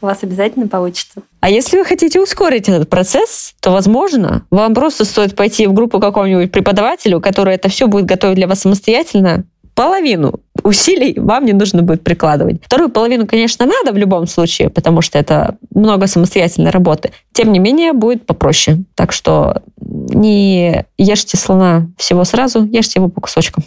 У 0.00 0.06
вас 0.06 0.18
обязательно 0.22 0.68
получится. 0.68 1.22
А 1.40 1.50
если 1.50 1.78
вы 1.78 1.84
хотите 1.84 2.20
ускорить 2.20 2.68
этот 2.68 2.88
процесс, 2.88 3.54
то, 3.60 3.70
возможно, 3.70 4.44
вам 4.50 4.74
просто 4.74 5.04
стоит 5.04 5.34
пойти 5.34 5.66
в 5.66 5.72
группу 5.72 5.98
какому-нибудь 5.98 6.52
преподавателю, 6.52 7.20
который 7.20 7.54
это 7.54 7.68
все 7.68 7.86
будет 7.86 8.06
готовить 8.06 8.36
для 8.36 8.46
вас 8.46 8.60
самостоятельно, 8.60 9.44
половину 9.78 10.40
усилий 10.64 11.14
вам 11.16 11.44
не 11.44 11.52
нужно 11.52 11.82
будет 11.82 12.02
прикладывать. 12.02 12.60
Вторую 12.64 12.90
половину, 12.90 13.28
конечно, 13.28 13.64
надо 13.64 13.92
в 13.92 13.96
любом 13.96 14.26
случае, 14.26 14.70
потому 14.70 15.02
что 15.02 15.18
это 15.18 15.56
много 15.72 16.08
самостоятельной 16.08 16.70
работы. 16.70 17.12
Тем 17.32 17.52
не 17.52 17.60
менее, 17.60 17.92
будет 17.92 18.26
попроще. 18.26 18.78
Так 18.96 19.12
что 19.12 19.62
не 19.80 20.84
ешьте 20.98 21.36
слона 21.36 21.86
всего 21.96 22.24
сразу, 22.24 22.64
ешьте 22.64 22.98
его 22.98 23.08
по 23.08 23.20
кусочкам. 23.20 23.62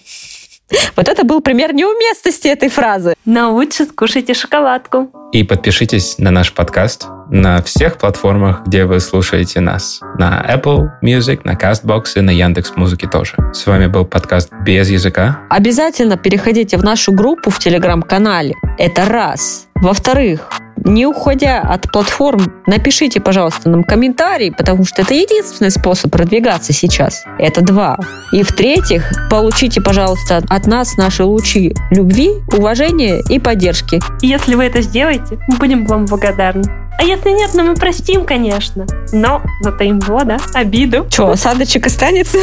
Вот 0.95 1.07
это 1.07 1.23
был 1.23 1.41
пример 1.41 1.73
неуместности 1.73 2.47
этой 2.47 2.69
фразы. 2.69 3.13
Но 3.25 3.53
лучше 3.53 3.85
скушайте 3.85 4.33
шоколадку. 4.33 5.11
И 5.31 5.43
подпишитесь 5.43 6.17
на 6.17 6.31
наш 6.31 6.53
подкаст 6.53 7.07
на 7.29 7.61
всех 7.63 7.97
платформах, 7.97 8.63
где 8.65 8.83
вы 8.83 8.99
слушаете 8.99 9.61
нас. 9.61 10.01
На 10.17 10.45
Apple 10.47 10.89
Music, 11.01 11.41
на 11.45 11.53
CastBox 11.53 12.03
и 12.17 12.21
на 12.21 12.31
Яндекс 12.31 12.73
Музыке 12.75 13.07
тоже. 13.07 13.35
С 13.53 13.65
вами 13.65 13.87
был 13.87 14.05
подкаст 14.05 14.51
«Без 14.65 14.89
языка». 14.89 15.39
Обязательно 15.49 16.17
переходите 16.17 16.77
в 16.77 16.83
нашу 16.83 17.13
группу 17.13 17.49
в 17.49 17.59
Телеграм-канале. 17.59 18.53
Это 18.77 19.05
раз. 19.05 19.67
Во-вторых, 19.75 20.49
не 20.83 21.05
уходя 21.05 21.59
от 21.59 21.91
платформ, 21.91 22.53
напишите, 22.67 23.19
пожалуйста, 23.19 23.69
нам 23.69 23.83
комментарий, 23.83 24.51
потому 24.51 24.85
что 24.85 25.01
это 25.01 25.13
единственный 25.13 25.71
способ 25.71 26.11
продвигаться 26.11 26.73
сейчас. 26.73 27.23
Это 27.39 27.61
два. 27.61 27.97
И 28.31 28.43
в-третьих, 28.43 29.11
получите, 29.29 29.81
пожалуйста, 29.81 30.43
от 30.49 30.67
нас 30.67 30.97
наши 30.97 31.23
лучи 31.23 31.73
любви, 31.91 32.29
уважения 32.55 33.21
и 33.29 33.39
поддержки. 33.39 33.99
Если 34.21 34.55
вы 34.55 34.65
это 34.65 34.81
сделаете, 34.81 35.39
мы 35.47 35.57
будем 35.57 35.85
вам 35.85 36.05
благодарны. 36.05 36.63
А 36.97 37.03
если 37.03 37.31
нет, 37.31 37.51
ну 37.55 37.63
мы 37.63 37.73
простим, 37.73 38.25
конечно. 38.25 38.85
Но 39.11 39.41
затаим 39.61 39.99
его, 39.99 40.23
да, 40.23 40.37
обиду. 40.53 41.07
Че, 41.09 41.31
осадочек 41.31 41.87
останется? 41.87 42.37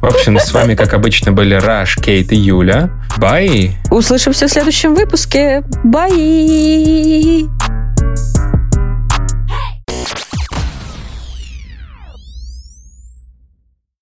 В 0.00 0.06
общем, 0.06 0.38
с 0.38 0.52
вами, 0.52 0.74
как 0.74 0.94
обычно, 0.94 1.30
были 1.30 1.54
Раш, 1.54 1.96
Кейт 1.96 2.32
и 2.32 2.36
Юля. 2.36 2.90
Бай! 3.18 3.76
Услышимся 3.90 4.48
в 4.48 4.50
следующем 4.50 4.94
выпуске. 4.94 5.62
Бай! 5.84 7.48
Thank 8.16 8.54
you 8.54 8.69